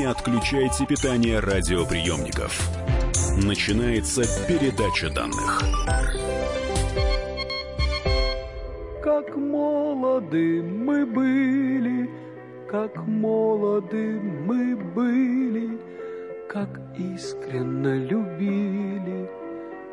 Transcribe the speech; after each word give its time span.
не 0.00 0.06
отключайте 0.06 0.86
питание 0.86 1.40
радиоприемников. 1.40 2.70
Начинается 3.36 4.22
передача 4.48 5.10
данных. 5.10 5.60
Как 9.02 9.36
молоды 9.36 10.62
мы 10.62 11.04
были, 11.04 12.08
как 12.70 12.96
молоды 13.06 14.18
мы 14.46 14.74
были, 14.74 15.78
как 16.48 16.80
искренно 16.96 17.98
любили, 17.98 19.28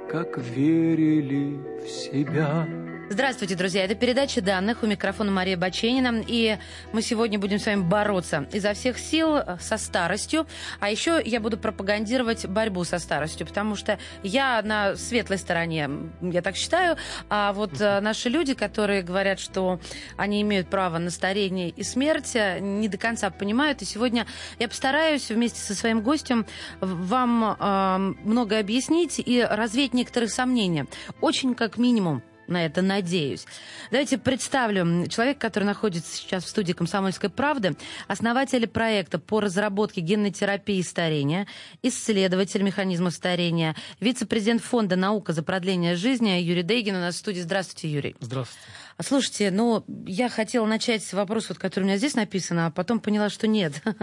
как 0.10 0.38
верили 0.38 1.60
в 1.84 1.90
себя. 1.90 2.66
Здравствуйте, 3.10 3.56
друзья. 3.56 3.86
Это 3.86 3.96
передача 3.96 4.42
данных. 4.42 4.84
У 4.84 4.86
микрофона 4.86 5.32
Мария 5.32 5.56
Баченина. 5.56 6.26
И 6.28 6.58
мы 6.92 7.02
сегодня 7.02 7.40
будем 7.40 7.58
с 7.58 7.66
вами 7.66 7.82
бороться 7.82 8.50
изо 8.52 8.74
всех 8.74 9.00
сил 9.00 9.38
со 9.62 9.78
старостью. 9.78 10.46
А 10.82 10.92
еще 10.92 11.22
я 11.24 11.40
буду 11.40 11.58
пропагандировать 11.58 12.46
борьбу 12.46 12.84
со 12.84 13.00
старостью, 13.00 13.48
потому 13.48 13.78
что 13.78 13.98
я 14.24 14.62
на 14.62 14.98
светлой 14.98 15.38
стороне, 15.38 15.90
я 16.22 16.42
так 16.42 16.58
считаю. 16.58 16.98
А 17.30 17.54
вот 17.54 17.80
э, 17.80 18.02
наши 18.02 18.28
люди, 18.28 18.54
которые 18.54 19.04
говорят, 19.04 19.40
что 19.40 19.80
они 20.18 20.42
имеют 20.42 20.70
право 20.70 20.98
на 20.98 21.10
старение 21.10 21.70
и 21.70 21.84
смерть, 21.84 22.36
э, 22.36 22.60
не 22.60 22.90
до 22.90 22.98
конца 22.98 23.30
понимают. 23.30 23.82
И 23.82 23.86
сегодня 23.86 24.28
я 24.60 24.68
постараюсь 24.68 25.30
вместе 25.30 25.62
со 25.62 25.76
своим 25.76 26.02
гостем 26.02 26.46
вам 26.82 27.56
э, 27.58 27.98
многое 28.26 28.60
объяснить 28.60 29.18
и 29.18 29.48
развеять 29.50 29.94
некоторые 29.94 30.30
сомнения. 30.30 30.88
Очень 31.22 31.56
как 31.56 31.78
минимум 31.78 32.22
на 32.48 32.66
это 32.66 32.82
надеюсь. 32.82 33.46
Давайте 33.92 34.18
представлю 34.18 35.08
человека, 35.08 35.40
который 35.40 35.66
находится 35.66 36.16
сейчас 36.16 36.44
в 36.44 36.48
студии 36.48 36.74
«Комсомольской 36.74 37.30
правды», 37.30 37.76
основатель 38.08 38.68
проекта 38.68 39.20
по 39.20 39.40
разработке 39.40 40.02
генной 40.02 40.32
терапии 40.32 40.82
старения, 40.82 41.48
исследователь 41.84 42.62
механизмов 42.62 43.14
старения, 43.14 43.76
вице-президент 44.00 44.62
фонда 44.62 44.96
«Наука 44.96 45.34
за 45.34 45.44
продление 45.44 45.96
жизни» 45.96 46.30
Юрий 46.42 46.64
Дейгин 46.64 46.96
у 46.96 47.00
нас 47.00 47.16
в 47.16 47.20
студии. 47.20 47.42
Здравствуйте, 47.42 47.90
Юрий. 47.90 48.16
Здравствуйте. 48.20 48.68
Слушайте, 49.00 49.52
ну, 49.52 49.84
я 50.08 50.28
хотела 50.28 50.66
начать 50.66 51.04
с 51.04 51.14
вопроса, 51.14 51.50
вот, 51.50 51.60
который 51.60 51.84
у 51.84 51.88
меня 51.88 51.98
здесь 51.98 52.16
написан, 52.16 52.58
а 52.60 52.72
потом 52.72 53.00
поняла, 53.00 53.30
что 53.30 53.48
нет. 53.48 53.82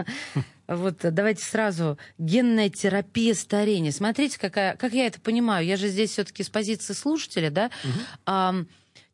Вот 0.67 0.97
давайте 1.03 1.43
сразу. 1.43 1.99
Генная 2.17 2.69
терапия 2.71 3.35
старения. 3.35 3.91
Смотрите, 3.91 4.39
какая, 4.39 4.75
как 4.75 4.93
я 4.93 5.05
это 5.05 5.21
понимаю. 5.21 5.63
Я 5.63 5.77
же 5.77 5.89
здесь 5.89 6.09
все-таки 6.09 6.41
с 6.41 6.49
позиции 6.49 6.93
слушателя, 6.93 7.51
да? 7.51 8.55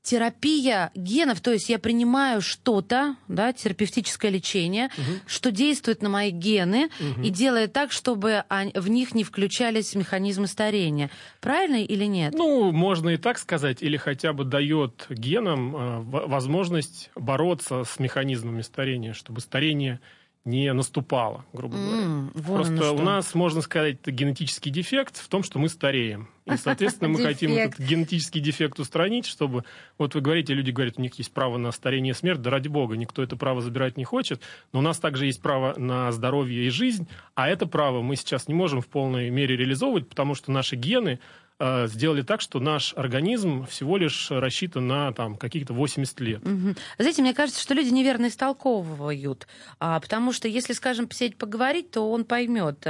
Терапия 0.03 0.91
генов, 0.95 1.41
то 1.41 1.51
есть 1.51 1.69
я 1.69 1.77
принимаю 1.77 2.41
что-то, 2.41 3.15
да, 3.27 3.53
терапевтическое 3.53 4.31
лечение, 4.31 4.87
угу. 4.97 5.19
что 5.27 5.51
действует 5.51 6.01
на 6.01 6.09
мои 6.09 6.31
гены 6.31 6.89
угу. 6.99 7.21
и 7.21 7.29
делает 7.29 7.73
так, 7.73 7.91
чтобы 7.91 8.43
в 8.73 8.89
них 8.89 9.13
не 9.13 9.23
включались 9.23 9.93
механизмы 9.93 10.47
старения. 10.47 11.11
Правильно 11.39 11.83
или 11.83 12.05
нет? 12.05 12.33
Ну, 12.33 12.71
можно 12.71 13.09
и 13.09 13.17
так 13.17 13.37
сказать, 13.37 13.83
или 13.83 13.97
хотя 13.97 14.33
бы 14.33 14.43
дает 14.43 15.05
генам 15.09 15.75
э, 15.75 15.99
возможность 16.27 17.11
бороться 17.15 17.83
с 17.83 17.99
механизмами 17.99 18.61
старения, 18.61 19.13
чтобы 19.13 19.39
старение 19.39 19.99
не 20.43 20.73
наступало, 20.73 21.45
грубо 21.53 21.77
говоря. 21.77 22.01
Mm, 22.01 22.43
Просто 22.43 22.91
у 22.93 23.01
нас, 23.01 23.35
можно 23.35 23.61
сказать, 23.61 24.05
генетический 24.05 24.71
дефект 24.71 25.17
в 25.17 25.27
том, 25.27 25.43
что 25.43 25.59
мы 25.59 25.69
стареем. 25.69 26.29
И, 26.45 26.57
соответственно, 26.57 27.09
мы 27.09 27.21
хотим 27.21 27.53
этот 27.53 27.79
генетический 27.79 28.41
дефект 28.41 28.79
устранить, 28.79 29.27
чтобы... 29.27 29.63
Вот 29.99 30.15
вы 30.15 30.21
говорите, 30.21 30.55
люди 30.55 30.71
говорят, 30.71 30.95
у 30.97 31.01
них 31.01 31.13
есть 31.15 31.31
право 31.31 31.57
на 31.57 31.71
старение 31.71 32.11
и 32.11 32.15
смерть. 32.15 32.41
Да 32.41 32.49
ради 32.49 32.67
бога, 32.67 32.97
никто 32.97 33.21
это 33.21 33.35
право 33.35 33.61
забирать 33.61 33.97
не 33.97 34.03
хочет. 34.03 34.41
Но 34.73 34.79
у 34.79 34.81
нас 34.81 34.97
также 34.97 35.27
есть 35.27 35.41
право 35.41 35.77
на 35.77 36.11
здоровье 36.11 36.65
и 36.65 36.69
жизнь. 36.69 37.07
А 37.35 37.47
это 37.47 37.67
право 37.67 38.01
мы 38.01 38.15
сейчас 38.15 38.47
не 38.47 38.55
можем 38.55 38.81
в 38.81 38.87
полной 38.87 39.29
мере 39.29 39.55
реализовывать, 39.55 40.09
потому 40.09 40.33
что 40.33 40.51
наши 40.51 40.75
гены 40.75 41.19
Э, 41.63 41.87
сделали 41.87 42.23
так, 42.23 42.41
что 42.41 42.59
наш 42.59 42.95
организм 42.95 43.67
всего 43.67 43.97
лишь 43.97 44.31
рассчитан 44.31 44.87
на 44.87 45.13
там, 45.13 45.35
каких-то 45.35 45.73
80 45.73 46.19
лет. 46.19 46.41
Угу. 46.43 46.73
Знаете, 46.97 47.21
мне 47.21 47.35
кажется, 47.35 47.61
что 47.61 47.75
люди 47.75 47.89
неверно 47.89 48.29
истолковывают, 48.29 49.45
а, 49.79 49.99
потому 49.99 50.33
что 50.33 50.47
если, 50.47 50.73
скажем, 50.73 51.07
посидеть 51.07 51.37
поговорить, 51.37 51.91
то 51.91 52.09
он 52.09 52.25
поймет. 52.25 52.83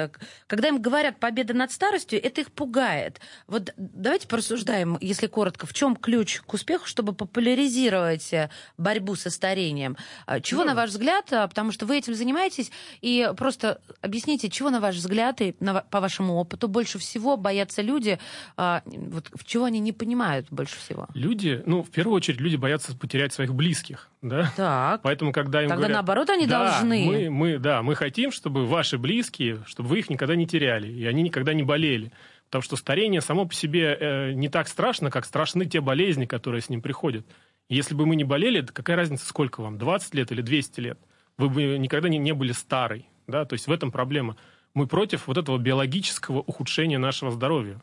Когда 0.47 0.69
им 0.69 0.81
говорят 0.81 1.19
победа 1.19 1.53
над 1.53 1.73
старостью, 1.73 2.23
это 2.23 2.39
их 2.39 2.51
пугает. 2.53 3.19
Вот 3.45 3.73
давайте 3.75 4.29
порассуждаем, 4.29 4.97
если 5.01 5.27
коротко, 5.27 5.67
в 5.67 5.73
чем 5.73 5.97
ключ 5.97 6.39
к 6.39 6.53
успеху, 6.53 6.88
чтобы 6.88 7.11
популяризировать 7.11 8.31
э, 8.31 8.49
борьбу 8.77 9.15
со 9.15 9.31
старением? 9.31 9.97
А, 10.25 10.39
чего, 10.39 10.61
да. 10.61 10.69
на 10.69 10.75
ваш 10.75 10.91
взгляд, 10.91 11.25
а, 11.33 11.45
потому 11.45 11.73
что 11.73 11.85
вы 11.85 11.97
этим 11.97 12.15
занимаетесь, 12.15 12.71
и 13.01 13.33
просто 13.35 13.81
объясните, 13.99 14.49
чего, 14.49 14.69
на 14.69 14.79
ваш 14.79 14.95
взгляд, 14.95 15.41
и 15.41 15.57
на, 15.59 15.81
по 15.81 15.99
вашему 15.99 16.35
опыту 16.35 16.69
больше 16.69 16.99
всего 16.99 17.35
боятся 17.35 17.81
люди, 17.81 18.17
а, 18.63 18.83
вот 18.85 19.31
в 19.33 19.44
чего 19.44 19.66
они 19.66 19.79
не 19.79 19.91
понимают 19.91 20.45
больше 20.51 20.77
всего? 20.77 21.07
Люди, 21.16 21.63
ну, 21.66 21.81
в 21.81 21.89
первую 21.89 22.16
очередь, 22.16 22.39
люди 22.39 22.57
боятся 22.57 22.95
потерять 22.95 23.33
своих 23.33 23.55
близких, 23.55 24.11
да? 24.22 24.53
Так. 24.55 25.01
Поэтому, 25.01 25.31
когда 25.31 25.63
им 25.63 25.69
Тогда 25.69 25.88
говорят... 25.88 25.95
наоборот 25.95 26.29
они 26.29 26.45
да, 26.45 26.69
должны. 26.69 27.05
Мы, 27.05 27.29
мы, 27.31 27.57
да, 27.57 27.81
мы 27.81 27.95
хотим, 27.95 28.31
чтобы 28.31 28.67
ваши 28.67 29.00
близкие, 29.00 29.63
чтобы 29.66 29.89
вы 29.89 30.00
их 30.00 30.11
никогда 30.11 30.35
не 30.35 30.45
теряли, 30.45 30.88
и 30.91 31.07
они 31.07 31.23
никогда 31.23 31.55
не 31.55 31.63
болели. 31.63 32.11
Потому 32.45 32.61
что 32.61 32.75
старение 32.75 33.21
само 33.21 33.45
по 33.45 33.55
себе 33.55 33.97
э, 34.00 34.31
не 34.33 34.47
так 34.47 34.67
страшно, 34.67 35.09
как 35.09 35.25
страшны 35.25 35.66
те 35.66 35.81
болезни, 35.81 36.25
которые 36.27 36.61
с 36.61 36.69
ним 36.69 36.83
приходят. 36.83 37.25
Если 37.67 37.95
бы 37.95 38.05
мы 38.05 38.16
не 38.16 38.25
болели, 38.25 38.63
какая 38.63 38.95
разница, 38.95 39.25
сколько 39.25 39.61
вам, 39.61 39.79
20 39.79 40.13
лет 40.13 40.31
или 40.31 40.44
200 40.44 40.79
лет? 40.81 41.00
Вы 41.39 41.50
бы 41.50 41.79
никогда 41.79 42.09
не, 42.09 42.19
не 42.19 42.33
были 42.33 42.51
старой. 42.51 43.07
Да? 43.25 43.44
То 43.45 43.53
есть 43.53 43.66
в 43.66 43.71
этом 43.71 43.91
проблема. 43.91 44.38
Мы 44.75 44.85
против 44.85 45.25
вот 45.25 45.39
этого 45.39 45.57
биологического 45.57 46.41
ухудшения 46.41 47.00
нашего 47.00 47.31
здоровья. 47.31 47.81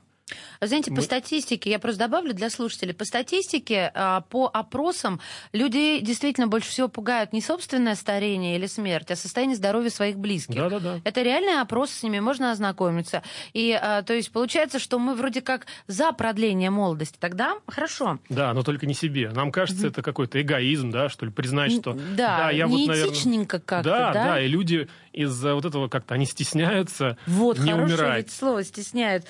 Знаете, 0.60 0.92
по 0.92 1.00
статистике, 1.02 1.70
я 1.70 1.78
просто 1.78 2.00
добавлю 2.00 2.34
для 2.34 2.50
слушателей, 2.50 2.94
по 2.94 3.04
статистике, 3.04 3.90
а, 3.94 4.22
по 4.22 4.50
опросам, 4.52 5.20
людей 5.52 6.00
действительно 6.00 6.46
больше 6.46 6.70
всего 6.70 6.88
пугают 6.88 7.32
не 7.32 7.40
собственное 7.40 7.94
старение 7.94 8.56
или 8.56 8.66
смерть, 8.66 9.10
а 9.10 9.16
состояние 9.16 9.56
здоровья 9.56 9.90
своих 9.90 10.18
близких. 10.18 10.56
Да, 10.56 10.68
да, 10.68 10.78
да. 10.80 11.00
Это 11.04 11.22
реальный 11.22 11.60
опрос, 11.60 11.90
с 11.90 12.02
ними 12.02 12.20
можно 12.20 12.50
ознакомиться. 12.50 13.22
И, 13.52 13.72
а, 13.72 14.02
то 14.02 14.14
есть, 14.14 14.30
получается, 14.32 14.78
что 14.78 14.98
мы 14.98 15.14
вроде 15.14 15.40
как 15.40 15.66
за 15.86 16.12
продление 16.12 16.70
молодости. 16.70 17.16
Тогда 17.18 17.58
хорошо. 17.66 18.18
Да, 18.28 18.52
но 18.54 18.62
только 18.62 18.86
не 18.86 18.94
себе. 18.94 19.30
Нам 19.30 19.52
кажется, 19.52 19.86
mm-hmm. 19.86 19.90
это 19.90 20.02
какой-то 20.02 20.40
эгоизм, 20.40 20.90
да, 20.90 21.08
что 21.08 21.26
ли, 21.26 21.32
признать, 21.32 21.72
что... 21.72 21.92
Да, 21.92 22.38
да 22.38 22.50
я 22.50 22.66
вот, 22.66 22.86
наверное... 22.86 23.46
как-то, 23.46 23.82
да? 23.82 24.12
Да, 24.12 24.12
да, 24.12 24.40
и 24.40 24.48
люди 24.48 24.88
из-за 25.18 25.54
вот 25.54 25.64
этого 25.64 25.88
как-то, 25.88 26.14
они 26.14 26.26
стесняются 26.26 27.18
вот, 27.26 27.58
не 27.58 27.74
умирать. 27.74 27.90
Вот, 27.90 27.98
хорошее 27.98 28.16
ведь 28.18 28.30
слово 28.30 28.64
«стесняют». 28.64 29.26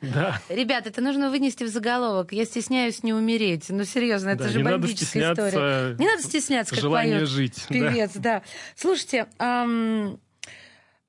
Да, 0.00 0.40
Ребят, 0.48 0.86
это 0.86 1.00
нужно 1.00 1.30
вынести 1.30 1.64
в 1.64 1.68
заголовок. 1.68 2.32
Я 2.32 2.44
стесняюсь 2.44 3.02
не 3.02 3.12
умереть. 3.12 3.66
Ну, 3.68 3.84
серьезно, 3.84 4.30
это 4.30 4.44
да, 4.44 4.50
же 4.50 4.60
бомбическая 4.62 5.32
история. 5.32 5.96
Не 5.98 6.06
надо 6.06 6.22
стесняться, 6.22 6.74
как 6.74 6.82
желание 6.82 7.18
поет 7.18 7.28
жить. 7.28 7.66
Певец, 7.68 8.12
да. 8.14 8.20
да. 8.20 8.42
Слушайте, 8.76 9.26
эм, 9.38 10.20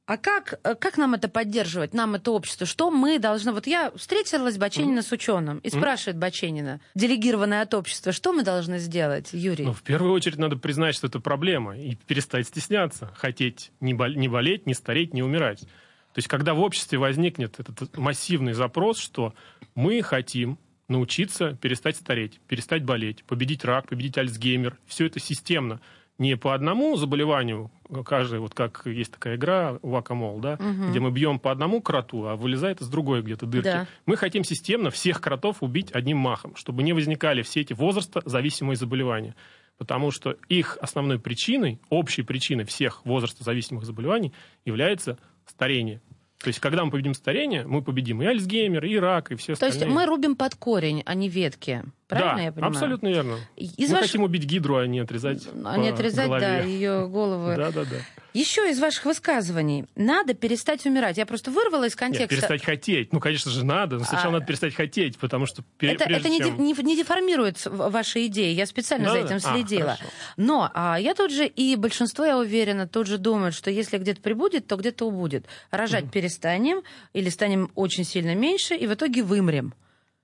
а 0.07 0.18
как, 0.18 0.62
как 0.79 0.97
нам 0.97 1.16
это 1.16 1.28
поддерживать, 1.28 1.94
нам 1.94 2.16
это 2.16 2.31
общество? 2.31 2.66
Что 2.66 2.90
мы 2.90 3.19
должны... 3.19 3.51
Вот 3.51 3.68
я 3.68 3.91
встретилась 3.91 4.57
Баченина 4.57 5.00
mm. 5.00 5.03
с 5.03 5.12
ученым 5.12 5.57
и 5.57 5.69
спрашивает 5.69 6.16
mm. 6.16 6.19
Баченина, 6.22 6.81
делегированное 6.95 7.62
от 7.62 7.73
общества, 7.73 8.13
что 8.13 8.31
мы 8.31 8.44
должны 8.44 8.79
сделать, 8.79 9.34
Юрий? 9.34 9.66
Ну, 9.66 9.73
в 9.73 9.84
первую 9.84 10.13
очередь 10.13 10.38
надо 10.38 10.56
признать, 10.56 10.96
что 10.96 11.07
это 11.07 11.19
проблема, 11.19 11.78
и 11.78 11.96
перестать 11.96 12.47
стесняться, 12.47 13.12
хотеть 13.17 13.73
не, 13.81 13.91
не 13.91 14.29
болеть, 14.29 14.66
не 14.66 14.73
стареть, 14.73 15.13
не 15.13 15.23
умирать. 15.23 15.59
То 15.59 16.19
есть, 16.19 16.29
когда 16.29 16.53
в 16.53 16.62
обществе 16.62 16.97
возникнет 16.97 17.59
этот 17.59 17.97
массивный 17.97 18.53
запрос, 18.53 19.00
что 19.00 19.34
мы 19.75 20.01
хотим 20.01 20.57
научиться 20.88 21.57
перестать 21.62 21.97
стареть, 21.97 22.40
перестать 22.47 22.85
болеть, 22.85 23.25
победить 23.25 23.66
рак, 23.66 23.90
победить 23.90 24.17
Альцгеймер, 24.17 24.78
все 24.85 25.07
это 25.07 25.19
системно, 25.19 25.81
не 26.17 26.35
по 26.35 26.53
одному 26.53 26.95
заболеванию, 26.95 27.72
каждый, 28.05 28.40
вот 28.40 28.53
как 28.53 28.84
есть 28.85 29.11
такая 29.11 29.35
игра 29.35 29.78
Вакамол, 29.81 30.40
да, 30.40 30.55
угу. 30.55 30.90
где 30.90 30.99
мы 30.99 31.11
бьем 31.11 31.40
по 31.40 31.52
одному 31.52 31.81
кроту, 31.81 32.25
а 32.25 32.35
вылезает 32.35 32.81
из 32.81 32.87
другой 32.87 33.22
где-то 33.22 33.46
дырки. 33.46 33.66
Да. 33.66 33.87
Мы 34.05 34.17
хотим 34.17 34.43
системно 34.43 34.90
всех 34.90 35.22
кротов 35.22 35.61
убить 35.61 35.91
одним 35.91 36.17
махом, 36.17 36.55
чтобы 36.55 36.84
не 36.84 36.93
возникали 36.93 37.41
все 37.41 37.61
эти 37.61 37.73
возраста 37.73 38.22
зависимые 38.25 38.78
заболевания. 38.78 39.35
Потому 39.78 40.09
что 40.09 40.37
их 40.49 40.78
основной 40.81 41.19
причиной, 41.19 41.79
общей 41.90 42.23
причиной 42.23 42.66
всех 42.66 43.05
возрастозависимых 43.05 43.85
заболеваний 43.85 44.34
является 44.66 45.19
старение. 45.46 46.02
То 46.40 46.47
есть, 46.47 46.59
когда 46.59 46.84
мы 46.84 46.91
победим 46.91 47.14
старение, 47.14 47.66
мы 47.66 47.81
победим 47.81 48.22
и 48.22 48.25
Альцгеймер, 48.25 48.85
и 48.85 48.97
рак, 48.97 49.31
и 49.31 49.35
все 49.35 49.53
остальные. 49.53 49.79
То 49.79 49.85
есть, 49.85 49.96
мы 49.96 50.05
рубим 50.05 50.35
под 50.35 50.55
корень, 50.55 51.03
а 51.05 51.14
не 51.14 51.29
ветки. 51.29 51.84
Правильно 52.07 52.35
да, 52.35 52.41
я 52.43 52.51
понимаю? 52.53 52.71
абсолютно 52.73 53.07
верно. 53.07 53.37
Из 53.57 53.89
мы 53.89 53.95
ваш... 53.95 54.05
хотим 54.05 54.23
убить 54.23 54.45
гидру, 54.45 54.77
а 54.77 54.87
не 54.87 54.99
отрезать 54.99 55.45
А 55.65 55.77
не 55.77 55.89
отрезать, 55.89 56.27
голове. 56.27 56.41
да, 56.41 56.59
ее 56.59 57.07
голову. 57.07 57.47
Да, 57.57 57.71
да, 57.71 57.83
да. 57.83 57.97
Еще 58.33 58.69
из 58.69 58.79
ваших 58.79 59.05
высказываний. 59.05 59.85
Надо 59.95 60.33
перестать 60.35 60.85
умирать. 60.85 61.17
Я 61.17 61.25
просто 61.25 61.49
вырвала 61.49 61.85
из 61.85 61.95
контекста. 61.95 62.23
Нет, 62.23 62.29
перестать 62.29 62.63
хотеть. 62.63 63.11
Ну, 63.11 63.19
конечно 63.19 63.51
же, 63.51 63.65
надо. 63.65 63.97
Но 63.97 64.05
сначала 64.05 64.29
а... 64.29 64.31
надо 64.33 64.45
перестать 64.45 64.75
хотеть, 64.75 65.17
потому 65.17 65.47
что... 65.47 65.63
Это, 65.79 66.03
это 66.03 66.29
чем... 66.29 66.61
не, 66.61 66.73
не, 66.73 66.95
деформирует 66.95 67.65
ваши 67.65 68.27
идеи. 68.27 68.53
Я 68.53 68.67
специально 68.67 69.07
да? 69.07 69.11
за 69.13 69.17
этим 69.17 69.35
а, 69.37 69.39
следила. 69.39 69.97
А, 69.99 70.05
но 70.37 70.71
а, 70.73 70.97
я 70.99 71.15
тут 71.15 71.31
же, 71.31 71.47
и 71.47 71.75
большинство, 71.75 72.25
я 72.25 72.37
уверена, 72.37 72.87
тут 72.87 73.07
же 73.07 73.17
думают, 73.17 73.55
что 73.55 73.71
если 73.71 73.97
где-то 73.97 74.21
прибудет, 74.21 74.67
то 74.67 74.75
где-то 74.75 75.05
убудет. 75.05 75.45
Рожать 75.71 76.05
mm. 76.05 76.11
перестанем 76.11 76.83
или 77.13 77.29
станем 77.29 77.71
очень 77.75 78.03
сильно 78.03 78.35
меньше, 78.35 78.75
и 78.75 78.85
в 78.87 78.93
итоге 78.93 79.23
вымрем. 79.23 79.73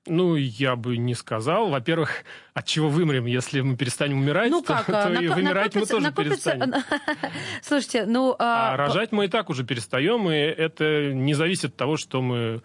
Ну, 0.05 0.35
я 0.35 0.75
бы 0.75 0.97
не 0.97 1.15
сказал. 1.15 1.69
Во-первых, 1.69 2.23
от 2.53 2.65
чего 2.65 2.89
вымрем, 2.89 3.25
если 3.25 3.61
мы 3.61 3.77
перестанем 3.77 4.17
умирать, 4.17 4.51
ну, 4.51 4.61
как? 4.61 4.85
то, 4.85 4.91
то 4.91 5.09
Нак- 5.09 5.23
и 5.23 5.27
вымирать 5.27 5.75
мы 5.75 5.85
тоже 5.85 6.03
накопится... 6.03 6.51
перестанем. 6.51 6.83
Слушайте, 7.61 8.05
ну... 8.05 8.35
А, 8.37 8.73
а 8.73 8.77
рожать 8.77 9.11
мы 9.11 9.25
и 9.25 9.27
так 9.29 9.49
уже 9.49 9.63
перестаем, 9.63 10.29
и 10.29 10.35
это 10.35 11.13
не 11.13 11.33
зависит 11.33 11.71
от 11.71 11.75
того, 11.77 11.97
что 11.97 12.21
мы 12.21 12.61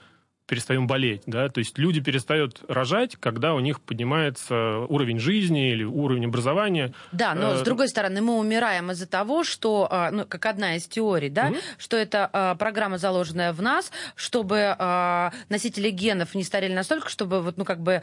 перестаем 0.48 0.86
болеть, 0.86 1.22
да, 1.26 1.48
то 1.50 1.58
есть 1.58 1.78
люди 1.78 2.00
перестают 2.00 2.62
рожать, 2.68 3.16
когда 3.20 3.54
у 3.54 3.60
них 3.60 3.80
поднимается 3.80 4.78
уровень 4.88 5.18
жизни 5.18 5.70
или 5.70 5.84
уровень 5.84 6.24
образования. 6.24 6.94
Да, 7.12 7.34
но 7.34 7.56
с 7.56 7.60
э, 7.60 7.64
другой 7.64 7.88
стороны 7.88 8.22
мы 8.22 8.38
умираем 8.38 8.90
из-за 8.90 9.06
того, 9.06 9.44
что, 9.44 9.86
а, 9.90 10.10
ну, 10.10 10.24
как 10.24 10.46
одна 10.46 10.76
из 10.76 10.86
теорий, 10.86 11.28
да, 11.28 11.50
mm-hmm. 11.50 11.62
что 11.76 11.96
это 11.98 12.30
а, 12.32 12.54
программа, 12.54 12.96
заложенная 12.96 13.52
в 13.52 13.60
нас, 13.60 13.92
чтобы 14.16 14.74
а, 14.78 15.32
носители 15.50 15.90
генов 15.90 16.34
не 16.34 16.44
старели 16.44 16.72
настолько, 16.72 17.10
чтобы 17.10 17.42
вот, 17.42 17.58
ну, 17.58 17.64
как 17.64 17.80
бы 17.80 18.02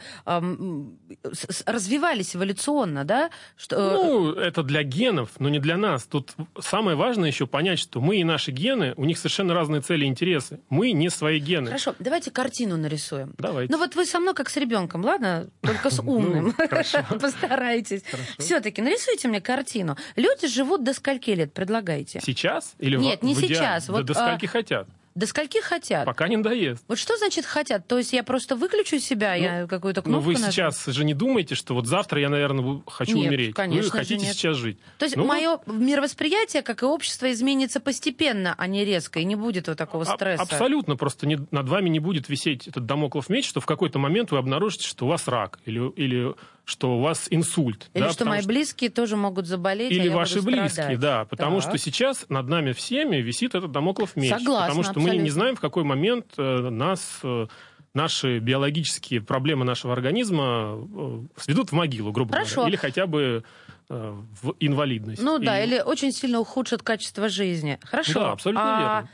развивались 1.66 2.36
эволюционно, 2.36 3.04
да? 3.04 3.30
Что... 3.56 3.76
Э, 3.76 4.06
ну, 4.06 4.32
это 4.32 4.62
для 4.62 4.84
генов, 4.84 5.30
но 5.40 5.48
не 5.48 5.58
для 5.58 5.76
нас. 5.76 6.04
Тут 6.04 6.34
самое 6.60 6.96
важное 6.96 7.28
еще 7.28 7.46
понять, 7.46 7.80
что 7.80 8.00
мы 8.00 8.18
и 8.18 8.24
наши 8.24 8.52
гены, 8.52 8.94
у 8.96 9.04
них 9.04 9.18
совершенно 9.18 9.52
разные 9.54 9.80
цели 9.80 10.04
и 10.04 10.08
интересы. 10.08 10.60
Мы 10.68 10.92
не 10.92 11.10
свои 11.10 11.40
гены. 11.40 11.66
Хорошо, 11.66 11.94
давайте 11.98 12.30
картину 12.36 12.76
нарисуем. 12.76 13.32
Давайте. 13.38 13.72
Ну 13.72 13.78
вот 13.78 13.96
вы 13.96 14.04
со 14.04 14.20
мной 14.20 14.34
как 14.34 14.50
с 14.50 14.56
ребенком, 14.58 15.02
ладно? 15.02 15.48
Только 15.62 15.88
с 15.88 15.98
ну, 16.02 16.12
умным. 16.12 16.52
Постарайтесь. 17.20 18.02
Все-таки 18.38 18.82
нарисуйте 18.82 19.28
мне 19.28 19.40
картину. 19.40 19.96
Люди 20.16 20.46
живут 20.46 20.84
до 20.84 20.92
скольки 20.92 21.30
лет, 21.30 21.54
предлагайте? 21.54 22.20
Сейчас? 22.22 22.74
Или 22.78 22.98
Нет, 22.98 23.22
не 23.22 23.34
сейчас. 23.34 23.86
До 23.86 24.12
скольки 24.12 24.44
а, 24.44 24.48
хотят? 24.48 24.86
До 25.16 25.26
скольки 25.26 25.62
хотят? 25.62 26.04
Пока 26.04 26.28
не 26.28 26.36
надоест. 26.36 26.84
Вот 26.88 26.98
что 26.98 27.16
значит 27.16 27.46
хотят? 27.46 27.88
То 27.88 27.96
есть 27.96 28.12
я 28.12 28.22
просто 28.22 28.54
выключу 28.54 28.98
себя, 28.98 29.34
ну, 29.34 29.42
я 29.42 29.66
какую-то 29.66 30.02
кнопку 30.02 30.20
Ну 30.20 30.26
вы 30.26 30.34
нажму? 30.34 30.52
сейчас 30.52 30.84
же 30.84 31.04
не 31.06 31.14
думаете, 31.14 31.54
что 31.54 31.72
вот 31.72 31.86
завтра 31.86 32.20
я, 32.20 32.28
наверное, 32.28 32.82
хочу 32.86 33.16
нет, 33.16 33.28
умереть. 33.28 33.54
Конечно 33.54 33.84
вы 33.86 33.90
хотите 33.90 34.26
сейчас 34.26 34.58
жить. 34.58 34.78
То 34.98 35.06
есть 35.06 35.16
ну, 35.16 35.24
мое 35.24 35.58
мировосприятие, 35.64 36.62
как 36.62 36.82
и 36.82 36.84
общество, 36.84 37.32
изменится 37.32 37.80
постепенно, 37.80 38.54
а 38.58 38.66
не 38.66 38.84
резко, 38.84 39.18
и 39.18 39.24
не 39.24 39.36
будет 39.36 39.68
вот 39.68 39.78
такого 39.78 40.04
стресса. 40.04 40.42
абсолютно. 40.42 40.96
Просто 40.96 41.26
не, 41.26 41.38
над 41.50 41.66
вами 41.66 41.88
не 41.88 41.98
будет 41.98 42.28
висеть 42.28 42.68
этот 42.68 42.84
домоклов 42.84 43.30
меч, 43.30 43.48
что 43.48 43.62
в 43.62 43.66
какой-то 43.66 43.98
момент 43.98 44.32
вы 44.32 44.36
обнаружите, 44.36 44.86
что 44.86 45.06
у 45.06 45.08
вас 45.08 45.26
рак 45.28 45.58
или, 45.64 45.90
или 45.92 46.34
что 46.66 46.98
у 46.98 47.00
вас 47.00 47.28
инсульт. 47.30 47.88
Или 47.94 48.02
да, 48.02 48.10
что 48.10 48.24
мои 48.24 48.40
что... 48.40 48.48
близкие 48.48 48.90
тоже 48.90 49.16
могут 49.16 49.46
заболеть, 49.46 49.92
Или 49.92 50.08
а 50.08 50.16
ваши 50.16 50.42
близкие, 50.42 50.68
страдать. 50.68 50.98
да. 50.98 51.24
Потому 51.24 51.60
так. 51.60 51.70
что 51.70 51.78
сейчас 51.78 52.26
над 52.28 52.48
нами 52.48 52.72
всеми 52.72 53.18
висит 53.18 53.54
этот 53.54 53.70
домоклов 53.70 54.16
меч. 54.16 54.30
Согласна, 54.30 54.66
Потому 54.66 54.82
что 54.82 54.90
абсолютно. 54.90 55.14
мы 55.14 55.22
не 55.22 55.30
знаем, 55.30 55.54
в 55.54 55.60
какой 55.60 55.84
момент 55.84 56.26
э, 56.36 56.42
нас 56.42 57.20
э, 57.22 57.46
наши 57.94 58.40
биологические 58.40 59.20
проблемы 59.20 59.64
нашего 59.64 59.92
организма 59.92 60.76
э, 60.76 61.20
сведут 61.36 61.70
в 61.70 61.72
могилу, 61.72 62.10
грубо 62.10 62.32
Хорошо. 62.32 62.56
говоря. 62.56 62.70
Или 62.70 62.76
хотя 62.76 63.06
бы 63.06 63.44
в 63.88 64.56
инвалидность. 64.58 65.22
Ну 65.22 65.38
да, 65.38 65.60
и... 65.60 65.64
или 65.68 65.78
очень 65.78 66.10
сильно 66.10 66.40
ухудшат 66.40 66.82
качество 66.82 67.28
жизни. 67.28 67.78
Хорошо. 67.84 68.14
Да, 68.14 68.32
абсолютно 68.32 68.64
а... 68.64 68.80
верно 68.80 69.10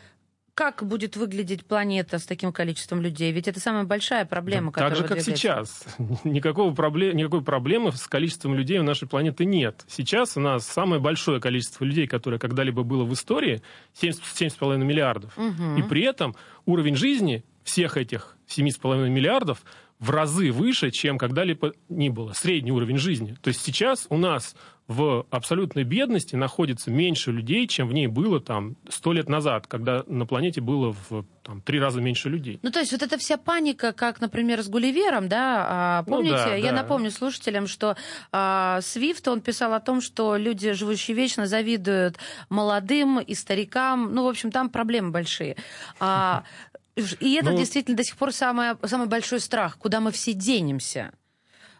как 0.54 0.87
будет 0.87 1.16
выглядеть 1.16 1.64
планета 1.64 2.19
с 2.19 2.26
таким 2.26 2.52
количеством 2.52 3.00
людей? 3.00 3.32
Ведь 3.32 3.49
это 3.49 3.58
самая 3.58 3.84
большая 3.84 4.26
проблема, 4.26 4.66
да, 4.66 4.72
которая 4.72 4.90
Так 4.90 5.08
же, 5.08 5.14
как 5.14 5.22
сейчас. 5.22 5.84
Никакого 6.25 6.75
проблем, 6.75 7.16
никакой 7.16 7.43
проблемы 7.43 7.93
с 7.93 8.06
количеством 8.06 8.54
людей 8.54 8.78
у 8.78 8.82
нашей 8.82 9.08
планеты 9.08 9.44
нет. 9.44 9.84
Сейчас 9.88 10.37
у 10.37 10.40
нас 10.40 10.66
самое 10.66 11.00
большое 11.00 11.40
количество 11.40 11.84
людей, 11.84 12.06
которое 12.06 12.38
когда-либо 12.38 12.82
было 12.82 13.04
в 13.04 13.12
истории, 13.14 13.62
7,5 14.00 14.76
миллиардов. 14.78 15.37
Угу. 15.38 15.78
И 15.78 15.82
при 15.82 16.02
этом 16.04 16.37
уровень 16.66 16.96
жизни 16.96 17.44
всех 17.64 17.96
этих 17.96 18.37
7,5 18.49 19.08
миллиардов 19.08 19.62
в 19.99 20.10
разы 20.10 20.50
выше, 20.50 20.90
чем 20.90 21.16
когда-либо 21.16 21.72
ни 21.88 22.08
было. 22.08 22.32
Средний 22.32 22.72
уровень 22.72 22.99
жизни. 22.99 23.37
То 23.40 23.49
есть 23.49 23.60
сейчас 23.62 24.06
у 24.10 24.16
нас 24.16 24.56
в 24.93 25.27
абсолютной 25.31 25.85
бедности 25.85 26.37
находится 26.37 26.91
меньше 26.91 27.33
людей, 27.33 27.67
чем 27.67 27.89
в 27.89 27.93
ней 27.93 28.06
было 28.06 28.41
там 28.41 28.77
сто 28.89 29.12
лет 29.12 29.29
назад, 29.29 29.67
когда 29.67 30.05
на 30.06 30.27
планете 30.27 30.61
было 30.61 30.94
в 31.09 31.25
там, 31.43 31.61
три 31.61 31.81
раза 31.81 32.00
меньше 32.00 32.29
людей. 32.29 32.61
Ну, 32.62 32.71
то 32.71 32.81
есть 32.81 32.93
вот 32.93 33.03
эта 33.03 33.19
вся 33.19 33.37
паника, 33.37 33.93
как, 33.93 34.21
например, 34.21 34.62
с 34.62 34.69
Гулливером, 34.69 35.29
да, 35.29 35.67
а, 35.69 36.03
помните, 36.05 36.37
ну, 36.37 36.50
да, 36.50 36.55
я 36.55 36.71
да. 36.71 36.83
напомню 36.83 37.11
слушателям, 37.11 37.67
что 37.67 37.97
а, 38.31 38.81
Свифт, 38.83 39.27
он 39.29 39.41
писал 39.41 39.73
о 39.75 39.81
том, 39.81 40.00
что 40.00 40.37
люди, 40.37 40.73
живущие 40.73 41.17
вечно, 41.17 41.47
завидуют 41.47 42.19
молодым 42.49 43.19
и 43.19 43.35
старикам, 43.35 44.15
ну, 44.15 44.25
в 44.25 44.29
общем, 44.29 44.50
там 44.50 44.69
проблемы 44.69 45.11
большие. 45.11 45.56
А, 45.99 46.45
и 47.21 47.35
это 47.35 47.50
ну, 47.50 47.56
действительно 47.56 47.97
до 47.97 48.05
сих 48.05 48.17
пор 48.17 48.33
самое, 48.33 48.77
самый 48.85 49.09
большой 49.09 49.41
страх, 49.41 49.79
куда 49.79 50.00
мы 50.00 50.12
все 50.12 50.35
денемся. 50.35 51.12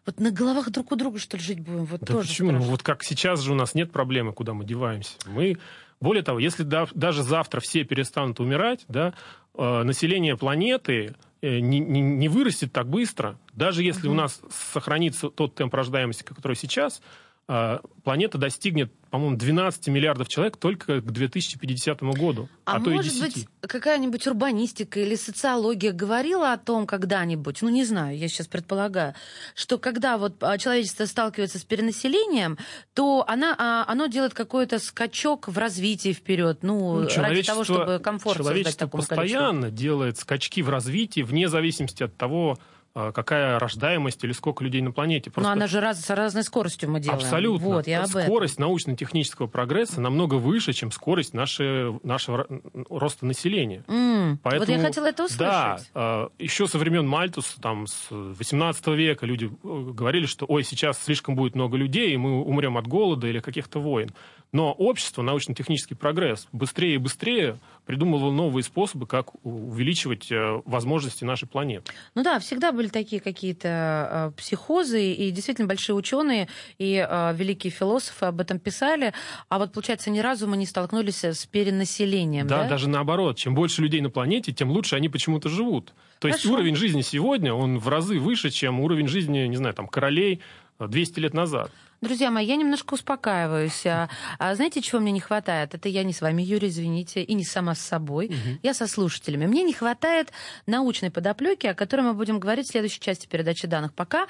Вот 0.05 0.19
на 0.19 0.31
головах 0.33 0.71
друг 0.71 0.91
у 0.93 0.97
друга, 0.97 1.19
что 1.19 1.37
ли, 1.37 1.43
жить 1.43 1.61
будем? 1.61 1.85
Вот 1.85 2.01
да 2.01 2.07
тоже 2.07 2.29
почему? 2.29 2.53
Ну, 2.53 2.59
вот 2.61 2.83
как 2.83 3.05
сейчас 3.05 3.41
же 3.41 3.53
у 3.53 3.55
нас 3.55 3.75
нет 3.75 3.93
проблемы, 3.93 4.33
куда 4.33 4.53
мы 4.53 4.65
деваемся. 4.65 5.15
Мы, 5.27 5.59
более 6.01 6.25
того, 6.25 6.41
если 6.41 6.65
да, 6.65 6.87
даже 6.95 7.23
завтра 7.23 7.61
все 7.61 7.85
перестанут 7.85 8.41
умирать, 8.41 8.85
да, 8.89 9.15
э, 9.55 9.83
население 9.85 10.37
планеты 10.37 11.15
э, 11.41 11.61
не, 11.61 11.79
не, 11.79 12.01
не 12.01 12.29
вырастет 12.29 12.73
так 12.73 12.89
быстро. 12.89 13.39
Даже 13.53 13.85
если 13.85 14.09
угу. 14.09 14.15
у 14.15 14.17
нас 14.17 14.41
сохранится 14.73 15.31
тот 15.31 15.55
темп 15.55 15.75
рождаемости, 15.75 16.25
который 16.25 16.57
сейчас, 16.57 17.01
планета 17.47 18.39
достигнет 18.39 18.93
по-моему, 19.13 19.37
12 19.37 19.89
миллиардов 19.89 20.29
человек 20.29 20.57
только 20.57 21.03
к 21.03 21.13
2050 21.13 22.01
году, 22.01 22.49
а, 22.65 22.77
а 22.77 22.81
то 22.81 22.89
может 22.89 23.13
и 23.13 23.21
10. 23.21 23.35
быть, 23.35 23.47
какая-нибудь 23.61 24.27
урбанистика 24.27 25.01
или 25.01 25.17
социология 25.17 25.93
говорила 25.93 26.55
о 26.55 26.57
том 26.57 26.87
когда-нибудь, 26.87 27.61
ну, 27.61 27.69
не 27.69 27.85
знаю, 27.85 28.17
я 28.17 28.29
сейчас 28.29 28.47
предполагаю, 28.47 29.15
что 29.55 29.77
когда 29.77 30.17
вот 30.17 30.43
а, 30.43 30.57
человечество 30.57 31.05
сталкивается 31.05 31.59
с 31.59 31.65
перенаселением, 31.65 32.57
то 32.95 33.23
она, 33.29 33.55
а, 33.59 33.85
оно 33.87 34.07
делает 34.07 34.33
какой-то 34.33 34.79
скачок 34.79 35.47
в 35.47 35.59
развитии 35.59 36.15
вперед, 36.15 36.61
ну, 36.63 37.01
ну 37.01 37.09
ради 37.15 37.43
того, 37.43 37.65
чтобы 37.65 37.99
комфорт 38.03 38.39
Человечество 38.39 38.87
создать 38.87 39.09
постоянно 39.09 39.61
количеству. 39.61 39.77
делает 39.77 40.19
скачки 40.19 40.63
в 40.63 40.71
развитии 40.71 41.21
вне 41.21 41.49
зависимости 41.49 42.03
от 42.03 42.17
того, 42.17 42.57
а, 42.59 42.82
какая 42.95 43.59
рождаемость 43.59 44.23
или 44.25 44.33
сколько 44.33 44.65
людей 44.65 44.83
на 44.83 44.93
планете. 44.93 45.31
Просто... 45.31 45.49
Но 45.49 45.53
она 45.53 45.67
же 45.67 45.81
раз, 45.81 46.01
с 46.01 46.11
разной 46.11 46.43
скоростью 46.43 46.91
мы 46.91 47.01
делаем. 47.01 47.23
Абсолютно. 47.23 47.67
Вот, 47.67 47.87
я 47.87 48.07
скорость 48.07 48.59
научно-технического 48.59 49.47
прогресса 49.47 50.01
намного 50.01 50.35
выше, 50.35 50.73
чем 50.73 50.91
скорость 50.91 51.35
нашей, 51.35 51.99
нашего 52.03 52.47
роста 52.91 53.27
населения. 53.27 53.85
Mm, 53.87 54.39
Поэтому, 54.43 54.67
вот 54.67 54.69
я 54.69 54.87
хотела 54.87 55.07
это 55.07 55.25
услышать. 55.25 55.39
Да, 55.39 55.81
а, 55.95 56.29
еще 56.39 56.69
со 56.69 56.79
времен 56.79 57.07
Мальтуса, 57.07 57.61
там, 57.61 57.87
с 57.87 58.09
18 58.11 58.87
века 58.89 59.27
люди 59.27 59.47
э, 59.47 59.91
говорили, 59.93 60.27
что 60.27 60.47
ой, 60.47 60.65
сейчас 60.65 61.03
слишком 61.03 61.35
будет 61.35 61.55
много 61.55 61.77
людей, 61.77 62.13
и 62.13 62.17
мы 62.17 62.43
умрем 62.43 62.77
от 62.77 62.87
голода 62.87 63.27
или 63.27 63.41
каких-то 63.41 63.81
войн. 63.81 64.11
Но 64.53 64.73
общество, 64.73 65.23
научно-технический 65.23 65.95
прогресс 65.95 66.47
быстрее 66.53 66.95
и 66.95 66.99
быстрее 66.99 67.59
придумывало 67.87 68.31
новые 68.31 68.63
способы, 68.63 69.07
как 69.07 69.31
увеличивать 69.45 70.31
э, 70.31 70.61
возможности 70.67 71.25
нашей 71.25 71.49
планеты. 71.49 71.91
Ну 72.15 72.23
да, 72.23 72.39
всегда 72.39 72.71
были 72.71 72.82
такие 72.91 73.21
какие-то 73.21 74.33
э, 74.35 74.37
психозы, 74.37 75.13
и 75.13 75.31
действительно 75.31 75.67
большие 75.67 75.97
ученые 75.97 76.49
и 76.79 77.07
э, 77.09 77.35
великие 77.35 77.71
философы 77.71 78.27
об 78.27 78.41
этом 78.41 78.59
писали. 78.59 79.13
А 79.49 79.59
вот, 79.59 79.73
получается, 79.73 80.11
ни 80.11 80.21
разу 80.21 80.47
мы 80.47 80.57
не 80.57 80.67
столкнулись 80.67 81.25
с 81.25 81.47
перенаселением. 81.47 82.47
Да, 82.47 82.65
да? 82.65 82.69
даже 82.69 82.89
наоборот. 82.89 83.37
Чем 83.37 83.55
больше 83.55 83.83
людей 83.83 84.01
на 84.01 84.11
планете, 84.11 84.53
тем 84.53 84.71
лучше 84.71 84.97
они 84.97 85.09
почему-то 85.09 85.49
живут. 85.49 85.95
То 86.19 86.29
Хорошо. 86.29 86.37
есть 86.37 86.47
уровень 86.47 86.77
жизни 86.77 87.03
сегодня, 87.03 87.53
он 87.53 87.79
в 87.79 87.89
разы 87.89 88.19
выше, 88.19 88.51
чем 88.51 88.81
уровень 88.81 89.09
жизни, 89.09 89.41
не 89.47 89.57
знаю, 89.57 89.75
там, 89.75 89.89
королей 89.89 90.41
200 90.79 91.21
лет 91.21 91.35
назад. 91.35 91.71
Друзья 92.03 92.33
мои, 92.33 92.45
я 92.45 92.57
немножко 92.57 92.95
успокаиваюсь. 92.95 93.87
А, 93.87 94.09
а 94.41 94.57
знаете, 94.57 94.83
чего 94.83 95.01
мне 95.01 95.13
не 95.13 95.21
хватает? 95.21 95.73
Это 95.77 95.89
я 95.89 96.03
не 96.03 96.13
с 96.13 96.21
вами, 96.21 96.43
Юрий, 96.43 96.67
извините, 96.67 97.23
и 97.23 97.33
не 97.35 97.45
сама 97.45 97.77
с 97.77 97.81
собой. 97.81 98.27
Угу. 98.27 98.59
Я 98.65 98.75
со 98.75 98.89
слушателями. 98.89 99.47
Мне 99.47 99.63
не 99.63 99.73
хватает 99.73 100.33
научной 100.67 101.13
подоплеки, 101.13 101.69
о 101.69 101.75
которой 101.75 102.01
мы 102.01 102.15
будем 102.15 102.41
говорить 102.41 102.67
в 102.67 102.73
следующей 102.73 102.99
части 102.99 103.29
передачи 103.29 103.69
данных. 103.69 103.95
Пока 103.95 104.27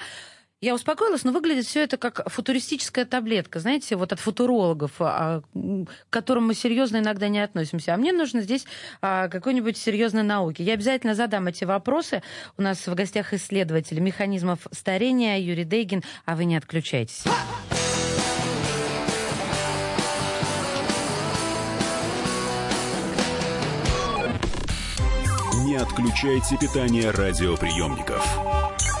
я 0.63 0.73
успокоилась, 0.73 1.25
но 1.25 1.33
выглядит 1.33 1.65
все 1.65 1.83
это 1.83 1.97
как 1.97 2.31
футуристическая 2.31 3.03
таблетка, 3.03 3.59
знаете, 3.59 3.97
вот 3.97 4.13
от 4.13 4.21
футурологов, 4.21 4.93
а, 4.99 5.41
к 5.53 6.09
которым 6.09 6.47
мы 6.47 6.53
серьезно 6.53 6.99
иногда 6.99 7.27
не 7.27 7.41
относимся. 7.41 7.93
А 7.93 7.97
мне 7.97 8.13
нужно 8.13 8.39
здесь 8.39 8.65
а, 9.01 9.27
какой-нибудь 9.27 9.75
серьезной 9.75 10.23
науки. 10.23 10.61
Я 10.61 10.75
обязательно 10.75 11.15
задам 11.15 11.47
эти 11.47 11.65
вопросы. 11.65 12.23
У 12.57 12.61
нас 12.61 12.87
в 12.87 12.95
гостях 12.95 13.33
исследователь 13.33 13.99
механизмов 13.99 14.59
старения 14.71 15.37
Юрий 15.37 15.65
Дейгин, 15.65 16.01
а 16.23 16.33
вы 16.37 16.45
не 16.45 16.55
отключайтесь. 16.55 17.25
Не 25.65 25.75
отключайте 25.75 26.57
питание 26.57 27.11
радиоприемников. 27.11 28.62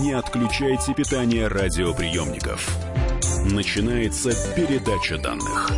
Не 0.00 0.12
отключайте 0.12 0.94
питание 0.94 1.48
радиоприемников. 1.48 2.78
Начинается 3.50 4.30
передача 4.54 5.18
данных. 5.18 5.68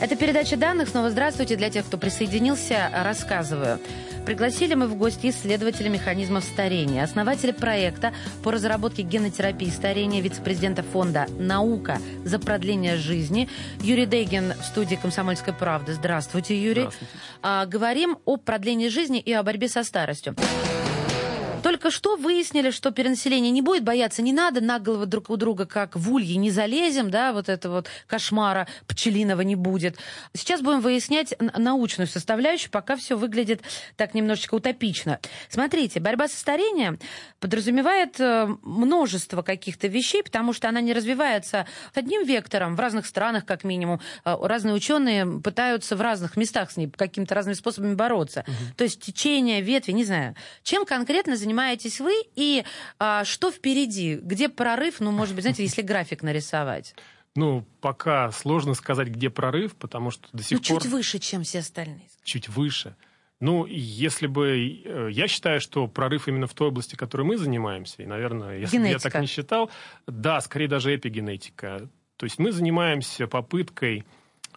Это 0.00 0.16
передача 0.16 0.58
данных. 0.58 0.90
Снова 0.90 1.08
здравствуйте. 1.08 1.56
Для 1.56 1.70
тех, 1.70 1.86
кто 1.86 1.96
присоединился, 1.96 2.90
рассказываю. 2.92 3.78
Пригласили 4.26 4.74
мы 4.74 4.88
в 4.88 4.96
гости 4.96 5.30
исследователя 5.30 5.88
механизмов 5.88 6.42
старения, 6.42 7.04
основателя 7.04 7.52
проекта 7.52 8.12
по 8.42 8.50
разработке 8.50 9.02
генотерапии 9.02 9.68
старения, 9.68 10.20
вице-президента 10.20 10.82
фонда 10.82 11.28
«Наука 11.38 12.00
за 12.24 12.40
продление 12.40 12.96
жизни» 12.96 13.48
Юрий 13.82 14.04
Дейгин 14.04 14.54
в 14.60 14.64
студии 14.64 14.96
«Комсомольской 14.96 15.54
правды». 15.54 15.94
Здравствуйте, 15.94 16.60
Юрий. 16.60 16.82
Здравствуйте. 16.82 17.12
А, 17.40 17.66
говорим 17.66 18.18
о 18.24 18.36
продлении 18.36 18.88
жизни 18.88 19.20
и 19.20 19.32
о 19.32 19.44
борьбе 19.44 19.68
со 19.68 19.84
старостью. 19.84 20.34
Только 21.62 21.90
что 21.90 22.16
выяснили, 22.16 22.70
что 22.70 22.90
перенаселение 22.90 23.50
не 23.50 23.62
будет, 23.62 23.82
бояться 23.82 24.22
не 24.22 24.32
надо, 24.32 24.60
на 24.60 24.78
головы 24.78 25.06
друг 25.06 25.30
у 25.30 25.36
друга, 25.36 25.66
как 25.66 25.96
в 25.96 26.12
улье, 26.12 26.36
не 26.36 26.50
залезем, 26.50 27.10
да, 27.10 27.32
вот 27.32 27.48
это 27.48 27.70
вот 27.70 27.88
кошмара 28.06 28.68
пчелиного 28.86 29.40
не 29.40 29.56
будет. 29.56 29.96
Сейчас 30.32 30.60
будем 30.60 30.80
выяснять 30.80 31.34
научную 31.56 32.06
составляющую, 32.06 32.70
пока 32.70 32.96
все 32.96 33.16
выглядит 33.16 33.62
так 33.96 34.14
немножечко 34.14 34.54
утопично. 34.54 35.18
Смотрите, 35.48 36.00
борьба 36.00 36.28
со 36.28 36.36
старением 36.36 36.98
подразумевает 37.40 38.20
э, 38.20 38.46
множество 38.62 39.42
каких-то 39.42 39.88
вещей, 39.88 40.22
потому 40.22 40.52
что 40.52 40.68
она 40.68 40.80
не 40.80 40.92
развивается 40.92 41.66
одним 41.94 42.24
вектором 42.24 42.76
в 42.76 42.80
разных 42.80 43.06
странах, 43.06 43.44
как 43.44 43.64
минимум. 43.64 44.00
Э, 44.24 44.36
Разные 44.40 44.74
ученые 44.74 45.40
пытаются 45.40 45.96
в 45.96 46.00
разных 46.00 46.36
местах 46.36 46.70
с 46.70 46.76
ней 46.76 46.88
какими-то 46.88 47.34
разными 47.34 47.54
способами 47.54 47.94
бороться. 47.94 48.44
То 48.76 48.84
есть 48.84 49.00
течение, 49.00 49.60
ветви, 49.60 49.92
не 49.92 50.04
знаю. 50.04 50.34
Чем 50.62 50.84
конкретно 50.84 51.36
занимаетесь 51.56 52.00
вы 52.00 52.12
и 52.34 52.64
а, 52.98 53.24
что 53.24 53.50
впереди? 53.50 54.16
Где 54.16 54.48
прорыв? 54.48 55.00
Ну, 55.00 55.10
может 55.10 55.34
быть, 55.34 55.42
знаете, 55.42 55.62
если 55.62 55.82
график 55.82 56.22
нарисовать. 56.22 56.94
Ну, 57.34 57.64
пока 57.80 58.30
сложно 58.32 58.74
сказать, 58.74 59.08
где 59.08 59.30
прорыв, 59.30 59.74
потому 59.74 60.10
что 60.10 60.28
до 60.32 60.42
сих 60.42 60.58
Ну, 60.58 60.64
пор 60.64 60.82
чуть 60.82 60.90
выше, 60.90 61.18
чем 61.18 61.42
все 61.42 61.60
остальные. 61.60 62.08
чуть 62.24 62.48
выше. 62.48 62.94
Ну, 63.40 63.66
если 63.66 64.26
бы... 64.26 64.82
э, 64.84 65.08
Я 65.12 65.28
считаю, 65.28 65.60
что 65.60 65.86
прорыв 65.88 66.28
именно 66.28 66.46
в 66.46 66.54
той 66.54 66.68
области, 66.68 66.94
которой 66.96 67.22
мы 67.22 67.36
занимаемся, 67.36 68.02
и, 68.02 68.06
наверное, 68.06 68.58
если 68.58 68.78
бы 68.78 68.86
я 68.88 68.98
так 68.98 69.18
не 69.20 69.26
считал, 69.26 69.70
да, 70.06 70.40
скорее 70.40 70.68
даже 70.68 70.94
эпигенетика. 70.94 71.88
То 72.16 72.24
есть 72.24 72.38
мы 72.38 72.50
занимаемся 72.52 73.26
попыткой 73.26 74.04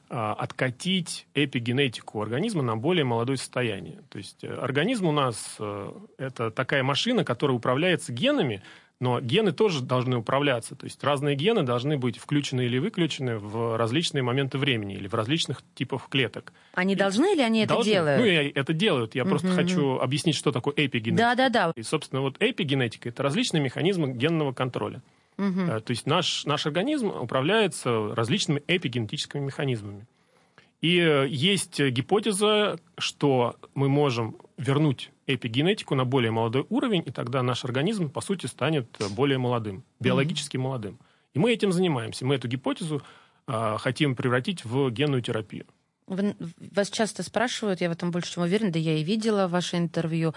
откатить 0.10 1.28
эпигенетику 1.36 2.22
организма 2.22 2.64
на 2.64 2.76
более 2.76 3.06
молодое 3.06 3.38
состояние. 3.38 4.02
То 4.10 4.18
есть 4.18 4.44
э, 4.44 4.54
организм 4.54 5.08
у 5.08 5.12
нас 5.12 5.56
э, 5.60 5.92
это 6.18 6.52
такая 6.52 6.84
машина, 6.84 7.24
которая 7.24 7.56
управляется 7.56 8.12
генами, 8.12 8.62
но 9.00 9.22
гены 9.22 9.54
тоже 9.54 9.82
должны 9.82 10.18
управляться. 10.18 10.76
То 10.76 10.86
есть 10.86 11.02
разные 11.04 11.36
гены 11.36 11.64
должны 11.64 11.98
быть 11.98 12.18
включены 12.18 12.62
или 12.66 12.80
выключены 12.80 13.38
в 13.38 13.78
различные 13.78 14.24
моменты 14.24 14.58
времени 14.58 14.96
или 14.96 15.08
в 15.08 15.14
различных 15.14 15.62
типах 15.74 16.10
клеток. 16.10 16.52
Они 16.74 16.96
должны 16.96 17.34
или 17.34 17.42
они 17.42 17.62
это 17.62 17.76
Должны. 17.76 17.92
делают? 17.92 18.20
Ну, 18.20 18.26
и 18.26 18.34
это 18.54 18.74
делают. 18.74 19.16
Я 19.16 19.24
просто 19.24 19.48
Мгм. 19.48 19.56
хочу 19.56 20.00
объяснить, 20.00 20.36
что 20.36 20.52
такое 20.52 20.74
эпигенетика. 20.76 21.36
Да-да-да. 21.36 21.72
И, 21.76 21.84
собственно, 21.84 22.22
вот 22.22 22.36
эпигенетика– 22.42 23.08
это 23.10 23.24
различные 23.24 23.62
механизмы 23.62 24.12
генного 24.12 24.52
контроля. 24.52 25.02
Э, 25.40 25.80
То 25.80 25.92
есть 25.92 26.06
наш, 26.06 26.46
наш 26.46 26.66
организм 26.66 27.08
управляется 27.08 28.14
различными 28.14 28.62
эпигенетическими 28.68 29.42
механизмами. 29.42 30.06
И 30.82 30.98
э, 31.00 31.28
есть 31.30 31.80
гипотеза, 31.80 32.80
что 32.98 33.56
мы 33.74 33.90
можем 33.90 34.36
вернуть 34.58 35.12
эпигенетику 35.28 35.96
на 35.96 36.06
более 36.06 36.32
молодой 36.32 36.66
уровень, 36.70 37.04
и 37.06 37.12
тогда 37.12 37.42
наш 37.44 37.64
организм, 37.64 38.10
по 38.10 38.22
сути, 38.22 38.48
станет 38.48 38.88
более 39.12 39.38
молодым, 39.38 39.84
биологически 40.00 40.58
молодым. 40.58 41.00
И 41.34 41.40
мы 41.40 41.54
этим 41.54 41.72
занимаемся. 41.72 42.26
Мы 42.26 42.36
эту 42.36 42.48
гипотезу 42.48 43.02
э, 43.48 43.78
хотим 43.80 44.16
превратить 44.16 44.66
в 44.66 44.90
генную 44.92 45.22
терапию. 45.22 45.66
Вас 46.08 46.90
часто 46.90 47.22
спрашивают, 47.22 47.82
я 47.82 47.90
в 47.90 47.92
этом 47.92 48.10
больше 48.10 48.34
чем 48.34 48.44
уверена, 48.44 48.72
да 48.72 48.80
я 48.80 48.98
и 48.98 49.04
видела 49.04 49.48
ваше 49.48 49.78
интервью. 49.78 50.34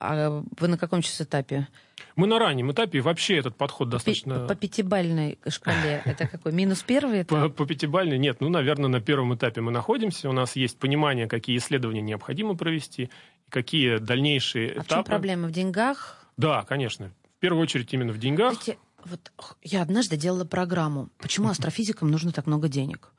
А 0.00 0.42
вы 0.58 0.68
на 0.68 0.78
каком 0.78 1.02
сейчас 1.02 1.22
этапе? 1.22 1.66
Мы 2.14 2.26
на 2.26 2.38
раннем 2.38 2.70
этапе, 2.70 2.98
и 2.98 3.00
вообще 3.00 3.36
этот 3.38 3.56
подход 3.56 3.88
достаточно... 3.88 4.46
По 4.46 4.54
пятибальной 4.54 5.38
шкале. 5.48 6.02
Это 6.04 6.26
какой? 6.28 6.52
Минус 6.52 6.82
первый 6.82 7.22
этап? 7.22 7.40
По, 7.40 7.48
по 7.48 7.66
пятибалльной 7.66 8.18
нет. 8.18 8.40
Ну, 8.40 8.48
наверное, 8.48 8.88
на 8.88 9.00
первом 9.00 9.34
этапе 9.34 9.60
мы 9.60 9.72
находимся. 9.72 10.28
У 10.28 10.32
нас 10.32 10.54
есть 10.56 10.78
понимание, 10.78 11.26
какие 11.26 11.56
исследования 11.58 12.00
необходимо 12.00 12.56
провести, 12.56 13.10
какие 13.48 13.98
дальнейшие 13.98 14.70
А 14.70 14.82
в 14.82 14.86
этапы. 14.86 14.94
чем 14.94 15.04
проблема? 15.04 15.48
В 15.48 15.52
деньгах? 15.52 16.26
Да, 16.36 16.62
конечно. 16.62 17.10
В 17.36 17.40
первую 17.40 17.62
очередь 17.62 17.92
именно 17.92 18.12
в 18.12 18.18
деньгах. 18.18 18.54
Знаете, 18.54 18.78
вот 19.04 19.32
я 19.62 19.82
однажды 19.82 20.16
делала 20.16 20.44
программу. 20.44 21.08
Почему 21.18 21.48
астрофизикам 21.48 22.10
нужно 22.10 22.32
так 22.32 22.46
много 22.46 22.68
денег? 22.68 23.12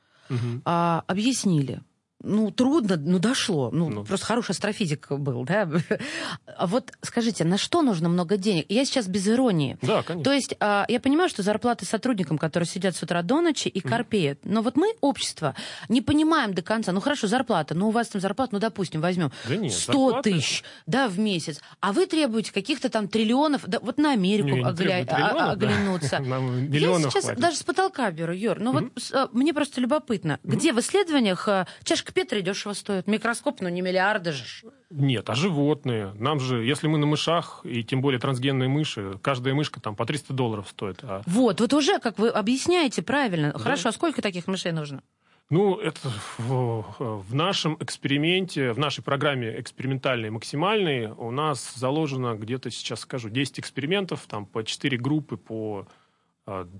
А, 0.64 1.04
объяснили. 1.06 1.80
Ну, 2.22 2.50
трудно, 2.50 2.96
ну, 2.96 3.18
дошло. 3.18 3.70
Ну, 3.72 3.88
Ну. 3.88 4.04
просто 4.04 4.26
хороший 4.26 4.50
астрофизик 4.52 5.10
был, 5.10 5.44
да? 5.44 5.68
А 6.56 6.66
вот 6.66 6.92
скажите, 7.02 7.44
на 7.44 7.56
что 7.56 7.80
нужно 7.82 8.08
много 8.10 8.36
денег? 8.36 8.66
Я 8.68 8.84
сейчас 8.84 9.06
без 9.08 9.26
иронии. 9.26 9.78
Да, 9.80 10.02
конечно. 10.02 10.24
То 10.24 10.32
есть 10.32 10.54
а, 10.60 10.84
я 10.88 11.00
понимаю, 11.00 11.30
что 11.30 11.42
зарплаты 11.42 11.86
сотрудникам, 11.86 12.36
которые 12.36 12.66
сидят 12.66 12.94
с 12.96 13.02
утра 13.02 13.22
до 13.22 13.40
ночи 13.40 13.68
и 13.68 13.80
корпеют. 13.80 14.40
Но 14.44 14.60
вот 14.62 14.76
мы, 14.76 14.92
общество, 15.00 15.54
не 15.88 16.02
понимаем 16.02 16.52
до 16.52 16.60
конца. 16.62 16.92
Ну 16.92 17.00
хорошо, 17.00 17.26
зарплата. 17.26 17.74
Ну 17.74 17.88
у 17.88 17.90
вас 17.90 18.08
там 18.08 18.20
зарплата, 18.20 18.50
ну 18.54 18.58
допустим, 18.58 19.00
возьмем 19.00 19.32
Да 19.48 19.56
нет, 19.56 19.72
100 19.72 19.92
зарплаты- 20.10 20.22
тысяч, 20.34 20.64
да, 20.86 21.08
в 21.08 21.18
месяц. 21.18 21.60
А 21.80 21.92
вы 21.92 22.06
требуете 22.06 22.52
каких-то 22.52 22.90
там 22.90 23.08
триллионов, 23.08 23.62
да, 23.66 23.78
вот 23.80 23.96
на 23.98 24.12
Америку 24.12 24.48
Не, 24.48 24.54
не 24.56 24.60
огля- 24.60 24.74
требую 24.74 25.00
а- 25.02 25.04
триллионов, 25.06 25.34
да. 25.36 25.50
оглянуться. 25.52 26.18
Нам 26.20 26.70
Я 26.70 26.80
сейчас 27.10 27.24
хватит. 27.24 27.40
даже 27.40 27.56
с 27.56 27.62
потолка 27.62 28.10
беру, 28.10 28.32
Юр. 28.34 28.58
Ну 28.60 28.72
вот 28.72 28.84
с- 28.98 29.12
а, 29.12 29.28
мне 29.32 29.54
просто 29.54 29.80
любопытно, 29.80 30.38
где 30.44 30.72
в 30.74 30.80
исследованиях 30.80 31.48
а, 31.48 31.66
чашка 31.84 32.09
Петри 32.12 32.40
дешево 32.40 32.72
стоит? 32.72 33.06
Микроскоп, 33.06 33.60
ну 33.60 33.68
не 33.68 33.82
миллиарды 33.82 34.32
же. 34.32 34.44
Нет, 34.90 35.30
а 35.30 35.34
животные? 35.34 36.12
Нам 36.14 36.40
же, 36.40 36.64
если 36.64 36.88
мы 36.88 36.98
на 36.98 37.06
мышах, 37.06 37.60
и 37.64 37.84
тем 37.84 38.00
более 38.00 38.20
трансгенные 38.20 38.68
мыши, 38.68 39.18
каждая 39.22 39.54
мышка 39.54 39.80
там 39.80 39.94
по 39.96 40.04
300 40.04 40.32
долларов 40.32 40.68
стоит. 40.68 40.98
А, 41.02 41.22
Вот, 41.26 41.60
вот 41.60 41.72
уже, 41.72 41.98
как 41.98 42.18
вы 42.18 42.28
объясняете 42.28 43.02
правильно. 43.02 43.56
Хорошо, 43.58 43.90
а 43.90 43.92
сколько 43.92 44.22
таких 44.22 44.46
мышей 44.46 44.72
нужно? 44.72 45.02
ну, 45.50 45.76
это 45.78 46.12
в, 46.38 46.84
в 46.98 47.34
нашем 47.34 47.76
эксперименте, 47.80 48.72
в 48.72 48.78
нашей 48.78 49.02
программе 49.02 49.60
экспериментальной 49.60 50.30
максимальной 50.30 51.06
у 51.08 51.32
нас 51.32 51.74
заложено 51.74 52.36
где-то, 52.36 52.70
сейчас 52.70 53.00
скажу, 53.00 53.28
10 53.30 53.58
экспериментов, 53.58 54.26
там 54.28 54.46
по 54.46 54.62
4 54.62 54.96
группы, 54.96 55.36
по 55.36 55.88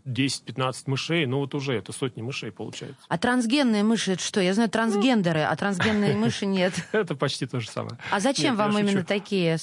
10-15 0.06 0.74
мышей, 0.86 1.26
ну 1.26 1.38
вот 1.38 1.54
уже 1.54 1.74
это 1.74 1.92
сотни 1.92 2.22
мышей 2.22 2.52
получается. 2.52 3.00
А 3.08 3.18
трансгенные 3.18 3.82
мыши 3.82 4.12
это 4.12 4.22
что? 4.22 4.40
Я 4.40 4.54
знаю 4.54 4.70
трансгендеры, 4.70 5.40
а 5.40 5.54
трансгенные 5.56 6.14
мыши 6.16 6.46
нет. 6.46 6.72
Это 6.92 7.14
почти 7.14 7.46
то 7.46 7.60
же 7.60 7.68
самое. 7.68 7.98
А 8.10 8.20
зачем 8.20 8.56
вам 8.56 8.78
именно 8.78 9.04
такие? 9.04 9.56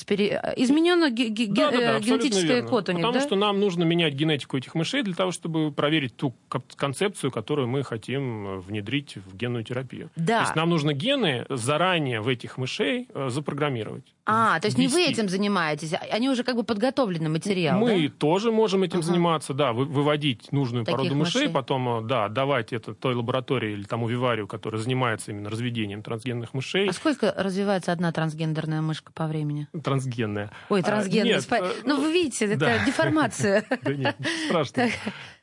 да, 1.72 1.72
э, 1.72 2.00
генетический 2.00 2.62
код 2.64 2.90
у 2.90 2.92
них, 2.92 3.06
Потому 3.06 3.24
что 3.24 3.36
нам 3.36 3.60
нужно 3.60 3.84
менять 3.84 4.14
генетику 4.14 4.58
этих 4.58 4.76
мышей 4.76 5.04
для 5.04 5.14
того, 5.14 5.32
чтобы 5.32 5.72
проверить 5.72 6.16
ту 6.16 6.34
кон- 6.50 6.64
концепцию, 6.76 7.32
которую 7.32 7.68
мы 7.68 7.84
хотим 7.84 8.48
э, 8.48 8.58
внедрить 8.60 9.18
в 9.18 9.36
генную 9.36 9.64
терапию. 9.64 10.10
Да. 10.16 10.40
То 10.40 10.44
есть 10.44 10.56
нам 10.56 10.70
нужно 10.70 10.94
гены 10.94 11.46
заранее 11.50 12.22
в 12.22 12.28
этих 12.28 12.58
мышей 12.58 13.08
э, 13.14 13.30
запрограммировать. 13.30 14.14
А, 14.30 14.60
то 14.60 14.66
есть 14.68 14.78
не 14.78 14.88
вы 14.90 15.04
этим 15.06 15.30
занимаетесь, 15.30 15.94
а 15.94 16.00
они 16.12 16.30
уже 16.30 16.44
как 16.44 16.58
бы 16.58 16.64
подготовленный 16.64 17.30
материал, 17.30 17.80
Мы 17.80 18.10
да? 18.10 18.14
тоже 18.20 18.52
можем 18.52 18.84
этим 18.84 19.00
Ага. 19.00 19.08
заниматься, 19.08 19.54
да, 19.54 19.72
вы- 19.72 19.86
выводить 19.86 20.52
нужную 20.52 20.84
Таких 20.84 20.98
породу 20.98 21.16
мышей, 21.16 21.42
мышей. 21.44 21.54
потом, 21.54 22.00
э, 22.00 22.08
да, 22.08 22.26
отдавать 22.26 22.74
это 22.74 22.94
той 22.94 23.16
лаборатории 23.16 23.72
или 23.72 23.84
тому 23.84 24.06
виварию, 24.08 24.46
которая 24.46 24.82
занимается 24.82 25.32
именно 25.32 25.50
разведением 25.50 26.04
трансгенных 26.04 26.54
мышей. 26.54 26.90
А 26.90 26.94
сколько 26.94 27.34
развивается 27.38 27.94
одна 27.94 28.12
трансгендерная 28.12 28.82
мышка 28.82 29.14
по 29.14 29.28
времени? 29.28 29.68
Трансгенная. 29.82 30.52
Ой, 30.70 30.82
А, 30.82 30.84
трансгенная. 30.84 31.36
нет, 31.36 31.48
спа- 31.50 31.64
э, 31.66 31.74
Ну, 31.86 32.02
вы 32.02 32.12
видите, 32.12 32.46
это 32.48 32.58
да. 32.58 32.86
деформация. 32.86 33.64
Да 33.82 33.94
нет, 33.94 34.18
страшного. 34.48 34.90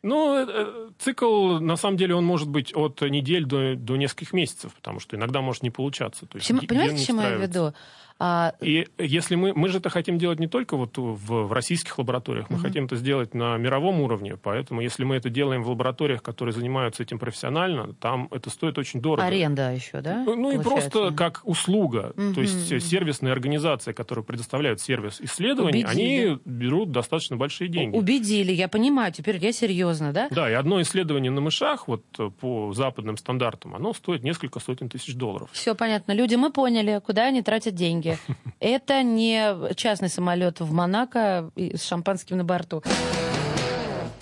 Ну, 0.02 0.36
э, 0.46 0.90
цикл, 0.98 1.58
на 1.58 1.76
самом 1.76 1.96
деле, 1.96 2.14
он 2.14 2.24
может 2.26 2.48
быть 2.48 2.72
от 2.76 3.00
недель 3.00 3.46
до, 3.46 3.74
до 3.76 3.96
нескольких 3.96 4.34
месяцев, 4.34 4.74
потому 4.74 5.00
что 5.00 5.16
иногда 5.16 5.40
может 5.40 5.62
не 5.62 5.70
получаться. 5.70 6.26
То 6.26 6.36
есть 6.36 6.48
понимаете, 6.68 6.96
к 7.02 7.06
чему 7.06 7.22
я 7.22 7.30
веду? 7.30 7.72
А, 8.18 8.52
И 8.60 8.86
если 8.98 9.34
мы, 9.34 9.52
мы 9.54 9.68
же 9.68 9.78
это 9.78 9.90
хотим 9.90 10.18
делать 10.18 10.38
не 10.38 10.46
только 10.46 10.76
вот 10.76 10.96
в, 10.96 11.16
в 11.46 11.52
российских 11.52 11.98
лабораториях, 11.98 12.48
мы 12.48 12.58
хотим 12.58 12.84
это 12.84 12.96
сделать 12.96 13.34
на 13.34 13.56
мировом 13.56 14.00
уровне, 14.00 14.36
поэтому 14.36 14.80
если 14.80 15.02
мы 15.04 15.16
это 15.16 15.30
делаем 15.30 15.62
в 15.64 15.68
лабораториях, 15.70 16.22
которые 16.22 16.52
занимаются 16.52 17.02
этим 17.02 17.18
профессионально, 17.18 17.94
там 17.94 18.28
это 18.30 18.50
стоит 18.50 18.78
очень 18.78 19.00
дорого. 19.00 19.26
аренда 19.26 19.72
еще, 19.72 20.00
да? 20.00 20.22
Ну 20.24 20.50
и 20.52 20.56
получается? 20.62 20.90
просто 20.90 21.16
как 21.16 21.40
услуга, 21.44 22.12
Мгм. 22.16 22.34
то 22.34 22.40
есть 22.40 22.68
сервисные 22.88 23.32
организации, 23.32 23.92
которые 23.92 24.24
предоставляют 24.24 24.80
сервис 24.80 25.20
исследований, 25.20 25.84
Убедили. 25.84 26.28
они 26.30 26.38
берут 26.44 26.92
достаточно 26.92 27.36
большие 27.36 27.68
деньги. 27.68 27.96
Убедили, 27.96 28.52
я 28.52 28.68
понимаю, 28.68 29.12
теперь 29.12 29.38
я 29.38 29.52
серьезно, 29.52 30.12
да? 30.12 30.28
Да, 30.30 30.48
и 30.48 30.54
одно 30.54 30.80
исследование 30.82 31.32
на 31.32 31.40
мышах 31.40 31.88
вот 31.88 32.04
э, 32.18 32.30
по 32.40 32.72
западным 32.72 33.16
стандартам, 33.16 33.74
оно 33.74 33.92
стоит 33.92 34.22
несколько 34.22 34.60
сотен 34.60 34.88
тысяч 34.88 35.14
долларов. 35.16 35.48
Все 35.52 35.74
понятно. 35.74 36.12
Люди, 36.12 36.36
мы 36.36 36.50
поняли, 36.52 37.00
куда 37.04 37.24
они 37.26 37.42
тратят 37.42 37.74
деньги. 37.74 38.03
Это 38.60 39.02
не 39.02 39.74
частный 39.74 40.08
самолет 40.08 40.60
в 40.60 40.72
Монако 40.72 41.50
с 41.56 41.82
шампанским 41.84 42.36
на 42.36 42.44
борту. 42.44 42.82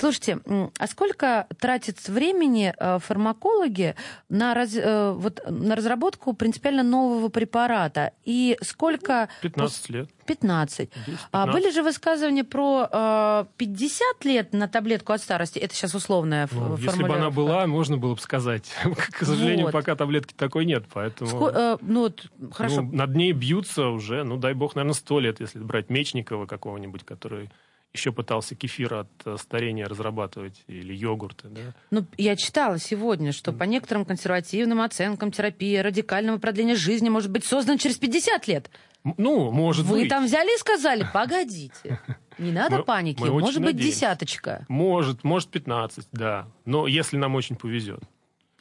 Слушайте, 0.02 0.40
а 0.80 0.86
сколько 0.88 1.46
тратит 1.60 2.08
времени 2.08 2.74
э, 2.76 2.98
фармакологи 2.98 3.94
на, 4.28 4.52
раз- 4.52 4.74
э, 4.74 5.12
вот, 5.12 5.40
на 5.48 5.76
разработку 5.76 6.32
принципиально 6.34 6.82
нового 6.82 7.28
препарата? 7.28 8.10
И 8.24 8.58
сколько... 8.62 9.28
15 9.42 9.90
лет. 9.90 10.10
15. 10.26 10.90
10, 11.06 11.18
А 11.30 11.44
15. 11.46 11.52
были 11.52 11.72
же 11.72 11.84
высказывания 11.84 12.42
про 12.42 12.88
э, 12.90 13.44
50 13.56 14.24
лет 14.24 14.52
на 14.52 14.66
таблетку 14.66 15.12
от 15.12 15.20
старости? 15.20 15.60
Это 15.60 15.72
сейчас 15.72 15.94
условная 15.94 16.48
Ну, 16.50 16.76
если 16.78 17.04
бы 17.04 17.14
она 17.14 17.30
была, 17.30 17.68
можно 17.68 17.96
было 17.96 18.16
бы 18.16 18.20
сказать. 18.20 18.72
К 19.12 19.24
сожалению, 19.24 19.66
Вот. 19.66 19.72
пока 19.72 19.94
таблетки 19.94 20.34
такой 20.36 20.64
нет, 20.64 20.82
поэтому... 20.92 21.30
Ско- 21.30 21.52
э, 21.54 21.78
ну, 21.80 22.00
вот, 22.00 22.26
хорошо. 22.52 22.82
Ну, 22.82 22.90
над 22.96 23.14
ней 23.14 23.30
бьются 23.30 23.86
уже, 23.86 24.24
ну, 24.24 24.36
дай 24.36 24.54
бог, 24.54 24.74
наверное, 24.74 24.94
сто 24.94 25.20
лет, 25.20 25.38
если 25.38 25.60
брать 25.60 25.90
Мечникова 25.90 26.46
какого-нибудь, 26.46 27.04
который 27.04 27.48
еще 27.94 28.10
пытался 28.12 28.54
кефир 28.54 28.94
от 28.94 29.08
э, 29.26 29.36
старения 29.38 29.86
разрабатывать, 29.86 30.62
или 30.66 30.94
йогурты, 30.94 31.48
да. 31.48 31.60
Ну, 31.90 32.06
я 32.16 32.36
читала 32.36 32.78
сегодня, 32.78 33.32
что 33.32 33.52
по 33.52 33.64
некоторым 33.64 34.04
консервативным 34.04 34.80
оценкам 34.80 35.30
терапия 35.30 35.82
радикального 35.82 36.38
продления 36.38 36.74
жизни 36.74 37.08
может 37.10 37.30
быть 37.30 37.44
создана 37.44 37.78
через 37.78 37.96
50 37.98 38.48
лет. 38.48 38.70
Ну, 39.18 39.50
может 39.50 39.84
Вы 39.86 40.00
быть. 40.02 40.08
там 40.08 40.24
взяли 40.26 40.54
и 40.54 40.58
сказали, 40.58 41.06
погодите, 41.12 42.00
не 42.38 42.52
надо 42.52 42.78
Мы- 42.78 42.84
паники, 42.84 43.20
мы 43.20 43.30
может 43.30 43.60
быть 43.60 43.74
надеемся. 43.74 43.94
десяточка. 43.96 44.64
Может, 44.68 45.24
может 45.24 45.48
15, 45.50 46.06
да. 46.12 46.46
Но 46.64 46.86
если 46.86 47.16
нам 47.16 47.34
очень 47.34 47.56
повезет. 47.56 48.00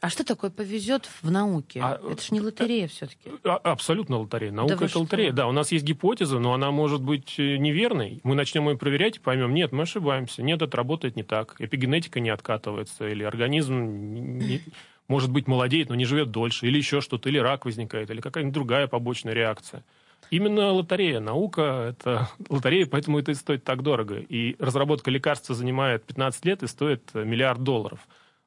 А 0.02 0.10
что 0.10 0.24
такое 0.26 0.50
повезет 0.50 1.08
в 1.22 1.30
науке? 1.30 1.80
А, 1.84 2.00
Это 2.12 2.22
ж 2.22 2.32
не 2.32 2.42
лотерея 2.42 2.88
все-таки. 2.88 3.30
А- 3.44 3.58
Абсолютно 3.58 4.18
лотерея. 4.20 4.52
Наука 4.52 4.72
вы 4.74 4.86
это 4.86 4.90
что? 4.90 5.00
лотерея. 5.02 5.32
Да, 5.32 5.48
у 5.48 5.52
нас 5.52 5.72
есть 5.72 5.86
гипотеза, 5.86 6.40
но 6.40 6.54
она 6.54 6.72
может 6.72 7.02
быть 7.04 7.36
э, 7.38 7.58
неверной. 7.58 8.20
Мы 8.24 8.34
начнем 8.34 8.68
ее 8.68 8.78
проверять 8.78 9.18
и 9.18 9.20
поймем, 9.20 9.54
нет, 9.54 9.72
мы 9.72 9.84
ошибаемся. 9.84 10.42
Нет, 10.42 10.62
это 10.64 10.76
работает 10.76 11.16
не 11.16 11.24
так. 11.24 11.56
Эпигенетика 11.60 12.20
не 12.20 12.32
откатывается, 12.32 13.08
или 13.08 13.24
организм 13.24 13.76
не- 14.14 14.22
не- 14.22 14.62
может 15.08 15.32
быть 15.32 15.48
молодеет, 15.48 15.90
но 15.90 15.96
не 15.96 16.06
живет 16.06 16.32
дольше, 16.32 16.66
или 16.66 16.78
еще 16.78 17.00
что-то, 17.02 17.30
или 17.30 17.38
рак 17.38 17.66
возникает, 17.66 18.10
или 18.10 18.22
какая-нибудь 18.22 18.54
другая 18.56 18.88
побочная 18.88 19.34
реакция. 19.34 19.84
Именно 20.32 20.72
лотерея. 20.72 21.20
Наука– 21.20 21.96
это 22.00 22.28
лотерея, 22.50 22.88
поэтому 22.88 23.20
это 23.20 23.32
и 23.32 23.36
стоит 23.36 23.64
так 23.64 23.84
дорого. 23.84 24.16
И 24.18 24.56
разработка 24.58 25.12
лекарства 25.12 25.54
занимает 25.54 26.06
15 26.06 26.44
лет 26.46 26.64
и 26.64 26.68
стоит 26.68 27.04
э, 27.14 27.24
миллиард 27.24 27.62
долларов. 27.62 28.00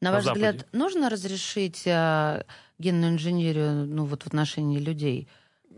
На 0.04 0.11
на 0.11 0.16
ваш 0.16 0.25
Западе. 0.25 0.50
взгляд, 0.50 0.66
нужно 0.73 1.08
разрешить 1.08 1.84
а, 1.87 2.44
генную 2.78 3.12
инженерию 3.12 3.87
ну, 3.87 4.04
вот 4.04 4.23
в 4.23 4.26
отношении 4.26 4.78
людей, 4.78 5.28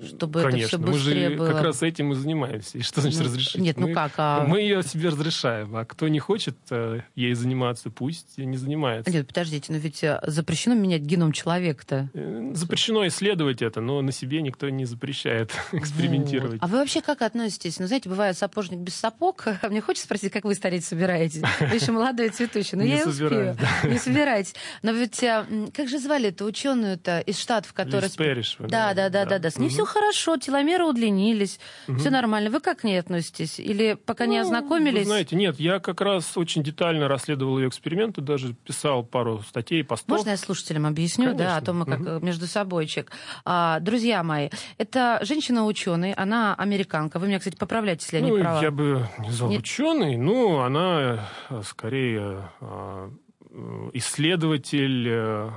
чтобы 0.05 0.41
это 0.41 0.51
Конечно, 0.51 0.69
все 0.69 0.79
мы 0.79 0.93
быстрее 0.93 1.31
же 1.31 1.37
было? 1.37 1.47
как 1.53 1.63
раз 1.63 1.83
этим 1.83 2.13
и 2.13 2.15
занимаемся. 2.15 2.79
И 2.79 2.83
что 2.83 3.01
значит 3.01 3.19
Ну, 3.21 3.25
разрешить? 3.27 3.61
нет, 3.61 3.79
ну 3.79 3.89
Мы- 3.89 3.95
как, 3.95 4.13
а- 4.19 4.45
Мы 4.45 4.61
ее 4.61 4.83
себе 4.83 5.09
разрешаем, 5.09 5.75
а 5.77 5.85
кто 5.85 6.09
не 6.09 6.19
хочет 6.19 6.57
э, 6.71 7.01
ей 7.15 7.33
заниматься, 7.35 7.91
пусть 7.91 8.37
не 8.39 8.57
занимается. 8.57 9.11
Нет, 9.11 9.27
подождите, 9.29 9.73
но 9.73 9.79
ведь 9.79 10.05
а, 10.05 10.23
запрещено 10.27 10.75
менять 10.75 11.03
геном 11.03 11.33
человека-то. 11.33 12.11
Э, 12.13 12.51
Запрещено 12.55 13.07
исследовать 13.07 13.63
это, 13.63 13.81
но 13.81 14.03
на 14.03 14.13
себе 14.13 14.43
никто 14.43 14.69
не 14.69 14.85
запрещает 14.85 15.53
экспериментировать. 15.73 16.53
Вот. 16.55 16.63
А 16.63 16.67
вы 16.67 16.79
вообще 16.79 17.01
как 17.01 17.23
относитесь? 17.23 17.79
Ну, 17.79 17.87
знаете, 17.87 18.09
бывает 18.09 18.37
сапожник 18.37 18.81
без 18.81 18.95
сапог. 18.95 19.45
Мне 19.69 19.81
хочется 19.81 20.05
спросить, 20.07 20.33
как 20.33 20.45
вы 20.45 20.55
стареть 20.55 20.85
собираетесь? 20.85 21.43
Вы 21.61 21.75
еще 21.77 21.93
молодой 21.93 22.29
цветущий. 22.29 22.77
Но 22.77 22.85
я 22.85 23.07
успею. 23.07 23.57
Не 23.85 23.99
собираетесь. 23.99 24.55
Но 24.83 24.91
ведь, 24.93 25.23
а, 25.25 25.47
м, 25.49 25.71
как 25.73 25.89
же 25.89 25.99
звали 25.99 26.29
эту 26.29 26.45
ученую-то 26.45 27.21
из 27.21 27.39
Штатов, 27.39 27.73
которая... 27.73 28.11
Да, 28.59 28.93
да, 28.95 29.09
да, 29.09 29.25
да, 29.25 29.39
да. 29.39 29.51
С 29.51 29.59
ней 29.59 29.69
все 29.71 29.86
хорошо, 29.87 30.37
теломеры 30.37 30.85
удлинились, 30.85 31.59
Мгм. 31.87 31.99
все 31.99 32.11
нормально. 32.11 32.51
Вы 32.51 32.61
как 32.61 32.81
к 32.81 32.85
ней 32.85 32.99
относитесь? 33.01 33.59
Или 33.59 33.95
пока 33.95 34.27
не 34.27 34.37
Ну, 34.39 34.43
ознакомились? 34.43 35.01
Вы 35.01 35.05
знаете, 35.07 35.37
нет, 35.37 35.59
я 35.59 35.79
как 35.79 36.01
раз 36.01 36.37
очень 36.37 36.63
детально 36.63 37.09
расследовал 37.09 37.59
ее 37.59 37.69
эксперименты, 37.69 38.21
даже 38.21 38.55
писал 38.55 39.03
пару 39.05 39.43
статей, 39.43 39.83
постов. 39.85 40.19
Можно 40.19 40.31
я 40.31 40.37
слушателям 40.37 40.87
объясню, 40.87 41.35
да, 41.35 41.57
о 41.57 41.61
Конечно. 41.61 41.67
том, 41.67 41.85
как 41.85 42.01
э, 42.07 42.25
между 42.25 42.47
собойчик. 42.47 43.11
А, 43.45 43.81
друзья 43.81 44.23
мои, 44.23 44.51
это 44.79 45.19
женщина-ученый, 45.23 46.13
она 46.13 46.55
американка. 46.55 47.19
Вы 47.19 47.29
меня, 47.29 47.39
кстати, 47.39 47.57
поправляйте, 47.57 48.05
если 48.05 48.17
я 48.19 48.23
ну, 48.23 48.37
не 48.37 48.43
права. 48.43 48.63
я 48.63 48.71
бы 48.71 49.09
не 49.19 49.29
назвал 49.29 49.51
Нет? 49.51 49.61
ученый, 49.61 50.17
ну, 50.17 50.59
она 50.61 51.27
э, 51.51 51.63
скорее 51.65 52.51
э, 52.61 53.11
э, 53.51 53.91
исследователь 53.95 55.53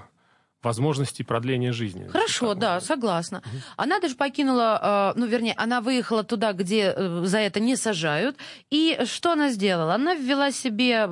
возможностей 0.61 1.23
продления 1.23 1.71
жизни. 1.71 2.07
Хорошо, 2.07 2.53
да, 2.53 2.73
можно. 2.75 2.87
согласна. 2.87 3.41
Она 3.77 3.99
даже 3.99 4.15
покинула, 4.15 5.13
э, 5.15 5.19
ну, 5.19 5.25
вернее, 5.25 5.53
она 5.57 5.79
выехала 5.81 6.23
туда, 6.23 6.51
где 6.53 6.93
э, 6.95 7.21
за 7.25 7.37
это 7.39 7.59
не 7.59 7.75
сажают. 7.75 8.35
И 8.69 8.99
что 9.05 9.31
она 9.33 9.49
сделала? 9.51 9.93
Она 9.95 10.15
ввела 10.15 10.51
себе 10.51 11.07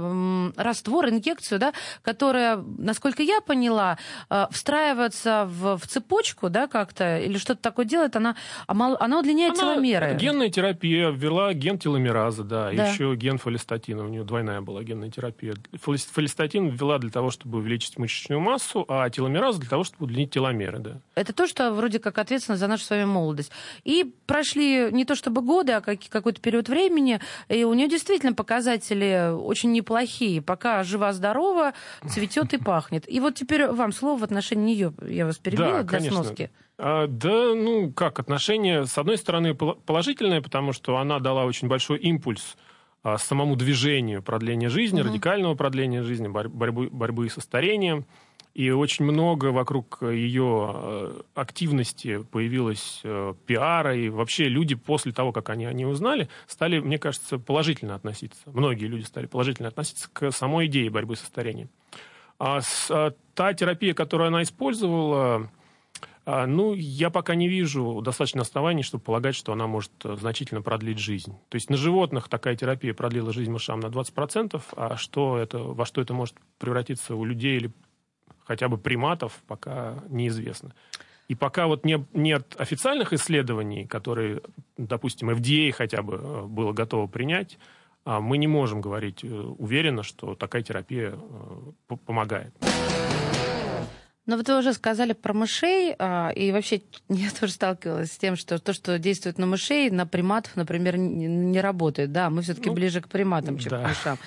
раствор, 0.57 1.09
инъекцию, 1.09 1.59
да, 1.59 1.73
которая, 2.01 2.57
насколько 2.77 3.23
я 3.23 3.39
поняла, 3.41 3.97
э, 4.29 4.45
встраивается 4.51 5.45
в, 5.49 5.77
в 5.77 5.87
цепочку, 5.87 6.49
да, 6.49 6.67
как-то, 6.67 7.17
или 7.19 7.37
что-то 7.37 7.61
такое 7.61 7.85
делает, 7.85 8.15
она, 8.15 8.35
она 8.67 9.19
удлиняет 9.19 9.53
Она- 9.53 9.73
теломеры. 9.73 10.15
Генная 10.15 10.49
терапия 10.49 11.09
ввела 11.09 11.53
ген 11.53 11.79
теломераза, 11.79 12.43
да, 12.43 12.71
Да. 12.71 12.87
еще 12.87 13.15
ген 13.15 13.37
фолистатина, 13.37 14.03
у 14.03 14.07
нее 14.09 14.23
двойная 14.23 14.61
была 14.61 14.83
генная 14.83 15.09
терапия. 15.09 15.55
Фолис- 15.85 16.07
Фолистатин 16.11 16.67
ввела 16.69 16.97
для 16.99 17.09
того, 17.11 17.31
чтобы 17.31 17.59
увеличить 17.59 17.97
мышечную 17.97 18.41
массу, 18.41 18.83
а 18.87 19.09
теломераза 19.37 19.59
для 19.59 19.69
того, 19.69 19.83
чтобы 19.83 20.05
удлинить 20.05 20.31
теломеры, 20.31 20.79
да. 20.79 20.97
Это 21.15 21.33
то, 21.33 21.47
что 21.47 21.71
вроде 21.71 21.99
как 21.99 22.17
ответственно 22.17 22.57
за 22.57 22.67
нашу 22.67 22.83
с 22.83 22.89
вами 22.89 23.05
молодость. 23.05 23.51
И 23.83 24.13
прошли 24.25 24.89
не 24.91 25.05
то 25.05 25.15
чтобы 25.15 25.41
годы, 25.41 25.73
а 25.73 25.81
как- 25.81 25.99
какой-то 26.09 26.41
период 26.41 26.69
времени, 26.69 27.19
и 27.49 27.63
у 27.63 27.73
нее 27.73 27.87
действительно 27.87 28.33
показатели 28.33 29.31
очень 29.33 29.71
неплохие. 29.71 30.41
Пока 30.41 30.83
жива-здорова, 30.83 31.73
цветет 32.09 32.53
и 32.53 32.57
пахнет. 32.57 33.09
И 33.11 33.19
вот 33.19 33.35
теперь 33.35 33.67
вам 33.67 33.91
слово 33.93 34.19
в 34.19 34.23
отношении 34.23 34.57
нее. 34.75 34.93
Я 35.07 35.25
вас 35.25 35.37
перебила 35.37 35.67
Да, 35.71 35.83
для 35.83 35.97
конечно. 35.99 36.23
сноски. 36.23 36.49
А, 36.79 37.07
да, 37.07 37.53
ну 37.55 37.91
как, 37.91 38.19
отношение, 38.19 38.85
с 38.85 38.97
одной 38.97 39.17
стороны, 39.17 39.53
пол- 39.53 39.75
положительное, 39.85 40.41
потому 40.41 40.73
что 40.73 40.97
она 40.97 41.19
дала 41.19 41.45
очень 41.45 41.67
большой 41.67 41.99
импульс 41.99 42.57
а, 43.03 43.17
самому 43.17 43.55
движению 43.55 44.21
продления 44.21 44.67
жизни, 44.69 44.99
Мгм. 45.01 45.09
радикального 45.09 45.55
продления 45.55 46.03
жизни, 46.03 46.27
борь- 46.27 46.49
борьбы, 46.49 46.89
борьбы 46.91 47.29
со 47.29 47.39
старением. 47.39 48.05
И 48.57 48.71
очень 48.71 49.05
много 49.05 49.51
вокруг 49.51 49.99
ее 50.01 50.71
э, 50.73 51.21
активности 51.35 52.23
появилось 52.23 53.01
э, 53.03 53.35
пиара, 53.45 53.95
и 53.95 54.09
вообще 54.09 54.45
люди 54.49 54.73
после 54.73 55.11
того, 55.11 55.31
как 55.31 55.49
они 55.51 55.65
о 55.65 55.73
ней 55.73 55.85
узнали, 55.85 56.27
стали, 56.47 56.79
мне 56.79 56.97
кажется, 56.97 57.37
положительно 57.37 57.93
относиться. 57.93 58.41
Многие 58.47 58.85
люди 58.87 59.03
стали 59.03 59.27
положительно 59.27 59.67
относиться 59.67 60.09
к 60.11 60.31
самой 60.31 60.65
идее 60.65 60.89
борьбы 60.89 61.15
со 61.15 61.27
старением. 61.27 61.69
А 62.39 62.61
с- 62.61 62.89
а 62.89 63.13
та 63.35 63.53
терапия, 63.53 63.93
которую 63.93 64.29
она 64.29 64.41
использовала, 64.41 65.51
а, 66.25 66.47
Ну, 66.47 66.73
я 66.73 67.11
пока 67.11 67.35
не 67.35 67.47
вижу 67.47 68.01
достаточно 68.03 68.41
оснований, 68.41 68.81
чтобы 68.81 69.03
полагать, 69.03 69.35
что 69.35 69.53
она 69.53 69.67
может 69.67 69.91
э, 70.03 70.15
значительно 70.19 70.63
продлить 70.63 70.97
жизнь. 70.97 71.37
То 71.49 71.55
есть 71.55 71.69
на 71.69 71.77
животных 71.77 72.27
такая 72.27 72.55
терапия 72.55 72.95
продлила 72.95 73.31
жизнь 73.31 73.51
мышам 73.51 73.79
на 73.81 73.87
20%, 73.91 74.63
а 74.75 74.97
что 74.97 75.37
это, 75.37 75.59
во 75.59 75.85
что 75.85 76.01
это 76.01 76.15
может 76.15 76.35
превратиться 76.57 77.15
у 77.15 77.23
людей 77.23 77.57
или 77.57 77.71
хотя 78.47 78.69
бы 78.69 78.77
приматов, 78.77 79.33
пока 79.47 79.95
неизвестно. 80.09 80.73
И 81.27 81.35
пока 81.35 81.67
вот 81.67 81.83
не, 81.83 82.05
нет 82.13 82.55
официальных 82.57 83.11
исследований, 83.11 83.85
которые, 83.85 84.41
допустим, 84.77 85.29
FDA 85.29 85.71
хотя 85.73 86.01
бы 86.01 86.15
э, 86.15 86.41
было 86.43 86.71
готово 86.71 87.07
принять, 87.07 87.59
а, 88.05 88.21
мы 88.21 88.37
не 88.37 88.47
можем 88.47 88.79
говорить 88.79 89.25
э, 89.25 89.27
уверенно, 89.27 90.03
что 90.03 90.35
такая 90.35 90.61
терапия 90.63 91.15
э, 91.15 91.95
помогает. 92.05 92.53
Но 94.25 94.37
вот 94.37 94.47
вы 94.47 94.59
уже 94.59 94.73
сказали 94.73 95.11
про 95.11 95.33
мышей, 95.33 95.93
а, 95.99 96.29
и 96.29 96.53
вообще 96.53 96.81
я 97.09 97.29
тоже 97.31 97.51
сталкивалась 97.51 98.13
с 98.13 98.17
тем, 98.17 98.37
что 98.37 98.59
то, 98.59 98.71
что 98.71 98.97
действует 98.97 99.37
на 99.37 99.45
мышей, 99.45 99.89
на 99.89 100.07
приматов, 100.07 100.55
например, 100.55 100.95
не, 100.95 101.27
не 101.27 101.59
работает. 101.59 102.13
Да, 102.13 102.29
мы 102.29 102.41
все-таки 102.41 102.69
Ну, 102.69 102.75
ближе 102.75 103.01
к 103.01 103.09
приматам, 103.09 103.57
чем 103.57 103.71
да. 103.71 103.83
к 103.83 103.87
мышам. 103.89 104.17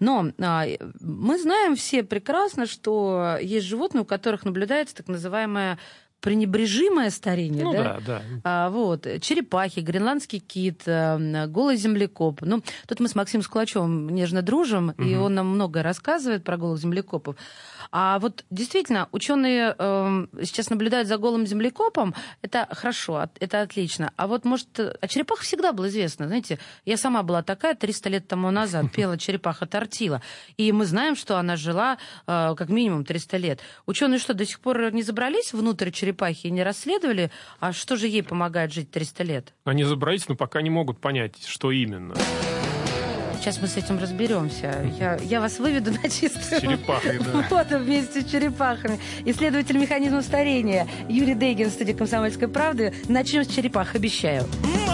Но 0.00 0.32
а, 0.38 0.66
мы 1.00 1.38
знаем 1.38 1.76
все 1.76 2.02
прекрасно, 2.02 2.66
что 2.66 3.38
есть 3.40 3.66
животные, 3.66 4.02
у 4.02 4.04
которых 4.04 4.44
наблюдается 4.44 4.96
так 4.96 5.08
называемая 5.08 5.78
пренебрежимое 6.24 7.10
старение, 7.10 7.64
ну, 7.64 7.72
да? 7.74 7.82
да, 7.82 8.00
да. 8.06 8.22
А, 8.44 8.70
вот, 8.70 9.06
черепахи, 9.20 9.80
гренландский 9.80 10.38
кит, 10.38 10.80
э, 10.86 11.46
голый 11.48 11.76
землекоп. 11.76 12.40
Ну, 12.40 12.62
тут 12.88 13.00
мы 13.00 13.08
с 13.08 13.14
Максимом 13.14 13.42
Скулачевым 13.42 14.08
нежно 14.08 14.40
дружим, 14.40 14.94
угу. 14.96 15.02
и 15.02 15.16
он 15.16 15.34
нам 15.34 15.48
многое 15.48 15.82
рассказывает 15.82 16.42
про 16.42 16.56
голых 16.56 16.80
землекопов. 16.80 17.36
А 17.96 18.18
вот 18.18 18.44
действительно, 18.50 19.08
ученые 19.12 19.72
э, 19.78 20.26
сейчас 20.42 20.68
наблюдают 20.68 21.06
за 21.06 21.16
голым 21.16 21.46
землекопом, 21.46 22.12
это 22.42 22.66
хорошо, 22.72 23.28
это 23.38 23.60
отлично. 23.60 24.12
А 24.16 24.26
вот, 24.26 24.44
может, 24.44 24.80
о 24.80 25.06
черепахах 25.06 25.44
всегда 25.44 25.72
было 25.72 25.86
известно, 25.86 26.26
знаете, 26.26 26.58
я 26.84 26.96
сама 26.96 27.22
была 27.22 27.44
такая 27.44 27.76
300 27.76 28.08
лет 28.08 28.26
тому 28.26 28.50
назад, 28.50 28.90
пела 28.96 29.16
черепаха 29.16 29.66
Тортила, 29.66 30.22
и 30.56 30.72
мы 30.72 30.86
знаем, 30.86 31.14
что 31.14 31.38
она 31.38 31.54
жила 31.54 31.98
э, 32.26 32.54
как 32.56 32.68
минимум 32.68 33.04
300 33.04 33.36
лет. 33.36 33.60
Ученые 33.86 34.18
что, 34.18 34.34
до 34.34 34.44
сих 34.44 34.58
пор 34.58 34.92
не 34.92 35.04
забрались 35.04 35.52
внутрь 35.52 35.92
черепахи 35.92 36.48
и 36.48 36.50
не 36.50 36.64
расследовали, 36.64 37.30
а 37.60 37.72
что 37.72 37.94
же 37.94 38.08
ей 38.08 38.24
помогает 38.24 38.72
жить 38.72 38.90
300 38.90 39.22
лет? 39.22 39.54
Они 39.62 39.84
забрались, 39.84 40.26
но 40.28 40.34
пока 40.34 40.62
не 40.62 40.70
могут 40.70 40.98
понять, 40.98 41.46
что 41.46 41.70
именно. 41.70 42.16
Сейчас 43.44 43.60
мы 43.60 43.68
с 43.68 43.76
этим 43.76 43.98
разберемся. 43.98 44.90
Я, 44.98 45.18
я 45.20 45.38
вас 45.38 45.58
выведу 45.58 45.90
на 46.02 46.08
чистую 46.08 46.62
черепахой, 46.62 47.18
да. 47.18 47.46
воду 47.50 47.84
вместе 47.84 48.22
с 48.22 48.24
черепахами. 48.24 48.98
Исследователь 49.26 49.76
механизма 49.76 50.22
старения 50.22 50.88
Юрий 51.10 51.34
Дейгин 51.34 51.68
в 51.68 51.72
студии 51.74 51.92
«Комсомольской 51.92 52.48
правды». 52.48 52.94
Начнем 53.06 53.44
с 53.44 53.48
черепах, 53.48 53.96
обещаю. 53.96 54.44
взглянуть 54.44 54.93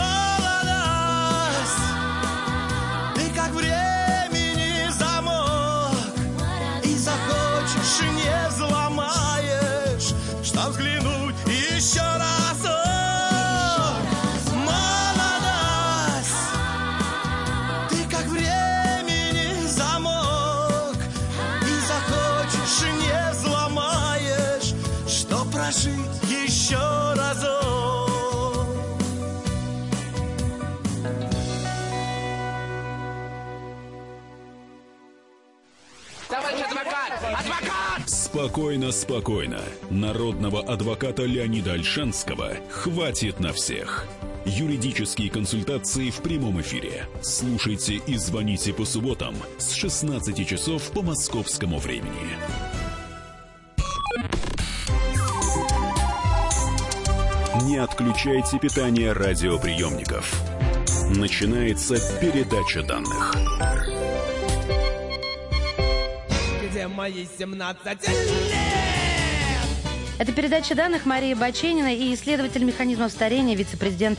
Спокойно, 38.33 38.93
спокойно. 38.93 39.61
Народного 39.91 40.63
адвоката 40.63 41.25
Леонида 41.25 41.73
Альшанского 41.73 42.53
хватит 42.71 43.41
на 43.41 43.53
всех. 43.53 44.07
Юридические 44.45 45.31
консультации 45.31 46.11
в 46.11 46.19
прямом 46.19 46.61
эфире. 46.61 47.09
Слушайте 47.23 47.95
и 47.95 48.17
звоните 48.17 48.73
по 48.73 48.85
субботам 48.85 49.35
с 49.59 49.73
16 49.73 50.47
часов 50.47 50.93
по 50.93 51.03
московскому 51.03 51.79
времени. 51.79 52.37
Не 57.65 57.79
отключайте 57.79 58.61
питание 58.61 59.13
радиоприемников. 59.13 60.41
Начинается 61.17 61.97
передача 62.21 62.85
данных 62.85 63.35
мои 66.91 67.27
17 67.39 67.87
лет. 67.87 68.21
Это 70.19 70.33
передача 70.33 70.75
данных 70.75 71.07
Марии 71.07 71.33
Баченина 71.33 71.95
и 71.95 72.13
исследователь 72.15 72.63
механизмов 72.63 73.11
старения, 73.11 73.57
вице-президент 73.57 74.19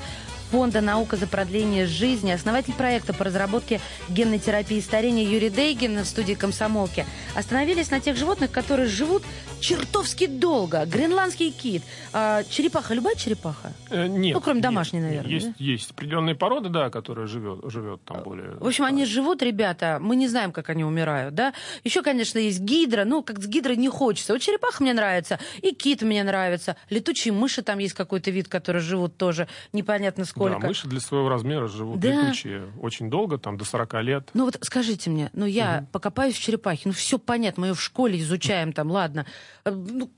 Фонда 0.51 0.81
«Наука 0.81 1.15
за 1.15 1.27
продление 1.27 1.85
жизни», 1.85 2.29
основатель 2.29 2.73
проекта 2.73 3.13
по 3.13 3.23
разработке 3.23 3.79
генной 4.09 4.37
терапии 4.37 4.81
старения 4.81 5.23
Юрий 5.23 5.49
Дейгин 5.49 6.01
в 6.01 6.05
студии 6.05 6.33
«Комсомолки» 6.33 7.05
остановились 7.35 7.89
на 7.89 8.01
тех 8.01 8.17
животных, 8.17 8.51
которые 8.51 8.89
живут 8.89 9.23
чертовски 9.61 10.27
долго. 10.27 10.85
Гренландский 10.85 11.51
кит. 11.51 11.83
А, 12.11 12.43
черепаха, 12.43 12.93
любая 12.93 13.15
черепаха? 13.15 13.71
Э, 13.89 14.07
нет. 14.07 14.33
Ну, 14.33 14.41
кроме 14.41 14.57
нет, 14.57 14.63
домашней, 14.63 14.99
наверное. 14.99 15.31
Есть, 15.31 15.47
да? 15.47 15.53
есть 15.57 15.91
определенные 15.91 16.35
породы, 16.35 16.67
да, 16.67 16.89
которые 16.89 17.27
живет, 17.27 17.59
живет 17.71 18.03
там 18.03 18.21
более... 18.23 18.57
В 18.59 18.67
общем, 18.67 18.83
они 18.83 19.05
живут, 19.05 19.41
ребята, 19.41 19.99
мы 20.01 20.17
не 20.17 20.27
знаем, 20.27 20.51
как 20.51 20.69
они 20.69 20.83
умирают, 20.83 21.33
да. 21.33 21.53
Еще, 21.85 22.01
конечно, 22.01 22.39
есть 22.39 22.59
гидра, 22.59 23.05
ну, 23.05 23.23
как 23.23 23.41
с 23.41 23.47
гидрой 23.47 23.77
не 23.77 23.87
хочется. 23.87 24.33
Вот 24.33 24.41
черепаха 24.41 24.83
мне 24.83 24.93
нравится, 24.93 25.39
и 25.61 25.73
кит 25.73 26.01
мне 26.01 26.25
нравится. 26.25 26.75
Летучие 26.89 27.33
мыши, 27.33 27.61
там 27.61 27.79
есть 27.79 27.93
какой-то 27.93 28.31
вид, 28.31 28.49
которые 28.49 28.81
живут 28.81 29.15
тоже 29.15 29.47
непонятно 29.71 30.25
сколько 30.25 30.40
сколько. 30.49 30.61
Да, 30.61 30.67
мыши 30.67 30.87
для 30.87 30.99
своего 30.99 31.29
размера 31.29 31.67
живут 31.67 31.99
Да. 31.99 32.09
летучие 32.09 32.71
очень 32.79 33.09
долго, 33.09 33.37
там 33.37 33.57
до 33.57 33.65
40 33.65 34.01
лет. 34.01 34.29
Ну 34.33 34.45
вот 34.45 34.57
скажите 34.61 35.09
мне, 35.09 35.29
ну 35.33 35.45
я 35.45 35.85
покопаюсь 35.91 36.35
в 36.35 36.41
черепахе, 36.41 36.83
ну 36.85 36.91
все 36.93 37.17
понятно, 37.19 37.61
мы 37.61 37.67
ее 37.67 37.73
в 37.73 37.81
школе 37.81 38.19
изучаем 38.19 38.73
там, 38.73 38.91
ладно. 38.91 39.25
Э, 39.65 39.71
Ну, 39.71 40.11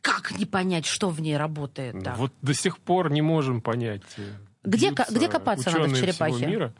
как 0.00 0.32
не 0.38 0.46
понять, 0.46 0.84
что 0.86 1.08
в 1.10 1.20
ней 1.20 1.36
работает? 1.36 2.02
так? 2.02 2.16
Вот 2.18 2.32
до 2.42 2.54
сих 2.54 2.78
пор 2.78 3.10
не 3.10 3.22
можем 3.22 3.60
понять. 3.60 4.02
э, 4.16 4.22
Где 4.64 4.90
где 5.10 5.28
копаться 5.28 5.70
надо 5.70 5.88
в 5.88 5.96
черепахе? 5.98 6.34
всего 6.36 6.48
мира. 6.50 6.74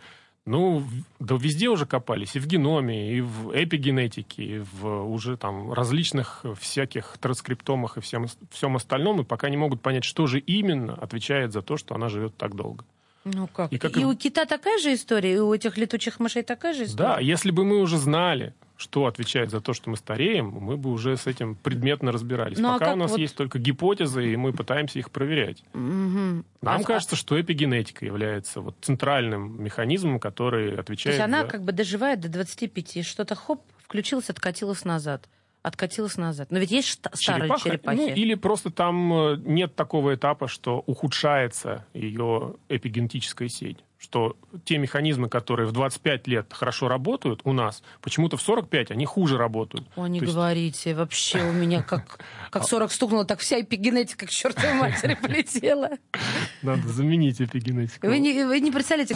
Ну, 0.44 0.82
да 1.20 1.36
везде 1.36 1.68
уже 1.68 1.86
копались, 1.86 2.34
и 2.34 2.40
в 2.40 2.46
геноме, 2.48 3.12
и 3.16 3.20
в 3.20 3.52
эпигенетике, 3.54 4.42
и 4.42 4.58
в 4.58 5.04
уже 5.08 5.36
там 5.36 5.72
различных 5.72 6.44
всяких 6.58 7.16
транскриптомах 7.20 7.96
и 7.96 8.00
всем, 8.00 8.26
всем 8.50 8.74
остальном, 8.74 9.20
и 9.20 9.24
пока 9.24 9.48
не 9.50 9.56
могут 9.56 9.80
понять, 9.82 10.02
что 10.02 10.26
же 10.26 10.40
именно 10.40 10.94
отвечает 10.94 11.52
за 11.52 11.62
то, 11.62 11.76
что 11.76 11.94
она 11.94 12.08
живет 12.08 12.36
так 12.36 12.56
долго. 12.56 12.84
Ну 13.24 13.46
как? 13.46 13.72
И 13.72 13.76
И, 13.76 13.78
как 13.78 13.96
и- 13.96 14.04
у 14.04 14.14
кита 14.16 14.44
такая 14.44 14.78
же 14.80 14.92
история, 14.94 15.34
и 15.34 15.38
у 15.38 15.54
этих 15.54 15.76
летучих 15.78 16.18
мышей 16.18 16.42
такая 16.42 16.74
же 16.74 16.84
история? 16.86 17.08
Да, 17.14 17.20
если 17.20 17.52
бы 17.52 17.64
мы 17.64 17.78
уже 17.80 17.96
знали, 17.96 18.52
что 18.82 19.06
отвечает 19.06 19.50
за 19.50 19.60
то, 19.60 19.72
что 19.72 19.88
мы 19.90 19.96
стареем, 19.96 20.48
мы 20.48 20.76
бы 20.76 20.90
уже 20.90 21.16
с 21.16 21.26
этим 21.26 21.54
предметно 21.54 22.10
разбирались. 22.12 22.58
Ну, 22.58 22.68
а 22.70 22.72
Пока 22.74 22.86
как 22.86 22.94
у 22.94 22.98
нас 22.98 23.10
вот- 23.12 23.20
есть 23.20 23.36
только 23.36 23.58
гипотезы, 23.58 24.32
и 24.32 24.36
мы 24.36 24.52
пытаемся 24.52 24.98
их 24.98 25.10
проверять. 25.10 25.62
Мгм. 25.72 26.44
Нам 26.60 26.80
А- 26.80 26.84
кажется, 26.84 27.16
что 27.16 27.40
эпигенетика 27.40 28.04
является 28.04 28.60
вот 28.60 28.74
центральным 28.82 29.62
механизмом, 29.62 30.18
который 30.18 30.72
То 30.74 30.80
отвечает 30.80 31.14
есть 31.16 31.24
она 31.24 31.42
за... 31.42 31.46
как 31.48 31.62
бы 31.62 31.72
доживает 31.72 32.20
до 32.20 32.28
25, 32.28 32.96
и 32.96 33.02
что-то 33.02 33.34
хоп, 33.36 33.62
включилось, 33.78 34.28
откатилось 34.30 34.84
назад. 34.84 35.28
Откатилось 35.62 36.16
назад. 36.16 36.50
Но 36.50 36.58
ведь 36.58 36.72
есть 36.72 36.88
шта- 36.88 37.10
старые 37.14 37.42
черепаха, 37.42 37.68
черепахи. 37.70 37.96
ну, 38.00 38.08
или 38.08 38.34
просто 38.34 38.70
там 38.70 39.12
э, 39.14 39.36
нет 39.44 39.76
такого 39.76 40.14
этапа, 40.16 40.48
что 40.48 40.82
ухудшается 40.86 41.86
ее 41.94 42.54
эпигенетическая 42.68 43.48
сеть. 43.48 43.78
Что 44.02 44.36
те 44.64 44.78
механизмы, 44.78 45.28
которые 45.28 45.68
в 45.68 45.72
25 45.72 46.26
лет 46.26 46.46
хорошо 46.52 46.88
работают 46.88 47.42
у 47.44 47.52
нас, 47.52 47.84
почему-то 48.00 48.36
в 48.36 48.42
45 48.42 48.90
они 48.90 49.06
хуже 49.06 49.38
работают. 49.38 49.86
О, 49.94 50.08
не 50.08 50.18
То 50.18 50.24
есть- 50.24 50.34
говорите, 50.34 50.92
вообще 50.96 51.40
у 51.40 51.52
меня 51.52 51.84
как, 51.84 52.18
как 52.50 52.66
40 52.66 52.90
стукнуло, 52.90 53.24
так 53.24 53.38
вся 53.38 53.60
эпигенетика 53.60 54.26
к 54.26 54.30
чертовой 54.30 54.74
матери 54.74 55.14
полетела. 55.22 55.90
Надо 56.62 56.88
заменить 56.88 57.40
эпигенетику. 57.40 58.08
Вы 58.08 58.18
не, 58.18 58.42
вы 58.44 58.58
не 58.58 58.72
представляете. 58.72 59.14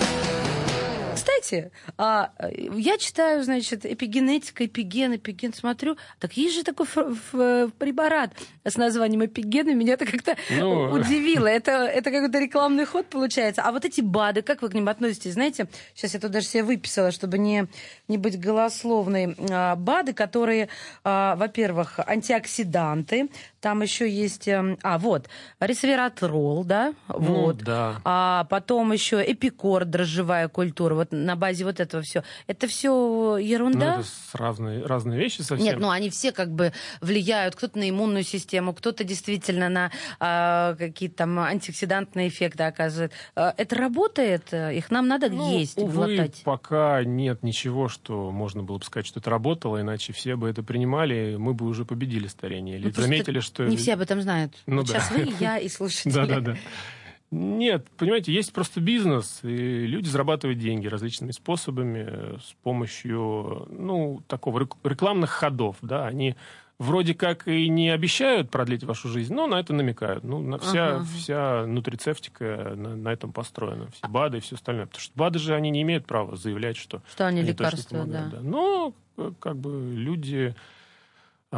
Кстати, 1.40 1.70
а, 1.99 2.31
я 2.75 2.99
читаю, 2.99 3.44
значит, 3.44 3.85
эпигенетика, 3.85 4.64
эпиген, 4.66 5.16
эпиген, 5.16 5.53
смотрю. 5.53 5.96
Так 6.18 6.33
есть 6.37 6.55
же 6.55 6.62
такой 6.62 6.87
ф- 6.87 7.72
препарат 7.79 8.31
с 8.64 8.77
названием 8.77 9.25
эпиген, 9.25 9.68
и 9.68 9.75
меня 9.75 9.94
это 9.94 10.07
как-то 10.07 10.37
Ну. 10.51 10.92
удивило. 10.92 11.46
Это, 11.46 11.72
это 11.72 12.11
какой-то 12.11 12.38
рекламный 12.38 12.85
ход 12.87 13.07
получается. 13.07 13.62
А 13.62 13.72
вот 13.72 13.85
эти 13.85 14.01
БАДы, 14.01 14.42
как 14.42 14.62
вы 14.62 14.70
к 14.70 14.75
ним 14.75 14.88
относитесь? 14.88 15.35
Знаете, 15.35 15.68
сейчас 15.94 16.14
я 16.14 16.20
тут 16.20 16.31
даже 16.31 16.46
себе 16.46 16.62
выписала, 16.62 17.11
чтобы 17.11 17.38
не, 17.38 17.66
не 18.09 18.18
быть 18.18 18.40
голословной. 18.40 19.37
А, 19.51 19.77
БАДы, 19.77 20.14
которые, 20.14 20.68
а, 21.05 21.37
во-первых, 21.37 21.99
антиоксиданты, 22.07 23.29
там 23.66 23.83
еще 23.83 24.09
есть, 24.09 24.46
эм, 24.46 24.79
а, 24.85 24.96
вот, 24.96 25.29
ресвератрол, 25.59 26.62
да, 26.64 26.94
Ну, 27.09 27.16
вот. 27.18 27.57
да. 27.59 28.00
А 28.05 28.44
потом 28.44 28.92
еще 28.92 29.20
эпикор, 29.29 29.85
дрожжевая 29.85 30.46
культура, 30.48 30.94
вот 30.94 31.09
на 31.11 31.35
базе 31.35 31.64
вот 31.64 31.81
этого 31.81 32.00
все. 32.05 32.22
Это 32.46 32.68
все 32.68 32.90
Ну, 32.90 33.37
ерунда? 33.38 33.94
это 33.94 34.05
с- 34.05 34.35
разные, 34.35 34.87
разные 34.87 35.18
вещи 35.18 35.42
совсем. 35.42 35.66
Нет, 35.66 35.79
ну 35.81 35.90
они 35.90 36.11
все 36.11 36.31
как 36.31 36.52
бы 36.52 36.72
влияют, 37.00 37.57
кто-то 37.57 37.76
на 37.79 37.90
иммунную 37.90 38.22
систему, 38.22 38.72
кто-то 38.72 39.02
действительно 39.02 39.68
на 39.68 39.90
а, 40.20 40.76
какие-то 40.76 41.16
там 41.16 41.38
антиоксидантные 41.40 42.29
эффекты 42.29 42.62
оказывает. 42.62 43.11
А, 43.35 43.52
это 43.57 43.74
работает? 43.74 44.52
Их 44.55 44.92
нам 44.92 45.09
надо 45.09 45.29
Ну, 45.29 45.59
есть, 45.59 45.76
увы, 45.76 45.92
глотать? 46.16 46.42
пока 46.44 47.02
нет 47.02 47.42
ничего, 47.42 47.88
что 47.88 48.31
можно 48.31 48.62
было 48.62 48.79
бы 48.79 48.85
сказать, 48.85 49.07
что 49.09 49.18
это 49.18 49.29
работало, 49.31 49.81
иначе 49.81 50.12
все 50.12 50.37
бы 50.37 50.48
это 50.48 50.62
принимали, 50.62 51.35
мы 51.37 51.52
бы 51.52 51.66
уже 51.66 51.85
победили 51.85 52.29
старение. 52.29 52.76
Или 52.79 52.92
Ну, 52.94 53.02
заметили, 53.02 53.40
что... 53.40 53.56
Не 53.64 53.77
все 53.77 53.95
об 53.95 54.01
этом 54.01 54.21
знают. 54.21 54.55
Ну 54.66 54.79
вот 54.79 54.87
да. 54.87 55.01
сейчас 55.01 55.11
вы, 55.11 55.33
я 55.40 55.59
и 55.59 55.69
слушатели. 55.69 56.12
Да-да-да. 56.14 56.57
Нет, 57.33 57.87
понимаете, 57.97 58.33
есть 58.33 58.53
просто 58.53 58.81
бизнес, 58.81 59.40
и 59.42 59.87
люди 59.87 60.09
зарабатывают 60.09 60.61
деньги 60.61 60.87
различными 60.87 61.33
способами, 61.33 62.38
с 62.38 62.55
помощью, 62.62 63.66
ну, 63.69 64.23
такого 64.29 64.61
рек- 64.61 64.77
рекламных 64.85 65.31
ходов, 65.31 65.77
да, 65.83 66.07
они 66.07 66.37
вроде 66.79 67.14
как 67.14 67.49
и 67.49 67.69
не 67.69 67.90
обещают 67.90 68.51
продлить 68.51 68.85
вашу 68.85 69.09
жизнь, 69.09 69.35
но 69.35 69.47
на 69.47 69.59
это 69.59 69.73
намекают. 69.73 70.25
Ну, 70.25 70.40
на 70.40 70.59
вся, 70.59 70.97
Ага. 70.97 71.05
вся 71.16 71.66
нутрицептика 71.66 72.75
на, 72.77 72.95
на 72.97 73.09
этом 73.09 73.33
построена, 73.33 73.88
все 73.90 74.07
БАДы 74.09 74.38
и 74.38 74.40
все 74.40 74.55
остальное. 74.57 74.87
Потому 74.87 75.01
что 75.01 75.12
БАДы 75.16 75.38
же 75.38 75.55
они 75.55 75.71
не 75.71 75.83
имеют 75.83 76.07
права 76.07 76.37
заявлять, 76.37 76.77
что 76.77 77.03
Что 77.11 77.27
они 77.27 77.40
они 77.40 77.49
лекарства, 77.51 77.99
помогают, 77.99 78.31
да. 78.31 78.40
Но 78.40 78.95
э, 79.16 79.33
как 79.40 79.57
бы 79.57 79.92
люди... 79.95 80.55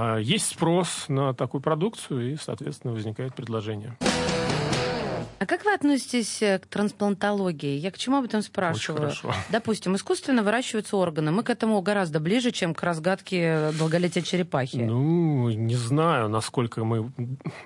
а, 0.00 0.18
Есть 0.18 0.46
спрос 0.46 1.06
на 1.08 1.34
такую 1.34 1.60
продукцию, 1.60 2.32
и, 2.32 2.36
соответственно, 2.36 2.92
возникает 2.92 3.34
предложение. 3.34 3.96
А 5.40 5.46
как 5.46 5.64
вы 5.64 5.72
относитесь 5.72 6.42
э, 6.42 6.58
к 6.58 6.66
трансплантологии? 6.66 7.76
Я 7.76 7.92
к 7.92 7.98
чему 7.98 8.16
об 8.18 8.24
этом 8.24 8.42
спрашиваю? 8.42 9.08
Очень 9.08 9.20
хорошо. 9.20 9.34
Допустим, 9.50 9.94
искусственно 9.94 10.42
выращиваются 10.42 10.96
органы. 10.96 11.30
Мы 11.30 11.44
к 11.44 11.50
этому 11.50 11.80
гораздо 11.80 12.18
ближе, 12.18 12.50
чем 12.50 12.74
к 12.74 12.82
разгадке 12.82 13.70
долголетия 13.78 14.22
черепахи. 14.22 14.76
Ну, 14.76 15.48
не 15.50 15.76
знаю, 15.76 16.28
насколько 16.28 16.84
мы 16.84 17.12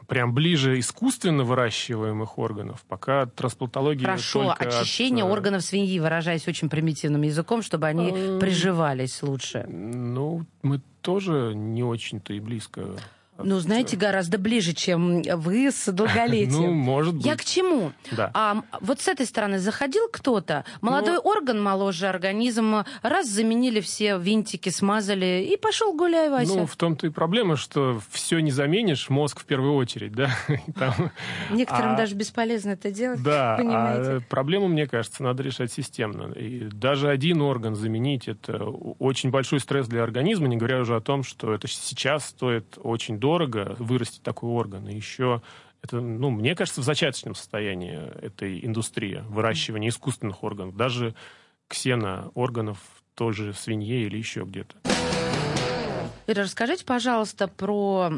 прям 0.06 0.34
ближе 0.34 0.78
искусственно 0.78 1.44
выращиваемых 1.44 2.38
органов. 2.38 2.84
Пока 2.88 3.26
трансплантология 3.26 4.04
Хорошо, 4.04 4.44
только 4.44 4.64
от, 4.64 4.74
очищение 4.74 5.24
э, 5.24 5.28
органов 5.28 5.62
свиньи, 5.62 5.98
выражаясь 5.98 6.46
очень 6.46 6.68
примитивным 6.68 7.22
языком, 7.22 7.62
чтобы 7.62 7.86
они 7.86 8.12
Э, 8.14 8.38
приживались 8.38 9.22
лучше. 9.22 9.64
Ну, 9.68 10.44
мы 10.62 10.80
тоже 11.02 11.52
не 11.54 11.82
очень-то 11.82 12.32
и 12.32 12.40
близко. 12.40 12.96
Ну, 13.44 13.58
знаете, 13.58 13.96
гораздо 13.96 14.38
ближе, 14.38 14.72
чем 14.72 15.22
вы 15.22 15.70
с 15.70 15.90
долголетием. 15.92 16.50
Ну, 16.62 16.72
может 16.72 17.14
быть. 17.14 17.24
Я 17.26 17.36
к 17.36 17.44
чему? 17.44 17.92
Да. 18.10 18.30
А 18.34 18.62
вот 18.80 19.00
с 19.00 19.08
этой 19.08 19.26
стороны 19.26 19.58
заходил 19.58 20.08
кто-то, 20.12 20.64
молодой 20.80 21.14
Ну. 21.16 21.20
орган, 21.30 21.62
моложе 21.62 22.06
организм, 22.08 22.84
раз 23.02 23.28
заменили 23.28 23.80
все 23.80 24.18
винтики, 24.18 24.68
смазали, 24.68 25.46
и 25.50 25.56
пошел 25.56 25.92
гуляй, 25.94 26.30
Вася. 26.30 26.54
Ну, 26.54 26.66
в 26.66 26.76
том-то 26.76 27.06
и 27.06 27.10
проблема, 27.10 27.56
что 27.56 28.00
все 28.10 28.40
не 28.40 28.50
заменишь, 28.50 29.08
мозг 29.10 29.40
в 29.40 29.44
первую 29.44 29.74
очередь, 29.74 30.12
да. 30.12 30.30
Там- 30.78 31.10
Некоторым 31.50 31.92
а- 31.94 31.96
даже 31.96 32.14
бесполезно 32.14 32.70
это 32.70 32.90
делать, 32.90 33.22
Да, 33.22 33.56
понимаете? 33.58 34.10
а 34.10 34.20
проблему, 34.28 34.68
мне 34.68 34.86
кажется, 34.86 35.22
надо 35.22 35.42
решать 35.42 35.72
системно. 35.72 36.32
И 36.32 36.68
даже 36.72 37.08
один 37.08 37.40
орган 37.42 37.74
заменить 37.74 38.28
это 38.28 38.64
очень 38.64 39.30
большой 39.30 39.60
стресс 39.60 39.86
для 39.88 40.02
организма, 40.02 40.48
не 40.48 40.56
говоря 40.56 40.80
уже 40.80 40.96
о 40.96 41.00
том, 41.00 41.22
что 41.24 41.52
это 41.52 41.68
сейчас 41.68 42.26
стоит 42.26 42.78
очень 42.82 43.18
дорого 43.18 43.31
вырастить 43.78 44.22
такой 44.22 44.50
орган. 44.50 44.88
И 44.88 44.94
еще 44.94 45.42
это, 45.82 46.00
ну, 46.00 46.30
мне 46.30 46.54
кажется, 46.54 46.80
в 46.80 46.84
зачаточном 46.84 47.34
состоянии 47.34 47.96
этой 48.20 48.64
индустрии 48.64 49.22
выращивания 49.28 49.88
искусственных 49.88 50.44
органов, 50.44 50.76
даже 50.76 51.14
ксеноорганов 51.68 52.78
той 53.14 53.32
же 53.32 53.52
свинье 53.52 54.06
или 54.06 54.16
еще 54.16 54.44
где-то. 54.44 54.76
Ира, 56.26 56.44
расскажите, 56.44 56.84
пожалуйста, 56.84 57.48
про 57.48 58.12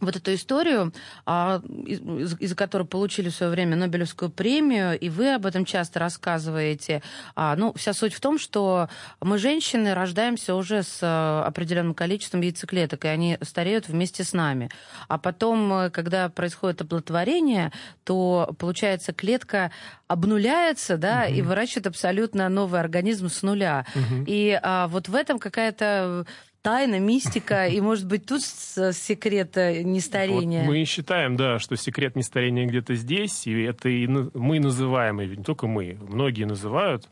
вот 0.00 0.16
эту 0.16 0.34
историю, 0.34 0.92
а, 1.26 1.60
из- 1.86 2.38
из-за 2.38 2.54
которой 2.54 2.86
получили 2.86 3.30
в 3.30 3.34
свое 3.34 3.50
время 3.50 3.76
Нобелевскую 3.76 4.30
премию, 4.30 4.98
и 4.98 5.08
вы 5.08 5.34
об 5.34 5.44
этом 5.46 5.64
часто 5.64 5.98
рассказываете. 5.98 7.02
А, 7.34 7.56
ну, 7.56 7.72
вся 7.76 7.92
суть 7.92 8.14
в 8.14 8.20
том, 8.20 8.38
что 8.38 8.88
мы, 9.20 9.38
женщины, 9.38 9.94
рождаемся 9.94 10.54
уже 10.54 10.82
с 10.82 11.00
а, 11.02 11.44
определенным 11.46 11.94
количеством 11.94 12.42
яйцеклеток, 12.42 13.04
и 13.04 13.08
они 13.08 13.38
стареют 13.42 13.88
вместе 13.88 14.22
с 14.24 14.32
нами. 14.32 14.70
А 15.08 15.18
потом, 15.18 15.72
э, 15.72 15.90
когда 15.90 16.28
происходит 16.28 16.82
оплодотворение, 16.82 17.72
то, 18.04 18.54
получается, 18.58 19.12
клетка 19.12 19.70
обнуляется, 20.06 20.96
да, 20.96 21.26
и 21.26 21.42
выращивает 21.42 21.86
абсолютно 21.88 22.48
новый 22.48 22.80
организм 22.80 23.28
с 23.28 23.42
нуля. 23.42 23.84
И 24.26 24.58
а, 24.62 24.86
вот 24.88 25.08
в 25.08 25.14
этом 25.14 25.38
какая-то 25.38 26.24
тайна, 26.62 26.98
мистика, 26.98 27.66
и, 27.66 27.80
может 27.80 28.06
быть, 28.06 28.26
тут 28.26 28.42
секрет 28.42 29.56
э, 29.56 29.82
нестарения. 29.82 30.60
Вот 30.60 30.68
мы 30.68 30.84
считаем, 30.84 31.36
да, 31.36 31.58
что 31.58 31.76
секрет 31.76 32.16
нестарения 32.16 32.66
где-то 32.66 32.94
здесь, 32.94 33.46
и 33.46 33.62
это 33.62 33.88
и 33.88 34.06
мы 34.06 34.60
называем, 34.60 35.20
и 35.20 35.36
не 35.36 35.44
только 35.44 35.66
мы, 35.66 35.98
многие 36.00 36.44
называют 36.44 37.08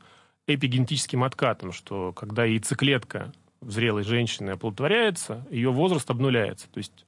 эпигенетическим 0.47 1.25
откатом, 1.25 1.73
что 1.73 2.13
когда 2.13 2.45
яйцеклетка 2.45 3.33
зрелой 3.61 4.05
женщины 4.05 4.51
оплодотворяется, 4.51 5.47
ее 5.51 5.71
возраст 5.71 6.09
обнуляется. 6.11 6.69
То 6.71 6.79
есть 6.79 7.06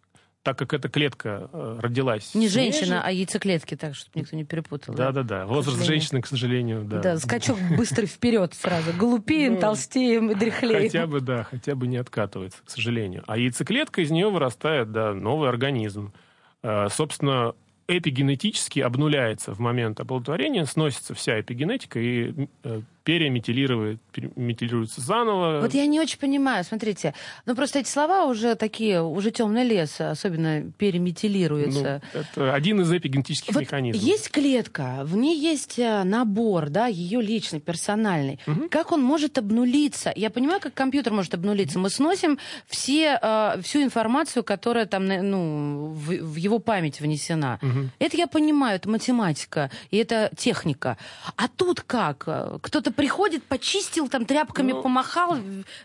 так 0.48 0.56
как 0.56 0.72
эта 0.72 0.88
клетка 0.88 1.50
э, 1.52 1.78
родилась... 1.82 2.34
Не 2.34 2.48
женщина, 2.48 3.02
а 3.04 3.10
яйцеклетки, 3.10 3.76
так, 3.76 3.94
чтобы 3.94 4.20
никто 4.20 4.34
не 4.34 4.44
перепутал. 4.44 4.94
Да-да-да. 4.94 5.44
Возраст 5.44 5.84
женщины, 5.84 6.22
к 6.22 6.26
сожалению, 6.26 6.84
да. 6.84 7.00
Да, 7.00 7.18
скачок 7.18 7.58
быстрый 7.76 8.06
вперед 8.06 8.54
сразу. 8.54 8.94
Глупеем, 8.94 9.56
Ну, 9.56 9.60
толстеем 9.60 10.30
и 10.30 10.34
дряхлеем. 10.34 10.84
Хотя 10.84 11.06
бы, 11.06 11.20
да, 11.20 11.42
хотя 11.44 11.74
бы 11.74 11.86
не 11.86 11.98
откатывается, 11.98 12.60
к 12.64 12.70
сожалению. 12.70 13.24
А 13.26 13.36
яйцеклетка, 13.36 14.00
из 14.00 14.10
нее 14.10 14.30
вырастает, 14.30 14.90
да, 14.90 15.12
новый 15.12 15.50
организм. 15.50 16.14
Э, 16.62 16.88
Собственно, 16.88 17.52
эпигенетически 17.86 18.80
обнуляется 18.80 19.52
в 19.52 19.58
момент 19.58 20.00
оплодотворения, 20.00 20.64
сносится 20.64 21.12
вся 21.12 21.38
эпигенетика 21.38 22.00
и 22.00 22.48
э, 22.64 22.80
переметилирует, 23.04 24.00
переметилируется 24.12 25.00
заново. 25.00 25.60
Вот 25.60 25.74
я 25.74 25.86
не 25.86 26.00
очень 26.00 26.18
понимаю, 26.18 26.64
смотрите, 26.64 27.14
ну 27.46 27.54
просто 27.54 27.78
эти 27.78 27.88
слова 27.88 28.26
уже 28.26 28.54
такие, 28.54 29.02
уже 29.02 29.30
темный 29.30 29.64
лес, 29.64 30.00
особенно 30.00 30.62
переметилируется. 30.78 32.02
Ну, 32.14 32.20
это 32.20 32.54
один 32.54 32.80
из 32.80 32.92
эпигенетических 32.92 33.54
Вот 33.54 33.60
механизмов. 33.60 34.02
есть 34.02 34.30
клетка, 34.30 35.00
в 35.04 35.16
ней 35.16 35.38
есть 35.38 35.78
э, 35.78 36.02
набор, 36.04 36.68
да, 36.68 36.86
ее 36.86 37.20
личный, 37.22 37.60
персональный. 37.60 38.38
Как 38.70 38.92
он 38.92 39.02
может 39.02 39.38
обнулиться? 39.38 40.12
Я 40.14 40.30
понимаю, 40.30 40.60
как 40.60 40.74
компьютер 40.74 41.12
может 41.12 41.34
обнулиться. 41.34 41.78
Мы 41.78 41.90
сносим 41.90 42.38
все, 42.66 43.18
э, 43.20 43.60
всю 43.62 43.82
информацию, 43.82 44.42
которая 44.44 44.86
там, 44.86 45.06
ну, 45.06 45.86
в, 45.94 46.08
в 46.08 46.36
его 46.36 46.58
память 46.58 47.00
внесена. 47.00 47.58
Это 47.98 48.16
я 48.16 48.26
понимаю, 48.26 48.76
это 48.76 48.88
математика, 48.88 49.70
и 49.90 49.96
это 49.96 50.30
техника. 50.36 50.96
А 51.36 51.48
тут 51.48 51.80
как? 51.80 52.28
Кто-то 52.62 52.92
приходит, 52.98 53.44
почистил, 53.44 54.08
там 54.08 54.26
тряпками 54.26 54.72
Ну, 54.72 54.82
помахал, 54.82 55.36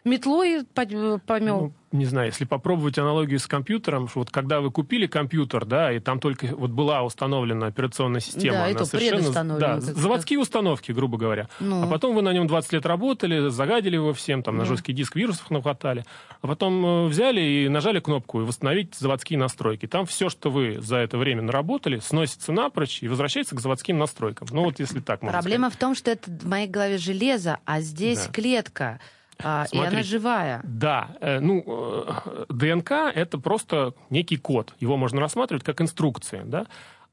метлой 0.04 0.64
по- 0.66 1.20
помел. 1.28 1.60
Ну, 1.62 1.74
не 1.94 2.06
знаю, 2.06 2.28
если 2.28 2.46
попробовать 2.46 2.98
аналогию 2.98 3.40
с 3.40 3.48
компьютером, 3.48 4.10
вот 4.16 4.32
когда 4.32 4.62
вы 4.62 4.72
купили 4.72 5.06
компьютер, 5.06 5.66
да, 5.66 5.92
и 5.94 6.00
там 6.00 6.20
только 6.20 6.48
вот 6.48 6.72
была 6.72 7.04
установлена 7.04 7.68
операционная 7.68 8.20
система, 8.20 8.58
Да, 8.58 8.66
она 8.66 8.80
то 8.80 8.86
совершенно... 8.86 9.60
Да, 9.60 9.80
заводские 9.80 10.40
установки, 10.40 10.92
грубо 10.92 11.18
говоря. 11.18 11.48
Ну. 11.60 11.84
А 11.84 11.88
потом 11.88 12.16
вы 12.16 12.22
на 12.22 12.34
нем 12.34 12.48
20 12.48 12.74
лет 12.74 12.86
работали, 12.86 13.50
загадили 13.50 13.96
его 13.96 14.14
всем, 14.14 14.44
там 14.44 14.58
на 14.58 14.66
жесткий 14.66 14.94
диск 14.94 15.16
вирусов 15.16 15.50
нахватали, 15.52 16.04
а 16.42 16.48
потом 16.48 16.86
э, 16.86 17.06
взяли 17.08 17.42
и 17.42 17.70
нажали 17.70 18.00
кнопку 18.00 18.42
и 18.42 18.44
восстановить 18.44 18.96
заводские 18.96 19.38
настройки. 19.38 19.86
Там 19.86 20.06
все, 20.06 20.30
что 20.30 20.50
вы 20.50 20.80
за 20.82 20.98
это 20.98 21.18
время 21.18 21.44
наработали, 21.44 22.00
сносится 22.00 22.52
напрочь 22.52 23.04
и 23.04 23.08
возвращается 23.08 23.56
к 23.56 23.60
заводским 23.60 23.98
настройкам. 23.98 24.48
Ну 24.52 24.64
вот 24.64 24.80
если 24.80 25.00
так 25.00 25.20
Проблема 25.20 25.70
в 25.70 25.76
том, 25.76 25.96
что 25.96 26.12
это 26.12 26.30
в 26.30 26.46
моей 26.48 26.68
голове 26.68 26.98
железо, 26.98 27.60
а 27.66 27.82
здесь 27.82 28.26
Да. 28.26 28.32
клетка, 28.32 29.00
а, 29.42 29.66
и 29.72 29.78
она 29.78 30.04
живая. 30.04 30.62
Да, 30.64 31.10
э, 31.20 31.40
ну, 31.40 31.64
э, 31.66 32.46
ДНК— 32.50 32.92
это 33.16 33.38
просто 33.38 33.94
некий 34.10 34.38
код. 34.38 34.74
Его 34.80 34.98
можно 34.98 35.20
рассматривать 35.20 35.64
как 35.64 35.82
инструкция, 35.82 36.44
да? 36.44 36.68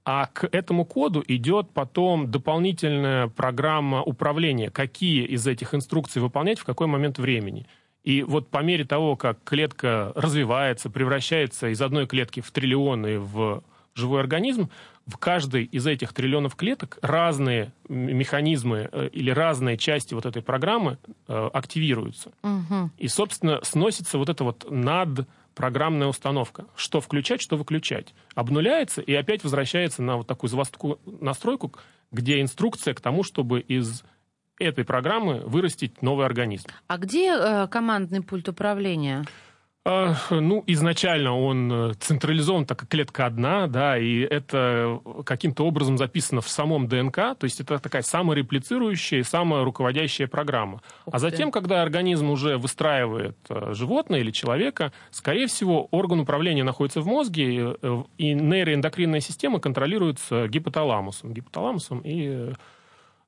А 0.04 0.26
к 0.26 0.48
этому 0.50 0.85
коду 0.85 1.22
идет 1.26 1.70
потом 1.72 2.30
дополнительная 2.30 3.28
программа 3.28 4.02
управления, 4.02 4.70
какие 4.70 5.24
из 5.24 5.46
этих 5.46 5.74
инструкций 5.74 6.22
выполнять 6.22 6.59
в 6.59 6.64
какой 6.64 6.87
момент 6.87 7.18
времени. 7.18 7.66
И 8.02 8.22
вот 8.22 8.48
по 8.48 8.62
мере 8.62 8.85
того, 8.85 9.16
как 9.16 9.44
клетка 9.44 10.12
развивается, 10.14 10.88
превращается 10.88 11.68
из 11.68 11.83
одной 11.83 12.06
клетки 12.06 12.40
в 12.40 12.50
триллионы 12.50 13.18
в 13.18 13.62
живой 13.94 14.20
организм, 14.20 14.70
в 15.06 15.16
каждой 15.16 15.64
из 15.64 15.86
этих 15.86 16.12
триллионов 16.12 16.54
клеток 16.56 16.98
разные 17.02 17.72
механизмы 17.88 18.88
э, 18.90 19.08
или 19.12 19.30
разные 19.30 19.76
части 19.76 20.14
вот 20.14 20.26
этой 20.26 20.42
программы 20.42 20.98
э, 21.26 21.50
активируются. 21.52 22.32
Мгм. 22.42 22.92
И, 22.96 23.08
собственно, 23.08 23.60
сносится 23.62 24.18
вот 24.18 24.28
эта 24.28 24.44
вот 24.44 24.70
надпрограммная 24.70 26.06
установка. 26.06 26.66
Что 26.76 27.00
включать, 27.00 27.40
что 27.40 27.56
выключать. 27.56 28.14
Обнуляется 28.34 29.00
и 29.00 29.12
опять 29.14 29.42
возвращается 29.42 30.02
на 30.02 30.16
вот 30.16 30.26
такую 30.26 30.50
заводскую 30.50 31.00
настройку, 31.04 31.74
где 32.12 32.40
инструкция 32.40 32.94
к 32.94 33.00
тому, 33.00 33.22
чтобы 33.22 33.60
из 33.60 34.04
этой 34.58 34.84
программы 34.84 35.40
вырастить 35.40 36.02
новый 36.02 36.26
организм. 36.26 36.68
А 36.86 36.98
где 36.98 37.34
э, 37.34 37.66
командный 37.68 38.22
пульт 38.22 38.48
управления? 38.48 39.24
А, 39.82 40.14
Ну, 40.30 40.62
изначально 40.66 41.34
он 41.34 41.72
э, 41.72 41.94
централизован, 41.94 42.66
так 42.66 42.80
как 42.80 42.88
клетка 42.90 43.24
одна, 43.24 43.66
да, 43.66 43.96
и 43.96 44.18
это 44.20 45.00
каким-то 45.24 45.64
образом 45.64 45.96
записано 45.96 46.42
в 46.42 46.48
самом 46.48 46.86
ДНК, 46.86 47.16
то 47.16 47.44
есть 47.44 47.60
это 47.60 47.78
такая 47.78 48.02
самореплицирующая 48.02 49.20
и 49.20 49.22
самая 49.22 49.64
руководящая 49.64 50.28
программа. 50.28 50.82
Ух 51.06 51.14
а 51.14 51.18
затем, 51.18 51.48
ты. 51.48 51.52
когда 51.52 51.80
организм 51.80 52.28
уже 52.28 52.58
выстраивает 52.58 53.38
э, 53.48 53.72
животное 53.72 54.20
или 54.20 54.30
человека, 54.30 54.92
скорее 55.10 55.46
всего, 55.46 55.88
орган 55.90 56.20
управления 56.20 56.62
находится 56.62 57.00
в 57.00 57.06
мозге, 57.06 57.76
э, 57.80 58.02
и 58.18 58.34
нейроэндокринная 58.34 59.20
система 59.20 59.60
контролируется 59.60 60.46
гипоталамусом, 60.46 61.32
гипоталамусом 61.32 62.00
и 62.00 62.26
э, 62.28 62.52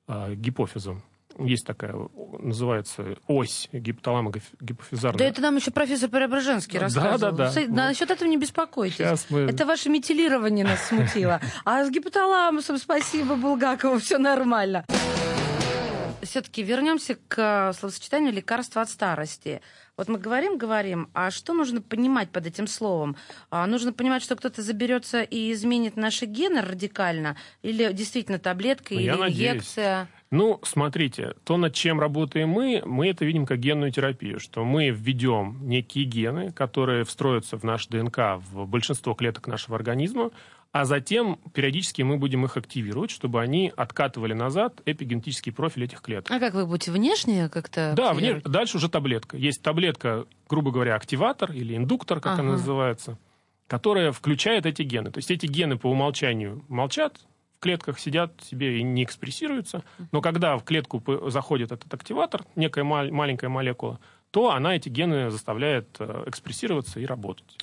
э, 0.07 0.35
гипофизом. 0.35 1.01
Есть 1.39 1.65
такая, 1.65 1.95
называется, 2.39 3.17
ось 3.27 3.67
гипоталамо-гипофизарная. 3.71 5.17
Да 5.17 5.25
это 5.25 5.41
нам 5.41 5.55
еще 5.55 5.71
профессор 5.71 6.09
Преображенский 6.09 6.79
Да, 6.79 6.85
рассказывал. 6.85 7.35
да, 7.35 7.51
да. 7.51 7.59
Вот. 7.61 7.69
Насчет 7.69 8.11
этого 8.11 8.27
не 8.29 8.37
беспокойтесь. 8.37 9.25
Мы- 9.29 9.41
Это 9.41 9.65
ваше 9.65 9.89
метилирование 9.89 10.65
нас 10.65 10.87
смутило. 10.87 11.41
А 11.65 11.83
с 11.85 11.89
гипоталамусом 11.89 12.77
спасибо 12.77 13.35
Булгакову, 13.35 13.99
все 13.99 14.17
нормально. 14.17 14.85
Все-таки 16.21 16.63
вернемся 16.63 17.17
к 17.27 17.73
словосочетанию 17.77 18.31
лекарства 18.31 18.81
от 18.83 18.89
старости. 18.89 19.61
Вот 19.97 20.07
мы 20.07 20.17
говорим, 20.17 20.57
говорим, 20.57 21.09
а 21.13 21.29
что 21.31 21.53
нужно 21.53 21.81
понимать 21.81 22.29
под 22.29 22.47
этим 22.47 22.65
словом? 22.65 23.17
А, 23.51 23.67
нужно 23.67 23.91
понимать, 23.91 24.23
что 24.23 24.35
кто-то 24.37 24.61
заберется 24.61 25.21
и 25.21 25.51
изменит 25.51 25.97
наши 25.97 26.25
гены 26.25 26.61
радикально? 26.61 27.35
Или 27.61 27.91
действительно 27.91 28.39
таблетка, 28.39 28.93
Ну, 28.93 28.99
или 29.01 29.05
я 29.07 29.17
надеюсь. 29.17 29.75
Ну, 30.33 30.59
смотрите, 30.63 31.35
то, 31.43 31.57
над 31.57 31.75
чем 31.75 31.99
работаем 31.99 32.49
мы, 32.49 32.81
мы 32.87 33.07
это 33.09 33.23
видим 33.23 33.45
как 33.45 33.59
генную 33.59 33.91
терапию, 33.91 34.39
что 34.39 34.65
мы 34.65 34.89
введем 34.89 35.59
некие 35.61 36.05
гены, 36.05 36.51
которые 36.51 37.03
встроятся 37.03 37.55
в 37.59 37.63
наш 37.63 37.85
ДНК, 37.85 38.39
в 38.51 38.65
большинство 38.65 39.13
клеток 39.13 39.45
нашего 39.45 39.75
организма, 39.75 40.31
а 40.71 40.85
затем 40.85 41.37
периодически 41.53 42.01
мы 42.01 42.17
будем 42.17 42.45
их 42.45 42.57
активировать, 42.57 43.11
чтобы 43.11 43.41
они 43.41 43.71
откатывали 43.77 44.33
назад 44.33 44.81
эпигенетический 44.87 45.51
профиль 45.51 45.83
этих 45.83 46.01
клеток. 46.01 46.31
А 46.35 46.39
как 46.39 46.55
вы 46.55 46.65
будете 46.65 46.91
внешне 46.91 47.47
как-то? 47.47 47.93
Да, 47.95 48.05
вне- 48.13 48.31
активировать? 48.31 48.43
дальше 48.45 48.77
уже 48.77 48.89
таблетка. 48.89 49.37
Есть 49.37 49.61
таблетка, 49.61 50.25
грубо 50.49 50.71
говоря, 50.71 50.95
активатор 50.95 51.51
или 51.51 51.75
индуктор, 51.77 52.19
как 52.19 52.33
Ага. 52.33 52.41
она 52.41 52.51
называется, 52.53 53.19
которая 53.67 54.11
включает 54.11 54.65
эти 54.65 54.81
гены. 54.81 55.11
То 55.11 55.19
есть 55.19 55.29
эти 55.29 55.45
гены 55.45 55.77
по 55.77 55.91
умолчанию 55.91 56.65
молчат, 56.69 57.19
клетках 57.63 57.99
сидят 57.99 58.31
себе 58.43 58.79
и 58.79 58.83
не 58.83 59.03
экспрессируются, 59.03 59.83
но 60.11 60.21
когда 60.21 60.57
в 60.57 60.63
клетку 60.63 61.01
заходит 61.29 61.71
этот 61.71 61.93
активатор, 61.93 62.41
некая 62.55 62.83
мал- 62.83 63.11
маленькая 63.11 63.49
молекула, 63.49 63.99
то 64.31 64.51
она 64.51 64.75
эти 64.75 64.89
гены 64.89 65.29
заставляет 65.31 65.87
э, 65.99 66.23
экспрессироваться 66.27 66.99
и 66.99 67.05
работать. 67.05 67.57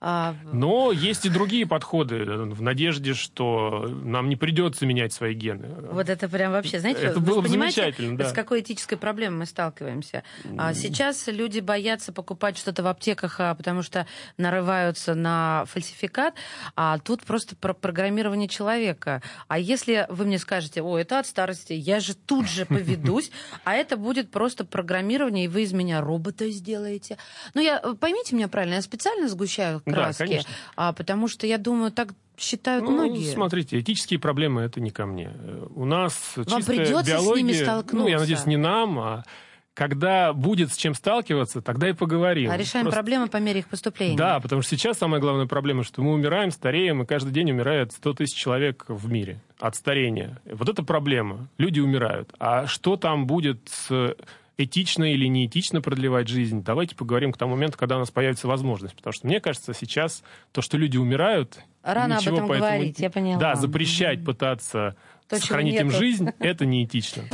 А, 0.00 0.34
Но 0.52 0.92
есть 0.92 1.24
и 1.24 1.30
другие 1.30 1.66
подходы 1.66 2.16
э, 2.16 2.44
в 2.44 2.60
надежде, 2.60 3.14
что 3.14 3.88
нам 3.88 4.28
не 4.28 4.36
придется 4.36 4.84
менять 4.84 5.12
свои 5.12 5.34
гены. 5.34 5.68
Вот 5.90 6.08
это 6.08 6.28
прям 6.28 6.52
вообще, 6.52 6.80
знаете, 6.80 7.02
Это 7.04 7.20
вы 7.20 7.26
было 7.26 7.40
бы 7.40 7.48
замечательно, 7.48 8.18
да. 8.18 8.28
с 8.28 8.32
какой 8.32 8.60
этической 8.60 8.98
проблемой 8.98 9.40
мы 9.40 9.46
сталкиваемся? 9.46 10.22
А 10.58 10.74
сейчас 10.74 11.26
люди 11.28 11.60
боятся 11.60 12.12
покупать 12.12 12.58
что-то 12.58 12.82
в 12.82 12.86
аптеках, 12.86 13.40
а, 13.40 13.54
потому 13.54 13.82
что 13.82 14.06
нарываются 14.36 15.14
на 15.14 15.64
фальсификат, 15.66 16.34
а 16.76 16.98
тут 16.98 17.22
просто 17.22 17.56
про 17.56 17.72
программирование 17.72 18.48
человека. 18.48 19.22
А 19.48 19.58
если 19.58 20.06
вы 20.10 20.26
мне 20.26 20.38
скажете, 20.38 20.82
о, 20.82 20.98
это 20.98 21.18
от 21.18 21.26
старости, 21.26 21.72
я 21.72 22.00
же 22.00 22.14
тут 22.14 22.48
же 22.48 22.66
поведусь, 22.66 23.30
а 23.64 23.74
это 23.74 23.96
будет 23.96 24.30
просто 24.30 24.64
программирование, 24.64 25.46
и 25.46 25.48
вы 25.48 25.62
из 25.62 25.72
меня 25.72 26.00
робота 26.00 26.50
сделаете. 26.50 27.16
Ну, 27.54 27.62
я, 27.62 27.80
поймите 27.80 28.34
меня 28.34 28.48
правильно, 28.48 28.74
я 28.74 28.82
специально 28.82 29.28
сгущаю 29.28 29.82
Да, 29.86 29.92
краски, 29.92 30.18
конечно. 30.22 30.50
а, 30.76 30.92
потому 30.92 31.28
что 31.28 31.46
я 31.46 31.58
думаю, 31.58 31.90
так 31.92 32.08
считают 32.36 32.84
Ну, 32.84 32.90
многие. 32.92 33.32
смотрите, 33.32 33.78
этические 33.78 34.18
проблемы 34.18 34.62
это 34.62 34.80
не 34.80 34.90
ко 34.90 35.06
мне. 35.06 35.30
Э, 35.34 35.66
У 35.74 35.84
нас 35.84 36.32
Вам 36.36 36.62
придется 36.64 37.04
с 37.04 37.06
биология, 37.08 37.42
ними 37.42 37.52
Ну, 37.52 37.58
я 37.58 37.64
столкнуться. 37.64 38.18
надеюсь, 38.18 38.46
не 38.46 38.56
нам, 38.56 38.98
а 38.98 39.24
когда 39.72 40.32
будет 40.32 40.72
с 40.72 40.76
чем 40.76 40.94
сталкиваться, 40.94 41.60
тогда 41.60 41.88
и 41.88 41.92
поговорим. 41.92 42.50
А 42.50 42.56
решаем 42.56 42.84
Просто- 42.84 42.96
проблемы 43.00 43.26
по 43.28 43.38
мере 43.38 43.60
их 43.60 43.68
поступления. 43.68 44.16
Да, 44.16 44.38
потому 44.40 44.62
что 44.62 44.76
сейчас 44.76 44.98
самая 44.98 45.20
главная 45.20 45.46
проблема, 45.46 45.82
что 45.82 46.00
мы 46.02 46.12
умираем, 46.12 46.50
стареем, 46.52 47.02
и 47.02 47.06
каждый 47.06 47.32
день 47.32 47.50
умирает 47.50 47.92
100 47.92 48.14
тысяч 48.14 48.34
человек 48.36 48.84
в 48.88 49.10
мире 49.10 49.40
от 49.58 49.74
старения. 49.74 50.40
Вот 50.44 50.68
это 50.68 50.82
проблема. 50.84 51.48
Люди 51.58 51.80
умирают. 51.80 52.32
А 52.38 52.66
что 52.68 52.96
там 52.96 53.26
будет 53.26 53.68
с 53.68 54.14
этично 54.56 55.04
или 55.12 55.26
неэтично 55.26 55.80
продлевать 55.80 56.28
жизнь, 56.28 56.62
давайте 56.62 56.94
поговорим 56.94 57.32
к 57.32 57.36
тому 57.36 57.52
моменту, 57.56 57.76
когда 57.78 57.96
у 57.96 57.98
нас 58.00 58.10
появится 58.10 58.46
возможность. 58.48 58.94
Потому 58.96 59.12
что 59.12 59.26
мне 59.26 59.40
кажется, 59.40 59.74
сейчас 59.74 60.22
то, 60.52 60.62
что 60.62 60.76
люди 60.76 60.96
умирают... 60.96 61.58
Рано 61.82 62.14
об 62.16 62.20
ничего 62.22 62.36
этом 62.36 62.48
по 62.48 62.52
этому- 62.54 62.68
говорить, 62.70 62.98
я 62.98 63.10
поняла. 63.10 63.38
Да, 63.40 63.54
запрещать 63.56 64.24
пытаться 64.24 64.96
То, 65.28 65.36
сохранить 65.38 65.78
им 65.80 65.90
жизнь, 65.90 66.28
это 66.38 66.64
неэтично. 66.66 67.24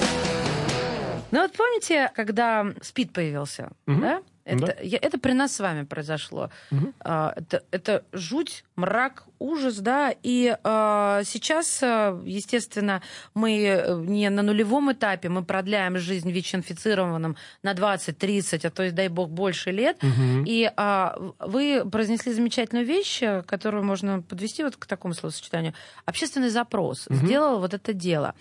Ну 1.30 1.42
вот 1.42 1.52
помните, 1.52 2.10
когда 2.16 2.66
СПИД 2.82 3.12
появился, 3.12 3.70
Мгм. 3.86 4.00
да? 4.00 4.22
Это, 4.50 4.66
Да. 4.66 4.74
я- 4.82 4.98
это 5.00 5.18
при 5.18 5.32
нас 5.32 5.54
с 5.56 5.60
вами 5.60 5.84
произошло. 5.84 6.50
Мгм. 6.70 6.92
А, 7.00 7.32
это, 7.36 7.62
это 7.70 8.04
жуть, 8.12 8.64
мрак, 8.76 9.24
ужас, 9.38 9.78
да. 9.78 10.12
И 10.22 10.56
а, 10.64 11.22
сейчас, 11.24 11.80
а, 11.82 12.20
естественно, 12.24 13.00
мы 13.34 13.58
э, 13.64 13.94
не 14.06 14.28
на 14.30 14.42
нулевом 14.42 14.92
этапе, 14.92 15.28
мы 15.28 15.44
продляем 15.44 15.96
жизнь 15.98 16.30
ВИЧ-инфицированным 16.30 17.36
на 17.62 17.74
20, 17.74 18.18
30, 18.18 18.64
а 18.64 18.70
то 18.70 18.82
и, 18.82 18.90
дай 18.90 19.08
бог, 19.08 19.30
больше 19.30 19.70
лет. 19.70 20.02
Мгм. 20.02 20.44
И 20.46 20.70
а, 20.76 21.16
вы 21.38 21.84
произнесли 21.90 22.32
замечательную 22.32 22.86
вещь, 22.86 23.22
э, 23.22 23.42
которую 23.42 23.84
можно 23.84 24.22
подвести 24.22 24.64
вот 24.64 24.76
к 24.76 24.86
такому 24.86 25.14
словосочетанию. 25.14 25.74
Общественный 26.04 26.50
запрос 26.50 27.06
Мгм. 27.08 27.26
сделал 27.26 27.60
вот 27.60 27.74
это 27.74 27.92
дело. 27.92 28.34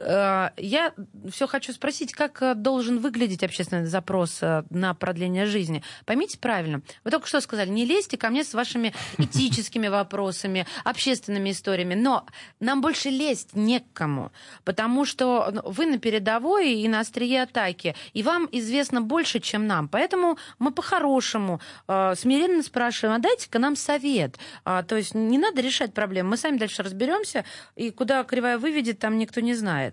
Э, 0.00 0.50
Я 0.56 0.92
все 1.30 1.46
хочу 1.46 1.72
спросить, 1.72 2.12
как 2.12 2.42
э, 2.42 2.54
должен 2.54 2.98
выглядеть 2.98 3.42
общественный 3.42 3.86
запрос 3.86 4.38
э, 4.42 4.64
на 4.70 4.94
продление 4.94 5.46
жизни. 5.46 5.82
Поймите 6.04 6.38
правильно. 6.38 6.82
Вы 7.04 7.10
только 7.10 7.26
что 7.26 7.40
сказали, 7.40 7.68
не 7.68 7.84
лезьте 7.84 8.16
ко 8.16 8.28
мне 8.28 8.44
с 8.44 8.54
вашими 8.54 8.94
этическими 9.18 9.88
вопросами, 9.88 10.66
общественными 10.84 11.50
историями, 11.50 11.94
но 11.94 12.26
нам 12.60 12.80
больше 12.80 13.10
лезть 13.10 13.54
не 13.54 13.80
к 13.80 13.92
кому, 13.92 14.30
потому 14.64 15.04
что 15.04 15.50
ну, 15.52 15.62
вы 15.64 15.86
на 15.86 15.98
передовой 15.98 16.72
и 16.74 16.88
на 16.88 17.00
острие 17.00 17.42
атаки, 17.42 17.94
и 18.12 18.22
вам 18.22 18.48
известно 18.52 19.00
больше, 19.00 19.40
чем 19.40 19.66
нам. 19.66 19.88
Поэтому 19.88 20.38
мы 20.58 20.72
по-хорошему 20.72 21.60
смиренно 21.86 22.62
спрашиваем, 22.62 23.16
а 23.16 23.18
дайте-ка 23.18 23.58
нам 23.58 23.76
совет. 23.76 24.36
А, 24.64 24.82
то 24.82 24.96
есть 24.96 25.14
не 25.14 25.38
надо 25.38 25.60
решать 25.60 25.94
проблемы, 25.94 26.30
мы 26.30 26.36
сами 26.36 26.58
дальше 26.58 26.82
разберемся, 26.82 27.44
и 27.76 27.90
куда 27.90 28.24
кривая 28.24 28.58
выведет, 28.58 28.98
там 28.98 29.18
никто 29.18 29.40
не 29.40 29.54
знает. 29.54 29.85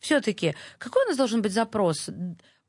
Все-таки, 0.00 0.54
какой 0.78 1.04
у 1.04 1.08
нас 1.08 1.16
должен 1.16 1.42
быть 1.42 1.52
запрос? 1.52 2.10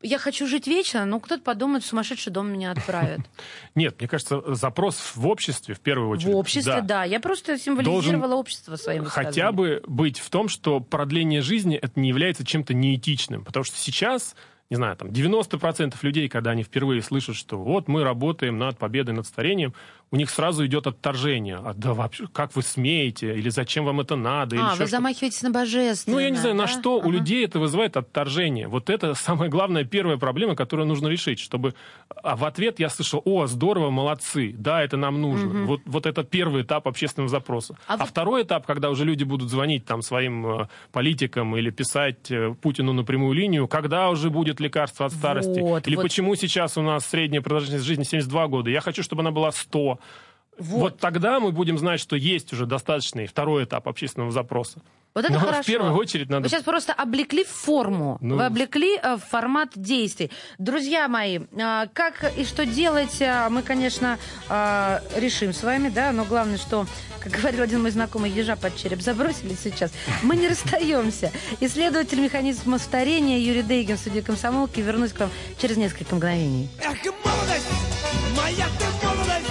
Я 0.04 0.18
хочу 0.18 0.48
жить 0.48 0.68
вечно, 0.68 1.06
но 1.06 1.20
кто-то 1.20 1.44
подумает, 1.44 1.84
в 1.84 1.88
сумасшедший 1.88 2.34
дом 2.34 2.52
меня 2.52 2.72
отправят. 2.72 3.22
Нет, 3.76 4.00
мне 4.00 4.08
кажется, 4.08 4.42
запрос 4.56 5.14
в 5.16 5.28
обществе, 5.28 5.76
в 5.76 5.80
первую 5.80 6.10
В 6.10 6.12
очередь. 6.14 6.34
обществе, 6.34 6.82
да. 6.82 7.04
Я 7.04 7.20
просто 7.20 7.58
символизировала 7.58 8.36
общество 8.36 8.76
своим 8.76 9.06
хотя 9.06 9.52
бы 9.52 9.82
быть 9.86 10.20
в 10.20 10.30
том, 10.30 10.50
что 10.50 10.80
продление 10.80 11.42
жизни 11.42 11.78
это 11.78 12.00
не 12.00 12.10
является 12.10 12.44
чем-то 12.44 12.74
неэтичным. 12.74 13.46
Потому 13.46 13.64
что 13.64 13.78
сейчас, 13.78 14.36
не 14.72 14.76
знаю, 14.76 14.98
там 14.98 15.10
90% 15.10 15.94
людей, 16.02 16.28
когда 16.30 16.52
они 16.52 16.64
впервые 16.64 17.04
слышат, 17.04 17.36
что 17.36 17.60
вот 17.60 17.88
мы 17.88 18.04
работаем 18.04 18.58
над 18.58 18.80
победой 18.80 19.14
над 19.14 19.28
старением, 19.28 19.76
у 20.12 20.18
них 20.18 20.30
сразу 20.30 20.66
идет 20.66 20.88
отторжение. 20.88 21.56
А 21.64 21.74
да 21.74 21.94
вообще, 21.94 22.28
как 22.34 22.54
вы 22.56 22.64
смеете? 22.64 23.34
Или 23.34 23.48
зачем 23.48 23.86
вам 23.86 24.02
это 24.02 24.18
надо? 24.18 24.58
А, 24.60 24.76
вы 24.76 24.86
замахиваетесь 24.86 25.42
на 25.42 25.52
божественное. 25.52 26.18
Ну, 26.18 26.20
я 26.22 26.30
не 26.30 26.36
знаю, 26.38 26.54
на 26.56 26.64
да? 26.66 26.68
что 26.68 26.98
у 26.98 27.00
Ага. 27.02 27.10
людей 27.12 27.46
это 27.46 27.60
вызывает 27.60 27.96
отторжение. 27.96 28.68
Вот 28.68 28.90
это 28.90 29.14
самая 29.16 29.48
главная 29.50 29.86
первая 29.86 30.18
проблема, 30.18 30.56
которую 30.56 30.86
нужно 30.86 31.08
решить, 31.08 31.40
чтобы... 31.40 31.76
А 32.24 32.36
в 32.36 32.44
ответ 32.44 32.80
я 32.82 32.90
слышал, 32.90 33.22
о, 33.24 33.48
здорово, 33.48 33.90
молодцы, 33.90 34.54
да, 34.58 34.84
это 34.84 34.98
нам 34.98 35.22
нужно. 35.22 35.64
Вот, 35.64 35.82
вот 35.86 36.06
это 36.06 36.24
первый 36.26 36.64
этап 36.64 36.90
общественного 36.90 37.30
запроса. 37.30 37.78
А 37.88 37.94
А, 37.94 37.98
вот- 37.98 38.10
второй 38.10 38.44
этап, 38.44 38.66
когда 38.68 38.90
уже 38.90 39.06
люди 39.06 39.24
будут 39.24 39.50
звонить 39.50 39.86
там 39.86 40.02
своим 40.02 40.46
э, 40.46 40.68
политикам 40.92 41.56
или 41.56 41.70
писать 41.70 42.30
э, 42.32 42.54
Путину 42.62 42.92
на 42.92 43.06
прямую 43.06 43.32
линию, 43.34 43.66
когда 43.70 44.10
уже 44.10 44.30
будет 44.30 44.60
лекарство 44.60 45.06
от 45.06 45.14
старости? 45.14 45.62
Вот, 45.62 45.88
или 45.88 45.96
вот. 45.96 46.02
почему 46.02 46.36
сейчас 46.36 46.78
у 46.78 46.82
нас 46.82 47.06
средняя 47.06 47.42
продолжительность 47.42 47.86
жизни 47.86 48.04
72 48.04 48.48
года? 48.48 48.70
Я 48.70 48.82
хочу, 48.82 49.04
чтобы 49.04 49.22
она 49.22 49.32
была 49.32 49.54
100. 49.54 50.00
Вот. 50.58 50.80
Вот. 50.82 51.00
тогда 51.00 51.40
мы 51.40 51.52
будем 51.52 51.78
знать, 51.78 52.00
что 52.00 52.16
есть 52.16 52.54
уже 52.54 52.66
достаточный 52.66 53.26
второй 53.26 53.64
этап 53.64 53.88
общественного 53.88 54.32
запроса. 54.32 54.80
Вот 55.14 55.26
это 55.26 55.34
Но 55.34 55.40
хорошо. 55.40 55.64
в 55.64 55.66
первую 55.66 55.94
очередь 55.96 56.30
надо... 56.30 56.44
Вы 56.44 56.50
сейчас 56.50 56.64
просто 56.64 56.94
облекли 56.94 57.44
форму, 57.44 58.18
Ну. 58.22 58.38
вы 58.38 58.46
облекли 58.46 58.98
э, 59.02 59.18
формат 59.18 59.72
действий. 59.76 60.32
Друзья 60.58 61.10
мои, 61.10 61.40
э, 61.40 61.88
как 61.94 62.32
и 62.38 62.46
что 62.46 62.66
делать, 62.66 63.18
э, 63.20 63.50
мы, 63.50 63.62
конечно, 63.62 64.18
э, 64.48 65.00
решим 65.18 65.52
с 65.52 65.64
вами, 65.64 65.90
да, 65.90 66.14
но 66.14 66.24
главное, 66.24 66.58
что, 66.58 66.86
как 67.20 67.34
говорил 67.34 67.62
один 67.64 67.82
мой 67.82 67.92
знакомый, 67.92 68.32
ежа 68.32 68.56
под 68.56 68.78
череп 68.78 69.02
забросили 69.02 69.54
сейчас, 69.62 69.92
мы 70.24 70.38
не 70.38 70.48
расстаемся. 70.48 71.32
Исследователь 71.60 72.22
механизма 72.22 72.78
старения 72.78 73.38
Юрий 73.40 73.64
Дейгин 73.64 73.98
в 73.98 74.00
студии 74.00 74.22
комсомолки. 74.22 74.80
Вернусь 74.80 75.12
к 75.12 75.20
вам 75.20 75.30
через 75.58 75.76
несколько 75.76 76.16
мгновений. 76.16 76.70
Эх, 76.80 76.96
молодость, 77.04 77.68
моя 78.38 78.66
ты 78.80 79.06
молодость, 79.06 79.51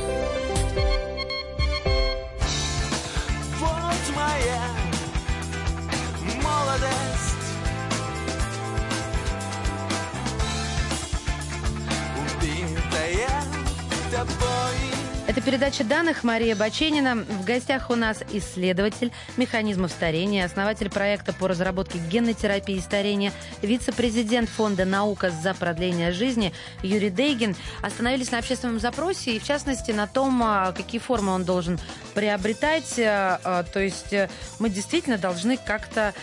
Это 15.51 15.59
передача 15.59 15.83
данных 15.83 16.23
Мария 16.23 16.55
Баченина. 16.55 17.13
В 17.13 17.43
гостях 17.43 17.89
у 17.89 17.95
нас 17.95 18.23
исследователь 18.31 19.11
механизмов 19.35 19.91
старения, 19.91 20.45
основатель 20.45 20.89
проекта 20.89 21.33
по 21.33 21.45
разработке 21.49 21.99
генной 22.09 22.33
терапии 22.33 22.79
старения, 22.79 23.33
вице-президент 23.61 24.47
фонда 24.47 24.85
«Наука 24.85 25.29
за 25.29 25.53
продление 25.53 26.13
жизни» 26.13 26.53
Юрий 26.83 27.09
Дейгин. 27.09 27.57
Остановились 27.81 28.31
на 28.31 28.37
общественном 28.37 28.79
запросе 28.79 29.35
и, 29.35 29.39
в 29.39 29.43
частности, 29.43 29.91
на 29.91 30.07
том, 30.07 30.41
а, 30.41 30.71
какие 30.71 31.01
формы 31.01 31.33
он 31.33 31.43
должен 31.43 31.81
приобретать. 32.13 32.97
А, 32.99 33.41
а, 33.43 33.63
То 33.63 33.81
есть 33.81 34.13
э, 34.13 34.29
мы 34.59 34.69
действительно 34.69 35.17
должны 35.17 35.57
как-то 35.57 36.13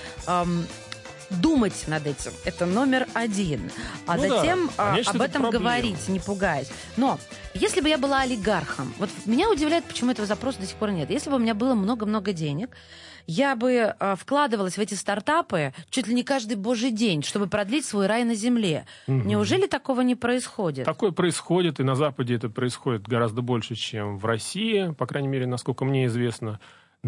думать 1.30 1.84
над 1.86 2.06
этим. 2.06 2.32
Это 2.44 2.66
номер 2.66 3.06
один. 3.14 3.70
А 4.06 4.16
Ну 4.16 4.22
да, 4.22 4.38
затем 4.40 4.70
а, 4.76 4.90
конечно, 4.90 5.12
об 5.12 5.16
это 5.16 5.24
этом 5.24 5.42
проблема. 5.42 5.64
говорить, 5.64 6.08
не 6.08 6.20
пугаясь. 6.20 6.70
Но 6.96 7.18
если 7.54 7.80
бы 7.80 7.88
я 7.88 7.98
была 7.98 8.20
олигархом, 8.20 8.92
вот 8.98 9.10
меня 9.26 9.50
удивляет, 9.50 9.84
почему 9.84 10.10
этого 10.10 10.26
запроса 10.26 10.60
до 10.60 10.66
сих 10.66 10.76
пор 10.76 10.90
нет. 10.90 11.10
Если 11.10 11.30
бы 11.30 11.36
у 11.36 11.40
меня 11.40 11.54
было 11.54 11.74
много-много 11.74 12.32
денег, 12.32 12.70
я 13.26 13.56
бы 13.56 13.94
а, 13.98 14.16
вкладывалась 14.16 14.78
в 14.78 14.80
эти 14.80 14.94
стартапы 14.94 15.74
чуть 15.90 16.06
ли 16.06 16.14
не 16.14 16.24
каждый 16.24 16.56
божий 16.56 16.90
день, 16.90 17.22
чтобы 17.22 17.46
продлить 17.46 17.84
свой 17.84 18.06
рай 18.06 18.24
на 18.24 18.34
земле. 18.34 18.86
Неужели 19.06 19.66
такого 19.66 20.00
не 20.00 20.14
происходит? 20.14 20.86
Такое 20.86 21.10
происходит, 21.10 21.78
и 21.78 21.82
на 21.82 21.94
Западе 21.94 22.36
это 22.36 22.48
происходит 22.48 23.06
гораздо 23.06 23.42
больше, 23.42 23.74
чем 23.74 24.18
в 24.18 24.24
России, 24.24 24.94
по 24.96 25.06
крайней 25.06 25.28
мере, 25.28 25.46
насколько 25.46 25.84
мне 25.84 26.06
известно. 26.06 26.58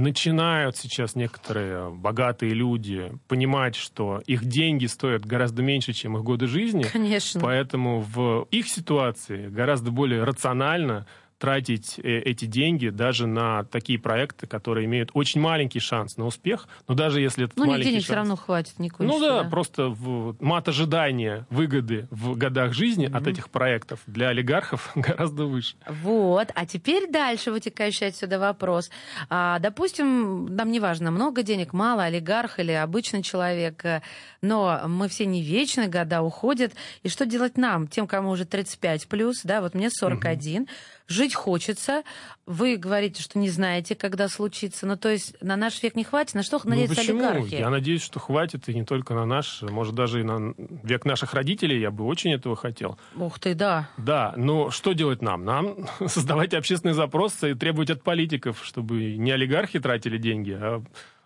Начинают 0.01 0.79
сейчас 0.79 1.15
некоторые 1.15 1.91
богатые 1.91 2.55
люди 2.55 3.13
понимать, 3.29 3.77
что 3.77 4.23
их 4.27 4.47
деньги 4.47 4.87
стоят 4.87 5.27
гораздо 5.27 5.63
меньше, 5.63 5.93
чем 5.93 6.17
их 6.17 6.25
годы 6.25 6.47
жизни. 6.47 6.85
Конечно. 6.85 7.39
Поэтому 7.41 8.01
в 8.01 8.49
их 8.51 8.67
ситуации 8.69 9.49
гораздо 9.49 9.91
более 9.91 10.25
рационально 10.25 11.07
тратить 11.41 11.99
э, 11.99 12.19
эти 12.21 12.45
деньги 12.45 12.91
даже 12.91 13.27
на 13.27 13.65
такие 13.65 13.99
проекты, 13.99 14.47
которые 14.47 14.85
имеют 14.85 15.11
очень 15.15 15.41
маленький 15.41 15.81
шанс 15.81 16.19
на 16.19 16.27
успех, 16.27 16.69
но 16.87 16.95
даже 16.95 17.21
если 17.21 17.47
этот 17.47 17.57
Ну, 17.57 17.65
маленький 17.65 17.89
денег 17.89 18.01
шанс... 18.03 18.05
все 18.05 18.15
равно 18.15 18.37
хватит 18.37 18.79
никакой. 18.79 19.07
Ну 19.07 19.19
да, 19.19 19.45
просто 19.45 19.89
в 19.89 20.37
мат 20.39 20.69
ожидания 20.69 21.47
выгоды 21.49 22.07
в 22.11 22.37
годах 22.37 22.75
жизни 22.75 23.11
от 23.11 23.27
этих 23.27 23.49
проектов 23.49 24.01
для 24.07 24.29
олигархов 24.29 24.91
гораздо 24.95 25.47
выше. 25.47 25.77
Вот, 25.89 26.49
а 26.55 26.67
теперь 26.67 27.11
дальше 27.11 27.51
вытекающий 27.51 28.09
отсюда 28.09 28.39
вопрос. 28.39 28.91
А, 29.31 29.59
допустим, 29.61 30.45
нам 30.55 30.71
не 30.71 30.79
важно, 30.79 31.11
много 31.11 31.43
денег, 31.43 31.73
мало, 31.73 32.05
олигарх 32.05 32.59
или 32.59 32.73
обычный 32.73 33.23
человек, 33.23 33.83
э, 33.87 34.03
но 34.43 34.83
мы 34.87 35.09
все 35.09 35.25
не 35.25 35.43
вечны, 35.43 35.89
года 35.89 36.21
уходят. 36.21 36.75
И 37.03 37.09
что 37.09 37.25
делать 37.25 37.57
нам, 37.57 37.89
тем, 37.89 38.07
кому 38.07 38.29
уже 38.29 38.45
35 38.45 39.09
плюс, 39.09 39.41
да, 39.43 39.63
вот 39.63 39.73
мне 39.73 39.89
41, 39.91 40.69
жить 41.11 41.35
хочется. 41.35 42.03
Вы 42.47 42.77
говорите, 42.77 43.23
что 43.23 43.39
не 43.39 43.51
знаете, 43.51 43.95
когда 43.95 44.29
случится. 44.29 44.87
Ну, 44.87 44.97
то 44.97 45.11
есть 45.11 45.35
на 45.43 45.57
наш 45.57 45.83
век 45.83 45.97
не 45.97 46.05
хватит. 46.05 46.35
На 46.35 46.43
что 46.43 46.61
Ну 46.65 46.71
надеются 46.71 46.97
почему? 46.97 47.29
олигархи? 47.29 47.55
Я 47.57 47.71
надеюсь, 47.71 48.03
что 48.03 48.21
хватит, 48.21 48.69
и 48.69 48.75
не 48.75 48.85
только 48.85 49.15
на 49.15 49.27
наш, 49.27 49.63
может, 49.63 49.95
даже 49.95 50.21
и 50.21 50.23
на 50.23 50.55
век 50.83 51.05
наших 51.05 51.35
родителей, 51.35 51.81
я 51.81 51.91
бы 51.91 52.05
очень 52.05 52.33
этого 52.33 52.57
хотел. 52.57 52.99
Ух 53.17 53.39
ты, 53.39 53.55
да. 53.55 53.91
Да, 53.99 54.33
но 54.37 54.71
что 54.71 54.93
делать 54.93 55.21
нам? 55.21 55.45
Нам 55.45 55.89
создавать 56.07 56.55
общественные 56.55 56.95
запросы 56.95 57.51
и 57.51 57.55
требовать 57.55 57.91
от 57.91 58.03
политиков, 58.03 58.61
чтобы 58.65 59.17
не 59.17 59.33
олигархи 59.33 59.81
тратили 59.81 60.17
деньги, 60.17 60.53
а 60.53 60.83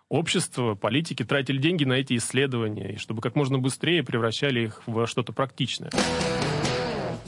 общество, 0.09 0.75
политики 0.75 1.23
тратили 1.23 1.57
деньги 1.57 1.83
на 1.83 1.93
эти 1.93 2.17
исследования, 2.17 2.93
и 2.93 2.97
чтобы 2.97 3.21
как 3.21 3.35
можно 3.35 3.59
быстрее 3.59 4.03
превращали 4.03 4.61
их 4.61 4.81
в 4.85 5.05
что-то 5.07 5.33
практичное. 5.33 5.91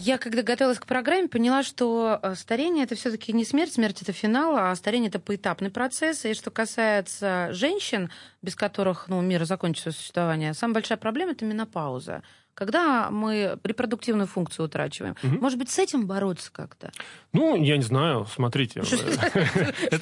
Я, 0.07 0.17
когда 0.17 0.41
готовилась 0.41 0.79
к 0.79 0.85
программе, 0.85 1.27
поняла, 1.27 1.63
что 1.63 2.21
э, 2.23 2.35
старение 2.35 2.85
это 2.85 2.95
все-таки 2.95 3.33
не 3.33 3.43
смерть, 3.43 3.73
смерть 3.73 4.01
это 4.01 4.13
финал, 4.13 4.55
а 4.55 4.73
старение 4.73 5.09
это 5.09 5.19
поэтапный 5.19 5.69
процесс. 5.69 6.23
И 6.23 6.33
что 6.33 6.49
касается 6.49 7.49
женщин, 7.51 8.09
без 8.41 8.55
которых 8.55 9.09
ну, 9.09 9.19
мир 9.19 9.43
закончит 9.43 9.83
свое 9.83 9.93
существование, 9.93 10.53
самая 10.53 10.75
большая 10.75 10.97
проблема 10.97 11.33
это 11.33 11.43
менопауза. 11.43 12.23
Когда 12.57 13.11
мы 13.11 13.59
репродуктивную 13.63 14.25
функцию 14.25 14.65
утрачиваем. 14.65 15.15
Может 15.21 15.59
быть, 15.59 15.69
с 15.69 15.77
этим 15.77 16.07
бороться 16.07 16.51
как-то? 16.51 16.91
Ну, 17.31 17.55
я 17.55 17.77
не 17.77 17.83
знаю, 17.83 18.25
смотрите. 18.25 18.81
Что 18.81 18.97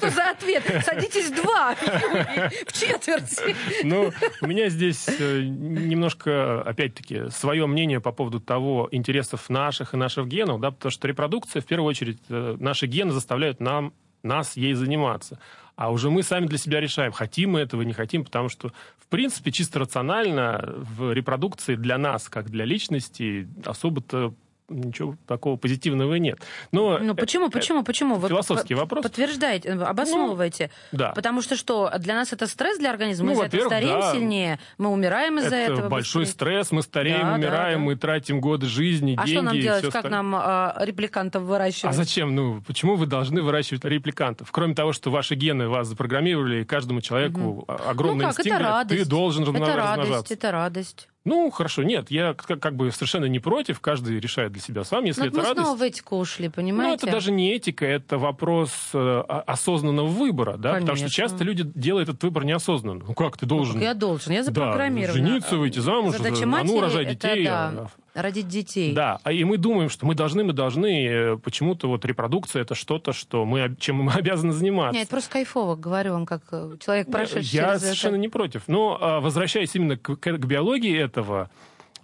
за 0.08 0.30
ответ? 0.30 0.62
Садитесь 0.82 1.32
два, 1.32 1.74
в 1.74 2.72
четверти. 2.72 3.54
Ну, 3.84 4.10
у 4.40 4.46
меня 4.46 4.70
здесь 4.70 5.06
э, 5.06 5.42
немножко, 5.42 6.62
опять-таки, 6.62 7.28
свое 7.28 7.66
мнение 7.66 8.00
по 8.00 8.10
поводу 8.10 8.40
того, 8.40 8.88
интересов 8.90 9.50
наших 9.50 9.92
и 9.92 9.98
наших 9.98 10.26
генов, 10.26 10.58
да, 10.58 10.70
потому 10.70 10.90
что 10.90 11.08
репродукция, 11.08 11.60
в 11.60 11.66
первую 11.66 11.90
очередь, 11.90 12.20
э, 12.30 12.56
наши 12.58 12.86
гены 12.86 13.12
заставляют 13.12 13.60
нам, 13.60 13.92
нас 14.26 14.56
ей 14.56 14.74
заниматься. 14.74 15.38
А 15.76 15.90
уже 15.90 16.10
мы 16.10 16.22
сами 16.22 16.46
для 16.46 16.58
себя 16.58 16.80
решаем, 16.80 17.12
хотим 17.12 17.52
мы 17.52 17.60
этого, 17.60 17.82
не 17.82 17.92
хотим, 17.92 18.24
потому 18.24 18.48
что, 18.48 18.72
в 18.98 19.06
принципе, 19.08 19.52
чисто 19.52 19.78
рационально 19.78 20.74
в 20.76 21.12
репродукции 21.12 21.74
для 21.74 21.98
нас, 21.98 22.28
как 22.28 22.50
для 22.50 22.64
личности, 22.64 23.46
особо-то 23.64 24.34
ничего 24.68 25.16
такого 25.26 25.56
позитивного 25.56 26.14
нет. 26.16 26.38
Но 26.72 26.98
Ну 26.98 27.14
почему, 27.14 27.50
почему, 27.50 27.82
почему? 27.84 28.16
Вы 28.16 28.28
философский 28.28 28.74
по- 28.74 28.80
вопрос. 28.80 29.02
Подтверждаете, 29.04 29.72
обосновывайте. 29.72 30.70
да. 30.92 31.12
Потому 31.12 31.42
что 31.42 31.56
что, 31.56 31.90
для 31.98 32.14
нас 32.14 32.32
это 32.32 32.46
стресс 32.46 32.78
для 32.78 32.90
организма? 32.90 33.26
Мы 33.26 33.30
Ну, 33.30 33.32
из-за 33.34 33.42
во-первых, 33.44 33.68
стареем 33.72 34.00
да. 34.00 34.12
сильнее, 34.12 34.58
мы 34.78 34.90
умираем 34.90 35.38
из-за 35.38 35.54
это 35.56 35.72
этого. 35.74 35.88
большой 35.88 36.22
быстрее. 36.22 36.34
стресс, 36.62 36.72
мы 36.72 36.82
стареем, 36.82 37.20
Да, 37.20 37.28
да, 37.30 37.34
умираем, 37.34 37.78
да. 37.80 37.84
мы 37.84 37.96
тратим 37.96 38.40
годы 38.40 38.66
жизни, 38.66 39.14
А 39.18 39.24
деньги. 39.24 39.32
что 39.36 39.42
нам 39.42 39.54
и 39.56 39.60
делать? 39.62 39.84
Как 39.84 39.94
остальное. 39.96 40.22
нам 40.22 40.34
а, 40.36 40.76
репликантов 40.80 41.42
А 41.42 41.46
выращивать? 41.46 41.94
зачем? 41.96 42.34
Ну, 42.34 42.62
почему 42.66 42.96
вы 42.96 43.06
должны 43.06 43.42
выращивать 43.42 43.84
репликантов? 43.84 44.50
Кроме 44.50 44.74
того, 44.74 44.92
что 44.92 45.10
ваши 45.10 45.34
гены 45.36 45.68
вас 45.68 45.86
запрограммировали, 45.88 46.62
и 46.62 46.64
каждому 46.64 47.00
человеку 47.00 47.64
а- 47.68 47.90
огромный 47.90 48.24
ну 48.24 48.30
как, 48.30 48.38
инстинкт, 48.40 48.60
это 48.60 48.68
радость. 48.68 49.02
ты 49.04 49.08
должен 49.08 49.42
это 49.44 49.52
радость, 49.52 49.76
размножаться. 49.78 50.34
это 50.34 50.50
радость. 50.50 51.08
Ну, 51.26 51.50
хорошо, 51.50 51.82
нет, 51.82 52.10
я 52.10 52.34
как, 52.34 52.60
как 52.60 52.76
бы 52.76 52.90
совершенно 52.92 53.24
не 53.26 53.40
против, 53.40 53.80
каждый 53.80 54.18
решает 54.20 54.52
для 54.52 54.62
себя 54.62 54.84
сам, 54.84 55.04
если 55.04 55.22
Ну, 55.22 55.26
это 55.26 55.36
мы 55.36 55.42
радость. 55.42 55.60
снова 55.66 55.76
в 55.78 55.82
этику 55.82 56.16
ушли, 56.18 56.46
Ну, 56.46 56.52
понимаете? 56.52 56.94
это 57.06 57.10
даже 57.10 57.32
не 57.32 57.52
этика, 57.52 57.84
это 57.84 58.16
вопрос 58.16 58.70
э, 58.94 59.20
осознанного 59.46 60.06
выбора, 60.06 60.56
да, 60.56 60.74
потому 60.74 60.96
что 60.96 61.04
Конечно. 61.06 61.10
часто 61.10 61.42
люди 61.44 61.64
делают 61.74 62.08
этот 62.08 62.22
выбор 62.22 62.44
неосознанно. 62.44 63.04
Ну 63.08 63.14
как 63.14 63.36
ты 63.36 63.44
должен? 63.44 63.80
Я 63.80 63.94
должен, 63.94 64.32
я 64.32 64.38
Да, 64.38 64.44
запрограммирована. 64.44 65.12
жениться, 65.26 65.56
выйти 65.56 65.80
замуж, 65.80 66.16
Задача 66.16 66.44
а 66.44 66.62
ну, 66.64 66.80
рожать 66.80 67.08
это 67.08 67.28
детей. 67.28 67.44
да. 67.44 67.88
Родить 68.16 68.48
детей. 68.48 68.92
Да, 68.92 69.20
а 69.22 69.32
и 69.32 69.44
мы 69.44 69.58
думаем, 69.58 69.90
что 69.90 70.06
мы 70.06 70.14
должны, 70.14 70.42
мы 70.42 70.52
должны, 70.52 71.06
э, 71.06 71.36
почему-то 71.36 71.88
вот 71.88 72.04
репродукция 72.04 72.62
это 72.62 72.74
что-то, 72.74 73.12
что 73.12 73.44
мы, 73.44 73.76
чем 73.78 73.96
мы 73.96 74.12
обязаны 74.14 74.52
заниматься. 74.52 74.98
Нет, 74.98 75.08
просто 75.08 75.30
кайфово, 75.30 75.76
говорю 75.76 76.12
вам, 76.12 76.26
как 76.26 76.42
э, 76.50 76.76
человек, 76.80 77.10
прошедший 77.10 77.42
Я 77.58 77.68
через 77.68 77.82
совершенно 77.82 78.14
это. 78.14 78.20
не 78.22 78.28
против. 78.28 78.62
Но 78.66 78.98
а, 79.00 79.20
возвращаясь 79.20 79.74
именно 79.76 79.96
к, 79.96 80.16
к- 80.16 80.38
биологии 80.38 80.96
этого, 80.98 81.50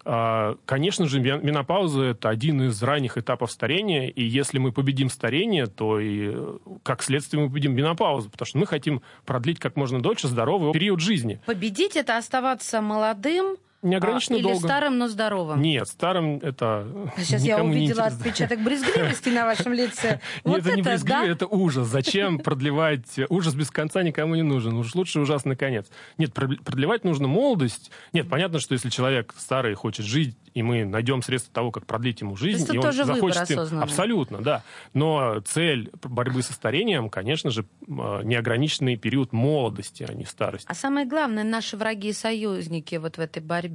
а, 0.05 0.57
конечно 0.67 1.07
же, 1.07 1.21
мен- 1.21 1.45
менопауза 1.45 2.03
это 2.03 2.29
один 2.29 2.63
из 2.63 2.83
ранних 2.83 3.17
этапов 3.17 3.51
старения, 3.53 4.09
и 4.09 4.23
если 4.23 4.59
мы 4.59 4.73
победим 4.73 5.09
старение, 5.09 5.67
то 5.67 6.01
и 6.01 6.33
э, 6.35 6.59
как 6.83 7.03
следствие 7.03 7.43
мы 7.43 7.49
победим 7.49 7.75
менопаузу, 7.75 8.29
потому 8.29 8.47
что 8.47 8.59
мы 8.59 8.67
хотим 8.67 9.01
продлить 9.25 9.59
как 9.61 9.77
можно 9.77 10.01
дольше 10.03 10.29
здоровый 10.29 10.73
период 10.73 11.01
жизни. 11.01 11.41
Победить 11.47 11.97
это 11.97 12.19
оставаться 12.19 12.81
молодым 12.81 13.57
Неограниченно 13.83 14.37
а, 14.37 14.39
или 14.39 14.45
долго. 14.45 14.67
старым, 14.69 14.99
но 14.99 15.09
здоровым. 15.09 15.61
Нет, 15.61 15.89
старым 15.89 16.39
это 16.39 16.87
Сейчас 17.19 17.43
я 17.43 17.63
увидела 17.63 18.05
отпечаток 18.05 18.61
брезгливости 18.61 19.29
на 19.31 19.45
вашем 19.45 19.73
лице. 19.73 20.21
Вот 20.45 20.57
Нет, 20.57 20.67
это 20.67 20.77
не 20.77 20.83
брезгливо, 20.83 21.21
да? 21.21 21.27
это 21.27 21.47
ужас. 21.47 21.89
Зачем 21.89 22.39
продлевать? 22.39 23.19
Ужас 23.29 23.55
без 23.55 23.71
конца 23.71 24.03
никому 24.03 24.35
не 24.35 24.43
нужен. 24.43 24.77
Уж 24.77 24.95
лучше 24.95 25.21
ужасный 25.21 25.57
конец. 25.57 25.87
Нет, 26.19 26.31
прод- 26.31 26.63
продлевать 26.63 27.05
нужно 27.05 27.29
молодость. 27.29 27.91
Нет, 28.13 28.29
понятно, 28.29 28.61
что 28.61 28.75
если 28.75 28.89
человек 28.89 29.35
старый 29.37 29.75
хочет 29.75 30.07
жить, 30.07 30.37
и 30.55 30.63
мы 30.63 30.85
найдем 30.85 31.23
средства 31.23 31.53
того, 31.53 31.71
как 31.71 31.87
продлить 31.87 32.21
ему 32.21 32.37
жизнь, 32.37 32.67
и 32.73 32.79
он 32.79 32.93
захочет... 32.93 33.51
им-. 33.51 33.81
Абсолютно, 33.81 34.43
да. 34.43 34.63
Но 34.95 35.41
цель 35.41 35.91
борьбы 36.03 36.43
со 36.43 36.53
старением, 36.53 37.09
конечно 37.09 37.51
же, 37.51 37.63
э, 37.63 38.21
неограниченный 38.23 38.97
период 38.97 39.33
молодости, 39.33 40.07
а 40.09 40.13
не 40.13 40.25
старости. 40.25 40.67
А 40.69 40.75
самое 40.75 41.07
главное, 41.07 41.45
наши 41.45 41.77
враги 41.77 42.11
и 42.11 42.13
союзники 42.13 42.97
вот 42.97 43.17
в 43.17 43.21
этой 43.21 43.43
борьбе. 43.43 43.72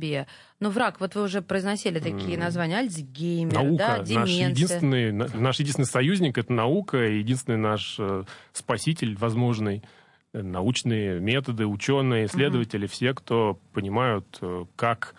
Ну, 0.59 0.69
враг, 0.69 0.99
вот 0.99 1.15
вы 1.15 1.23
уже 1.23 1.41
произносили 1.41 1.99
такие 1.99 2.37
названия. 2.37 2.77
Альцгеймер, 2.77 3.53
Наука. 3.53 3.77
да, 3.77 3.97
наш, 3.97 4.07
деменция. 4.07 4.49
единственный, 4.49 5.11
на- 5.11 5.27
наш 5.35 5.59
единственный 5.59 5.85
союзник 5.85 6.37
это 6.37 6.51
наука, 6.53 6.97
единственный 6.97 7.57
наш 7.57 7.95
э, 7.99 8.23
спаситель 8.53 9.15
возможный. 9.17 9.83
Э, 10.33 10.41
Научные 10.41 11.19
методы, 11.19 11.65
ученые, 11.65 12.25
исследователи, 12.25 12.85
все, 12.87 13.13
кто 13.13 13.59
понимают, 13.73 14.25
э, 14.41 14.65
как 14.75 15.15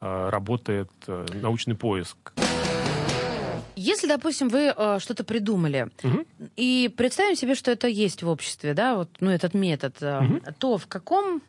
работает 0.00 0.90
научный 1.06 1.76
поиск. 1.76 2.32
Если, 3.76 4.06
допустим, 4.06 4.48
вы 4.48 4.72
э, 4.76 4.98
что-то 5.00 5.24
придумали, 5.24 5.88
Мгм. 6.02 6.26
и 6.56 6.92
представим 6.94 7.36
себе, 7.36 7.54
что 7.54 7.70
это 7.70 7.88
есть 7.88 8.22
в 8.22 8.28
обществе, 8.28 8.74
да, 8.74 8.96
вот, 8.96 9.08
ну, 9.20 9.30
этот 9.30 9.54
метод, 9.54 9.96
э, 10.00 10.20
то 10.58 10.76
в 10.76 10.86
каком 10.88 11.40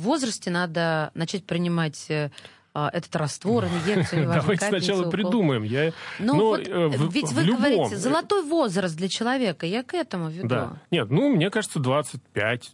возрасте 0.00 0.50
надо 0.50 1.10
начать 1.14 1.44
принимать 1.44 2.06
э, 2.08 2.30
а, 2.74 2.88
этот 2.92 3.14
раствор, 3.16 3.64
инъекцию, 3.84 4.22
неважно, 4.22 4.42
Давайте 4.42 4.60
капельницу, 4.64 4.84
сначала 4.86 5.00
укол? 5.00 5.12
придумаем. 5.12 5.62
Я, 5.62 5.92
Ну, 6.18 6.34
но, 6.36 6.44
вот, 6.46 6.66
э, 6.68 6.86
в- 6.88 7.12
ведь 7.12 7.28
в 7.28 7.34
вы 7.34 7.42
любом- 7.42 7.56
говорите, 7.58 7.96
золотой 7.96 8.42
возраст 8.44 8.96
для 8.96 9.08
человека, 9.08 9.66
я 9.66 9.82
к 9.82 9.94
этому 9.94 10.28
веду. 10.30 10.48
Да. 10.48 10.80
Нет, 10.90 11.10
ну, 11.10 11.34
мне 11.34 11.50
кажется, 11.50 11.78
25 11.80 12.70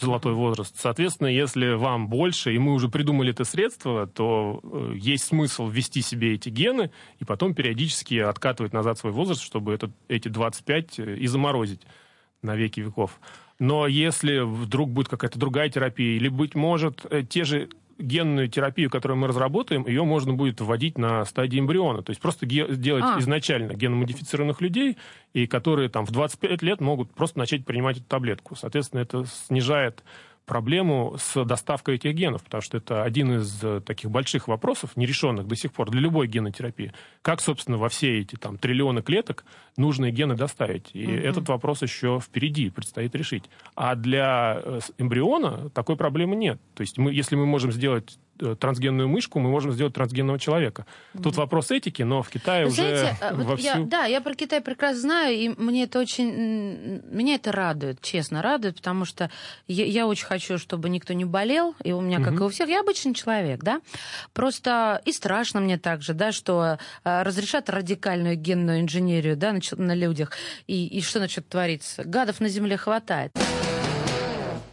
золотой 0.00 0.32
возраст. 0.34 0.74
Соответственно, 0.76 1.28
если 1.28 1.74
вам 1.74 2.08
больше, 2.08 2.52
и 2.52 2.58
мы 2.58 2.72
уже 2.72 2.88
придумали 2.88 3.30
это 3.32 3.44
средство, 3.44 4.06
то 4.08 4.60
э, 4.64 4.92
есть 4.96 5.24
смысл 5.24 5.68
ввести 5.68 6.02
себе 6.02 6.34
эти 6.34 6.48
гены 6.48 6.90
и 7.20 7.24
потом 7.24 7.54
периодически 7.54 8.14
откатывать 8.18 8.72
назад 8.72 8.98
свой 8.98 9.12
возраст, 9.12 9.40
чтобы 9.40 9.72
этот, 9.72 9.92
эти 10.08 10.26
25 10.28 10.98
и 10.98 11.26
заморозить 11.28 11.82
на 12.42 12.56
веки 12.56 12.80
веков. 12.80 13.20
Но 13.64 13.86
если 13.86 14.40
вдруг 14.40 14.90
будет 14.90 15.08
какая-то 15.08 15.38
другая 15.38 15.70
терапия, 15.70 16.16
или, 16.16 16.28
быть 16.28 16.54
может, 16.54 17.06
э, 17.08 17.22
те 17.22 17.44
же 17.44 17.70
генную 17.98 18.48
терапию, 18.48 18.90
которую 18.90 19.16
мы 19.16 19.26
разработаем, 19.28 19.86
ее 19.86 20.04
можно 20.04 20.34
будет 20.34 20.60
вводить 20.60 20.98
на 20.98 21.24
стадии 21.24 21.60
эмбриона. 21.60 22.02
То 22.02 22.10
есть 22.10 22.20
просто 22.20 22.44
ге- 22.44 22.66
делать 22.74 23.04
А. 23.06 23.18
изначально 23.20 23.72
геномодифицированных 23.72 24.60
людей, 24.60 24.98
и 25.32 25.46
которые 25.46 25.88
там 25.88 26.04
в 26.04 26.10
25 26.10 26.60
лет 26.60 26.80
могут 26.82 27.14
просто 27.14 27.38
начать 27.38 27.64
принимать 27.64 27.96
эту 27.98 28.06
таблетку. 28.06 28.54
Соответственно, 28.54 29.00
это 29.00 29.24
снижает 29.46 30.02
проблему 30.46 31.16
с 31.18 31.44
доставкой 31.44 31.96
этих 31.96 32.14
генов, 32.14 32.42
потому 32.44 32.60
что 32.60 32.76
это 32.76 33.02
один 33.02 33.38
из 33.38 33.62
э, 33.62 33.80
таких 33.80 34.10
больших 34.10 34.48
вопросов, 34.48 34.96
нерешенных 34.96 35.46
до 35.46 35.56
сих 35.56 35.72
пор 35.72 35.90
для 35.90 36.00
любой 36.00 36.26
генотерапии. 36.26 36.92
Как, 37.22 37.40
собственно, 37.40 37.78
во 37.78 37.88
все 37.88 38.20
эти 38.20 38.36
там 38.36 38.58
триллионы 38.58 39.02
клеток 39.02 39.44
нужные 39.76 40.12
гены 40.12 40.34
доставить? 40.34 40.90
И 40.92 41.04
этот 41.04 41.48
вопрос 41.48 41.82
еще 41.82 42.20
впереди 42.20 42.70
предстоит 42.70 43.14
решить. 43.14 43.44
А 43.74 43.94
для 43.94 44.60
э, 44.62 44.80
эмбриона 44.98 45.70
такой 45.70 45.96
проблемы 45.96 46.36
нет. 46.36 46.60
То 46.74 46.82
есть 46.82 46.98
мы, 46.98 47.12
если 47.12 47.36
мы 47.36 47.46
можем 47.46 47.72
сделать 47.72 48.18
трансгенную 48.38 49.08
мышку, 49.08 49.38
мы 49.38 49.50
можем 49.50 49.72
сделать 49.72 49.94
трансгенного 49.94 50.38
человека. 50.38 50.86
Тут 51.22 51.36
вопрос 51.36 51.70
этики, 51.70 52.02
но 52.02 52.22
в 52.22 52.30
Китае 52.30 52.64
Вы 52.64 52.72
уже 52.72 52.96
знаете, 52.96 53.18
а, 53.20 53.34
вот 53.34 53.46
вовсю... 53.46 53.64
я, 53.64 53.76
да, 53.78 54.04
я 54.04 54.20
про 54.20 54.34
Китай 54.34 54.60
прекрасно 54.60 55.00
знаю, 55.00 55.34
и 55.34 55.48
мне 55.48 55.84
это 55.84 56.00
очень, 56.00 57.02
меня 57.10 57.36
это 57.36 57.52
радует, 57.52 58.00
честно 58.00 58.42
радует, 58.42 58.76
потому 58.76 59.04
что 59.04 59.30
я, 59.66 59.84
я 59.84 60.06
очень 60.06 60.26
хочу, 60.26 60.58
чтобы 60.58 60.88
никто 60.88 61.12
не 61.12 61.24
болел, 61.24 61.74
и 61.82 61.92
у 61.92 62.00
меня, 62.00 62.20
как 62.20 62.40
и 62.40 62.42
у 62.42 62.48
всех, 62.48 62.68
я 62.68 62.80
обычный 62.80 63.14
человек, 63.14 63.62
да, 63.62 63.80
просто 64.32 65.00
и 65.04 65.12
страшно 65.12 65.60
мне 65.60 65.78
также, 65.78 66.14
да, 66.14 66.32
что 66.32 66.78
а, 67.04 67.24
разрешат 67.24 67.70
радикальную 67.70 68.36
генную 68.36 68.80
инженерию, 68.80 69.36
да, 69.36 69.52
на, 69.52 69.60
на 69.76 69.94
людях, 69.94 70.32
и, 70.66 70.86
и 70.86 71.00
что 71.00 71.20
начнет 71.20 71.48
твориться? 71.48 72.04
Гадов 72.04 72.40
на 72.40 72.48
земле 72.48 72.76
хватает. 72.76 73.32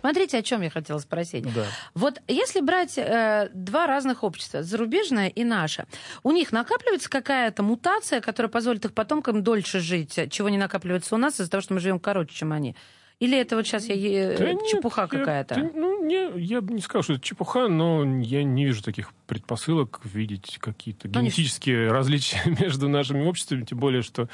Смотрите, 0.01 0.39
о 0.39 0.43
чем 0.43 0.61
я 0.61 0.69
хотела 0.69 0.97
спросить. 0.99 1.43
Да. 1.53 1.65
Вот 1.93 2.21
если 2.27 2.59
брать 2.59 2.97
э, 2.97 3.49
два 3.53 3.87
разных 3.87 4.23
общества, 4.23 4.63
зарубежное 4.63 5.27
и 5.27 5.43
наше, 5.43 5.85
у 6.23 6.31
них 6.31 6.51
накапливается 6.51 7.09
какая-то 7.09 7.63
мутация, 7.63 8.19
которая 8.19 8.49
позволит 8.49 8.83
их 8.85 8.93
потомкам 8.93 9.43
дольше 9.43 9.79
жить, 9.79 10.19
чего 10.31 10.49
не 10.49 10.57
накапливается 10.57 11.15
у 11.15 11.17
нас 11.17 11.39
из-за 11.39 11.49
того, 11.49 11.61
что 11.61 11.75
мы 11.75 11.79
живем 11.79 11.99
короче, 11.99 12.35
чем 12.35 12.51
они? 12.51 12.75
Или 13.22 13.38
это 13.39 13.55
вот 13.55 13.65
сейчас 13.67 13.86
я, 13.88 13.95
э, 13.95 14.38
Да 14.38 14.67
чепуха 14.67 15.07
какая-то? 15.07 15.69
ну, 15.76 16.03
не, 16.03 16.39
я 16.43 16.59
бы 16.59 16.74
не 16.74 16.82
сказал, 16.82 17.03
что 17.03 17.13
это 17.13 17.22
чепуха, 17.24 17.67
но 17.67 18.03
я 18.22 18.43
не 18.43 18.65
вижу 18.65 18.82
таких 18.84 19.13
предпосылок 19.28 20.01
видеть 20.03 20.57
какие-то 20.59 21.07
Ну, 21.07 21.19
не- 21.22 21.28
генетические 21.28 21.91
различия 21.91 22.41
между 22.59 22.89
нашими 22.89 23.24
обществами, 23.24 23.63
тем 23.63 23.78
более, 23.78 24.01
что 24.01 24.28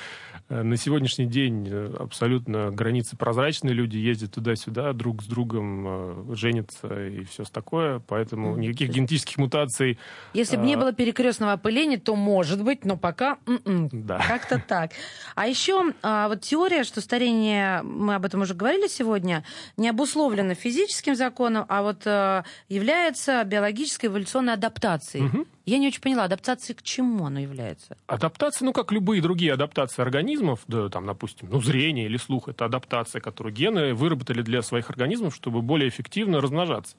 э, 0.50 0.64
на 0.64 0.78
сегодняшний 0.78 1.26
день 1.26 1.68
э, 1.70 1.94
абсолютно 2.00 2.72
границы 2.72 3.18
прозрачные, 3.18 3.74
люди 3.74 3.98
ездят 3.98 4.32
туда-сюда, 4.34 4.94
друг 4.94 5.22
с 5.22 5.26
другом 5.26 6.34
женятся 6.36 6.88
и 7.10 7.26
все 7.26 7.44
такое, 7.44 8.00
поэтому 8.08 8.56
никаких 8.58 8.90
генетических 8.92 9.38
мутаций, 9.38 10.00
Если 10.34 10.56
бы 10.56 10.64
не 10.64 10.76
а- 10.76 10.78
было 10.78 10.94
перекрестного 10.94 11.52
опыления, 11.54 11.98
то 11.98 12.16
может 12.16 12.64
быть, 12.64 12.86
но 12.86 12.96
пока 12.96 13.38
м-м, 13.46 13.90
да. 13.92 14.20
как-то 14.26 14.64
так. 14.66 14.92
А 15.36 15.46
еще 15.48 15.92
а, 16.02 16.30
вот 16.30 16.42
теория, 16.42 16.84
что 16.86 17.02
старение, 17.02 17.82
мы 17.84 18.16
об 18.16 18.24
этом 18.26 18.42
уже 18.42 18.54
говорили 18.54 18.77
сегодня, 18.86 19.44
не 19.78 19.90
обусловлено 19.90 20.54
физическим 20.54 21.16
законом, 21.16 21.66
а 21.68 21.82
вот 21.82 22.06
э, 22.06 22.44
является 22.70 23.44
биологической 23.44 24.06
эволюционной 24.06 24.54
адаптацией. 24.54 25.26
Мгм. 25.26 25.46
Я 25.66 25.80
не 25.80 25.88
очень 25.88 26.02
поняла, 26.02 26.26
адаптацией 26.26 26.78
к 26.78 26.84
чему 26.84 27.26
она 27.26 27.40
является? 27.40 27.98
Адаптация, 28.06 28.66
ну, 28.66 28.74
как 28.74 28.92
любые 28.92 29.22
другие 29.22 29.54
адаптации 29.54 30.02
организмов, 30.02 30.62
да, 30.68 30.90
там, 30.90 31.06
допустим, 31.06 31.50
ну, 31.52 31.62
зрение 31.62 32.06
или 32.06 32.18
слух, 32.18 32.48
это 32.48 32.66
адаптация, 32.66 33.20
которую 33.20 33.54
гены 33.54 33.94
выработали 33.94 34.42
для 34.42 34.62
своих 34.62 34.90
организмов, 34.90 35.36
чтобы 35.36 35.62
более 35.62 35.90
эффективно 35.90 36.40
размножаться. 36.40 36.96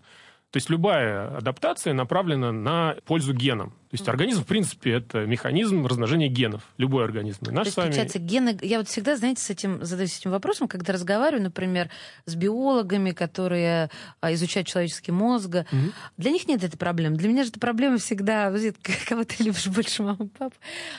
То 0.51 0.57
есть 0.57 0.71
любая 0.71 1.37
адаптация 1.37 1.93
направлена 1.93 2.53
на 2.53 2.97
пользу 3.05 3.35
генам. 3.35 3.75
То 3.91 3.95
есть 3.95 4.07
организм, 4.07 4.43
в 4.43 4.47
принципе, 4.47 4.93
это 4.93 5.25
механизм 5.25 5.87
размножения 5.87 6.29
генов. 6.29 6.63
Любой 6.77 7.05
организм. 7.05 7.47
И 7.47 7.51
наш 7.51 7.65
То 7.65 7.69
есть, 7.69 7.77
вами... 7.79 7.87
получается, 7.87 8.19
гены... 8.19 8.59
Я 8.61 8.79
вот 8.79 8.89
всегда, 8.89 9.17
знаете, 9.17 9.41
с 9.41 9.49
этим 9.49 9.83
задаюсь 9.83 10.19
этим 10.19 10.31
вопросом, 10.31 10.69
когда 10.69 10.93
разговариваю, 10.93 11.43
например, 11.43 11.89
с 12.27 12.35
биологами, 12.35 13.13
которые 13.13 13.89
а, 14.21 14.33
изучают 14.35 14.69
человеческий 14.69 15.11
мозг. 15.11 15.65
Мгм. 15.73 15.95
Для 16.19 16.31
них 16.31 16.47
нет 16.47 16.63
этой 16.63 16.77
проблемы. 16.77 17.17
Для 17.17 17.31
меня 17.31 17.45
же 17.45 17.51
эта 17.51 17.61
проблема 17.61 17.97
всегда, 17.97 18.51
это, 18.51 18.79
кого 19.07 19.25
ты 19.25 19.43
любишь 19.43 19.67
больше, 19.69 20.03
маму, 20.03 20.29
папу? 20.39 20.55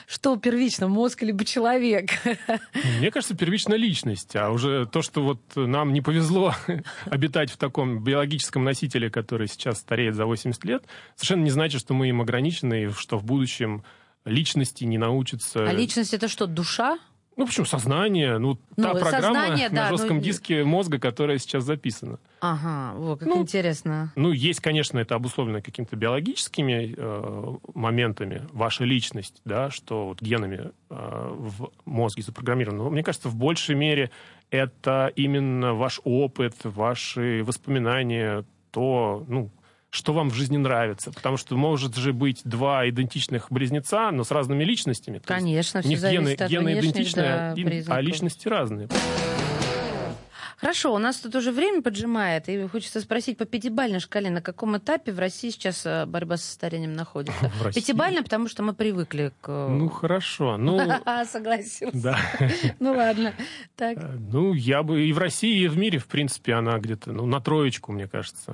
Что 0.08 0.36
первично, 0.36 0.88
мозг 0.88 1.22
либо 1.22 1.44
человек? 1.44 2.10
Мне 2.98 3.12
кажется, 3.12 3.36
первичная 3.36 3.78
личность. 3.78 4.34
А 4.34 4.50
уже 4.50 4.86
то, 4.86 5.02
что 5.02 5.22
вот 5.22 5.40
нам 5.54 5.92
не 5.92 6.00
повезло 6.00 6.56
обитать 7.04 7.52
в 7.52 7.56
таком 7.56 8.02
биологическом 8.02 8.64
носителе, 8.64 9.10
который 9.10 9.39
сейчас 9.46 9.78
стареет 9.78 10.14
за 10.14 10.26
80 10.26 10.64
лет, 10.64 10.84
совершенно 11.16 11.42
не 11.42 11.50
значит, 11.50 11.80
что 11.80 11.94
мы 11.94 12.08
им 12.08 12.20
ограничены, 12.20 12.84
и 12.84 12.88
что 12.88 13.18
в 13.18 13.24
будущем 13.24 13.84
личности 14.24 14.84
не 14.84 14.98
научатся... 14.98 15.68
А 15.68 15.72
личность 15.72 16.14
это 16.14 16.28
что, 16.28 16.46
душа? 16.46 16.98
Ну, 17.36 17.46
почему 17.46 17.64
сознание? 17.64 18.36
Ну, 18.36 18.56
та 18.76 18.92
Ну, 18.92 19.00
программа 19.00 19.22
сознание, 19.22 19.68
на 19.70 19.74
да, 19.74 19.88
жестком 19.88 20.18
ну, 20.18 20.22
диске 20.22 20.62
мозга, 20.62 20.98
которая 20.98 21.38
сейчас 21.38 21.64
записана. 21.64 22.18
Ага, 22.40 22.94
вот 22.98 23.20
как 23.20 23.28
Ну, 23.28 23.40
интересно. 23.40 24.12
Ну, 24.14 24.32
есть, 24.32 24.60
конечно, 24.60 24.98
это 24.98 25.14
обусловлено 25.14 25.62
какими-то 25.62 25.96
биологическими 25.96 26.94
э, 26.94 27.56
моментами, 27.72 28.46
ваша 28.52 28.84
личность, 28.84 29.40
да, 29.46 29.70
что 29.70 30.08
вот 30.08 30.20
генами 30.20 30.72
э, 30.90 31.34
в 31.38 31.70
мозге 31.86 32.22
запрограммировано. 32.22 32.84
Но 32.84 32.90
мне 32.90 33.02
кажется, 33.02 33.30
в 33.30 33.36
большей 33.36 33.74
мере 33.74 34.10
это 34.50 35.10
именно 35.16 35.72
ваш 35.72 36.00
опыт, 36.04 36.56
ваши 36.64 37.42
воспоминания, 37.42 38.44
то, 38.70 39.24
ну, 39.28 39.50
что 39.90 40.12
вам 40.12 40.30
в 40.30 40.34
жизни 40.34 40.56
нравится. 40.56 41.10
Потому 41.12 41.36
что 41.36 41.56
может 41.56 41.96
же 41.96 42.12
быть 42.12 42.42
два 42.44 42.88
идентичных 42.88 43.50
близнеца, 43.50 44.10
но 44.12 44.22
с 44.24 44.30
разными 44.30 44.62
личностями. 44.62 45.18
То 45.18 45.26
Конечно, 45.26 45.80
у 45.80 45.82
все 45.82 45.88
них 45.90 45.98
гены, 46.00 46.12
зависит 46.24 46.42
от 46.42 46.50
гены 46.50 46.78
идентичные, 46.78 47.24
да, 47.26 47.52
а 47.52 47.54
и- 47.56 47.84
а 47.88 48.00
личности 48.00 48.46
разные. 48.48 48.88
Хорошо, 50.60 50.92
у 50.94 50.98
нас 50.98 51.16
тут 51.16 51.34
уже 51.36 51.52
время 51.52 51.80
поджимает, 51.80 52.48
и 52.50 52.66
хочется 52.68 53.00
спросить 53.00 53.38
по 53.38 53.46
пятибалльной 53.46 53.98
шкале, 54.00 54.28
на 54.28 54.42
каком 54.42 54.76
этапе 54.76 55.10
в 55.10 55.18
России 55.18 55.48
сейчас 55.48 55.86
э, 55.86 56.04
борьба 56.04 56.36
со 56.36 56.52
старением 56.52 56.92
находится? 56.92 57.48
В 57.60 57.62
России? 57.62 57.80
Пятибалльно, 57.80 58.22
потому 58.22 58.46
что 58.46 58.62
мы 58.62 58.74
привыкли 58.74 59.32
к... 59.40 59.48
Ну, 59.48 59.88
хорошо. 59.88 60.58
Ну, 60.58 60.78
Согласился. 61.30 61.96
да. 61.98 62.18
Ну 62.78 62.92
ладно. 62.92 63.32
Так. 63.76 63.96
Э, 63.98 64.16
Ну, 64.32 64.52
я 64.52 64.82
бы 64.82 65.06
и 65.06 65.12
в 65.14 65.18
России, 65.18 65.62
и 65.64 65.68
в 65.68 65.78
мире, 65.78 65.98
в 65.98 66.06
принципе, 66.06 66.52
она 66.54 66.78
где-то, 66.78 67.12
ну, 67.12 67.24
на 67.24 67.40
троечку, 67.40 67.92
мне 67.92 68.06
кажется. 68.06 68.52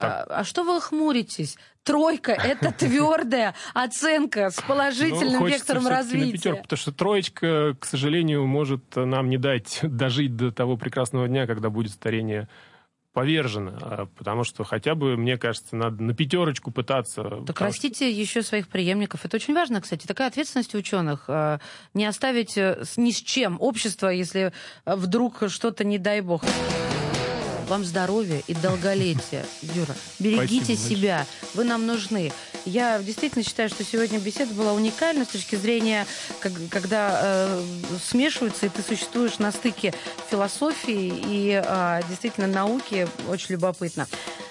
А, 0.00 0.24
а 0.28 0.44
что 0.44 0.64
вы 0.64 0.78
хмуритесь? 0.80 1.56
Тройка— 1.84 2.32
это 2.44 2.70
твердая 2.72 3.54
оценка 3.72 4.50
с 4.50 4.60
положительным 4.60 5.32
Ну, 5.34 5.38
хочется 5.38 5.58
вектором 5.58 5.86
развития. 5.88 6.32
пятерку, 6.32 6.62
потому 6.62 6.78
что 6.78 6.92
троечка, 6.92 7.74
к 7.78 7.84
сожалению, 7.86 8.46
может 8.46 8.82
нам 8.94 9.30
не 9.30 9.38
дать 9.38 9.78
дожить 9.82 10.36
до 10.36 10.52
того 10.52 10.76
прекрасного 10.76 11.28
дня, 11.28 11.46
когда 11.46 11.70
будет 11.70 11.92
старение 11.92 12.46
повержено. 13.14 13.72
А, 13.80 14.06
Потому 14.16 14.44
что 14.44 14.64
хотя 14.64 14.94
бы, 14.94 15.16
мне 15.16 15.38
кажется, 15.38 15.74
надо 15.74 16.02
на 16.02 16.14
пятерочку 16.14 16.70
пытаться. 16.70 17.22
Так 17.22 17.30
потому 17.46 17.54
что- 17.54 17.64
растите 17.64 18.10
еще 18.10 18.42
своих 18.42 18.68
преемников. 18.68 19.24
Это 19.24 19.36
очень 19.38 19.54
важно, 19.54 19.80
кстати. 19.80 20.06
Такая 20.06 20.28
ответственность 20.28 20.74
ученых. 20.74 21.24
э, 21.28 21.58
Не 21.94 22.04
оставить 22.04 22.56
э, 22.58 22.84
ни 22.96 23.10
с 23.10 23.20
чем 23.22 23.56
общество, 23.60 24.08
если 24.08 24.52
э, 24.84 24.94
вдруг 24.94 25.42
что-то, 25.48 25.84
не 25.84 25.96
дай 25.98 26.20
бог. 26.20 26.44
Вам 27.68 27.84
здоровья 27.84 28.42
и 28.46 28.54
долголетия, 28.54 29.44
Юра. 29.62 29.94
Берегите 30.18 30.74
Спасибо 30.74 30.88
себя. 31.00 31.26
Вы 31.54 31.64
нам 31.64 31.86
нужны. 31.86 32.32
Я 32.64 32.98
действительно 33.00 33.44
считаю, 33.44 33.68
что 33.68 33.84
сегодня 33.84 34.18
беседа 34.18 34.52
была 34.54 34.72
уникальна 34.72 35.24
с 35.24 35.28
точки 35.28 35.56
зрения, 35.56 36.06
как- 36.40 36.52
когда 36.70 37.20
э, 37.22 37.62
смешиваются, 38.04 38.66
и 38.66 38.68
ты 38.70 38.82
существуешь 38.82 39.38
на 39.38 39.52
стыке 39.52 39.92
философии 40.30 41.12
и 41.26 41.62
э, 41.64 42.00
действительно 42.08 42.46
науки. 42.46 43.06
Очень 43.28 43.52
любопытно. 43.54 44.06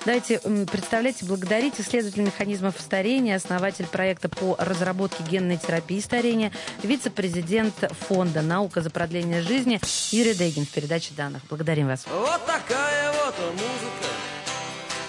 Давайте, 0.06 0.40
представляйте, 0.72 1.26
благодарить 1.26 1.74
исследователь 1.80 2.22
механизмов 2.22 2.76
старения, 2.80 3.36
основатель 3.36 3.86
проекта 3.88 4.30
по 4.30 4.56
разработке 4.58 5.22
генной 5.30 5.58
терапии 5.58 6.00
старения, 6.00 6.54
вице-президент 6.82 7.74
фонда 8.08 8.42
«Наука 8.42 8.82
за 8.82 8.90
продление 8.90 9.42
жизни» 9.42 9.82
Юрий 10.12 10.34
Дегин 10.34 10.66
в 10.66 10.70
передаче 10.70 11.10
данных. 11.18 11.42
Благодарим 11.50 11.88
вас. 11.88 12.06
Вот 12.10 12.46
такая 12.46 13.07
вот 13.28 13.54
музыка, 13.54 14.10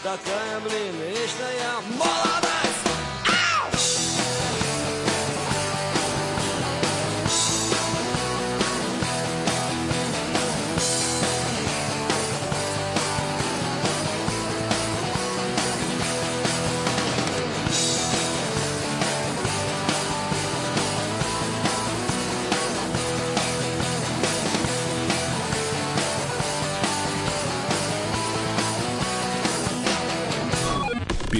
такая, 0.02 0.60
блин, 0.60 0.94
вечная 1.02 1.80
молодость. 1.96 2.77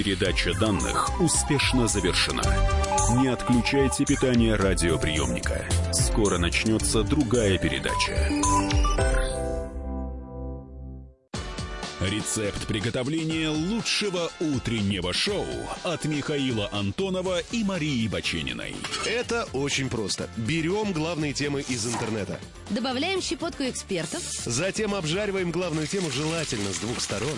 Передача 0.09 0.55
данных 0.55 1.21
успешно 1.21 1.87
завершена. 1.87 2.41
Не 3.21 3.27
отключайте 3.27 4.05
питание 4.05 4.55
радиоприемника. 4.55 5.63
Скоро 5.93 6.39
начнется 6.39 7.03
другая 7.03 7.59
передача. 7.59 8.17
Рецепт 12.01 12.65
приготовления 12.65 13.49
лучшего 13.49 14.31
утреннего 14.39 15.13
шоу 15.13 15.45
от 15.83 16.05
Михаила 16.05 16.69
Антонова 16.71 17.41
и 17.51 17.63
Марии 17.63 18.07
Бачениной. 18.07 18.75
Это 19.05 19.47
очень 19.53 19.89
просто. 19.91 20.27
Берем 20.37 20.91
главные 20.91 21.33
темы 21.33 21.61
из 21.61 21.85
интернета. 21.85 22.39
Добавляем 22.71 23.21
щепотку 23.21 23.61
экспертов, 23.61 24.23
Затем 24.23 24.95
обжариваем 24.95 25.51
главную 25.51 25.85
тему 25.85 26.09
желательно 26.09 26.73
с 26.73 26.79
двух 26.79 26.99
сторон. 26.99 27.37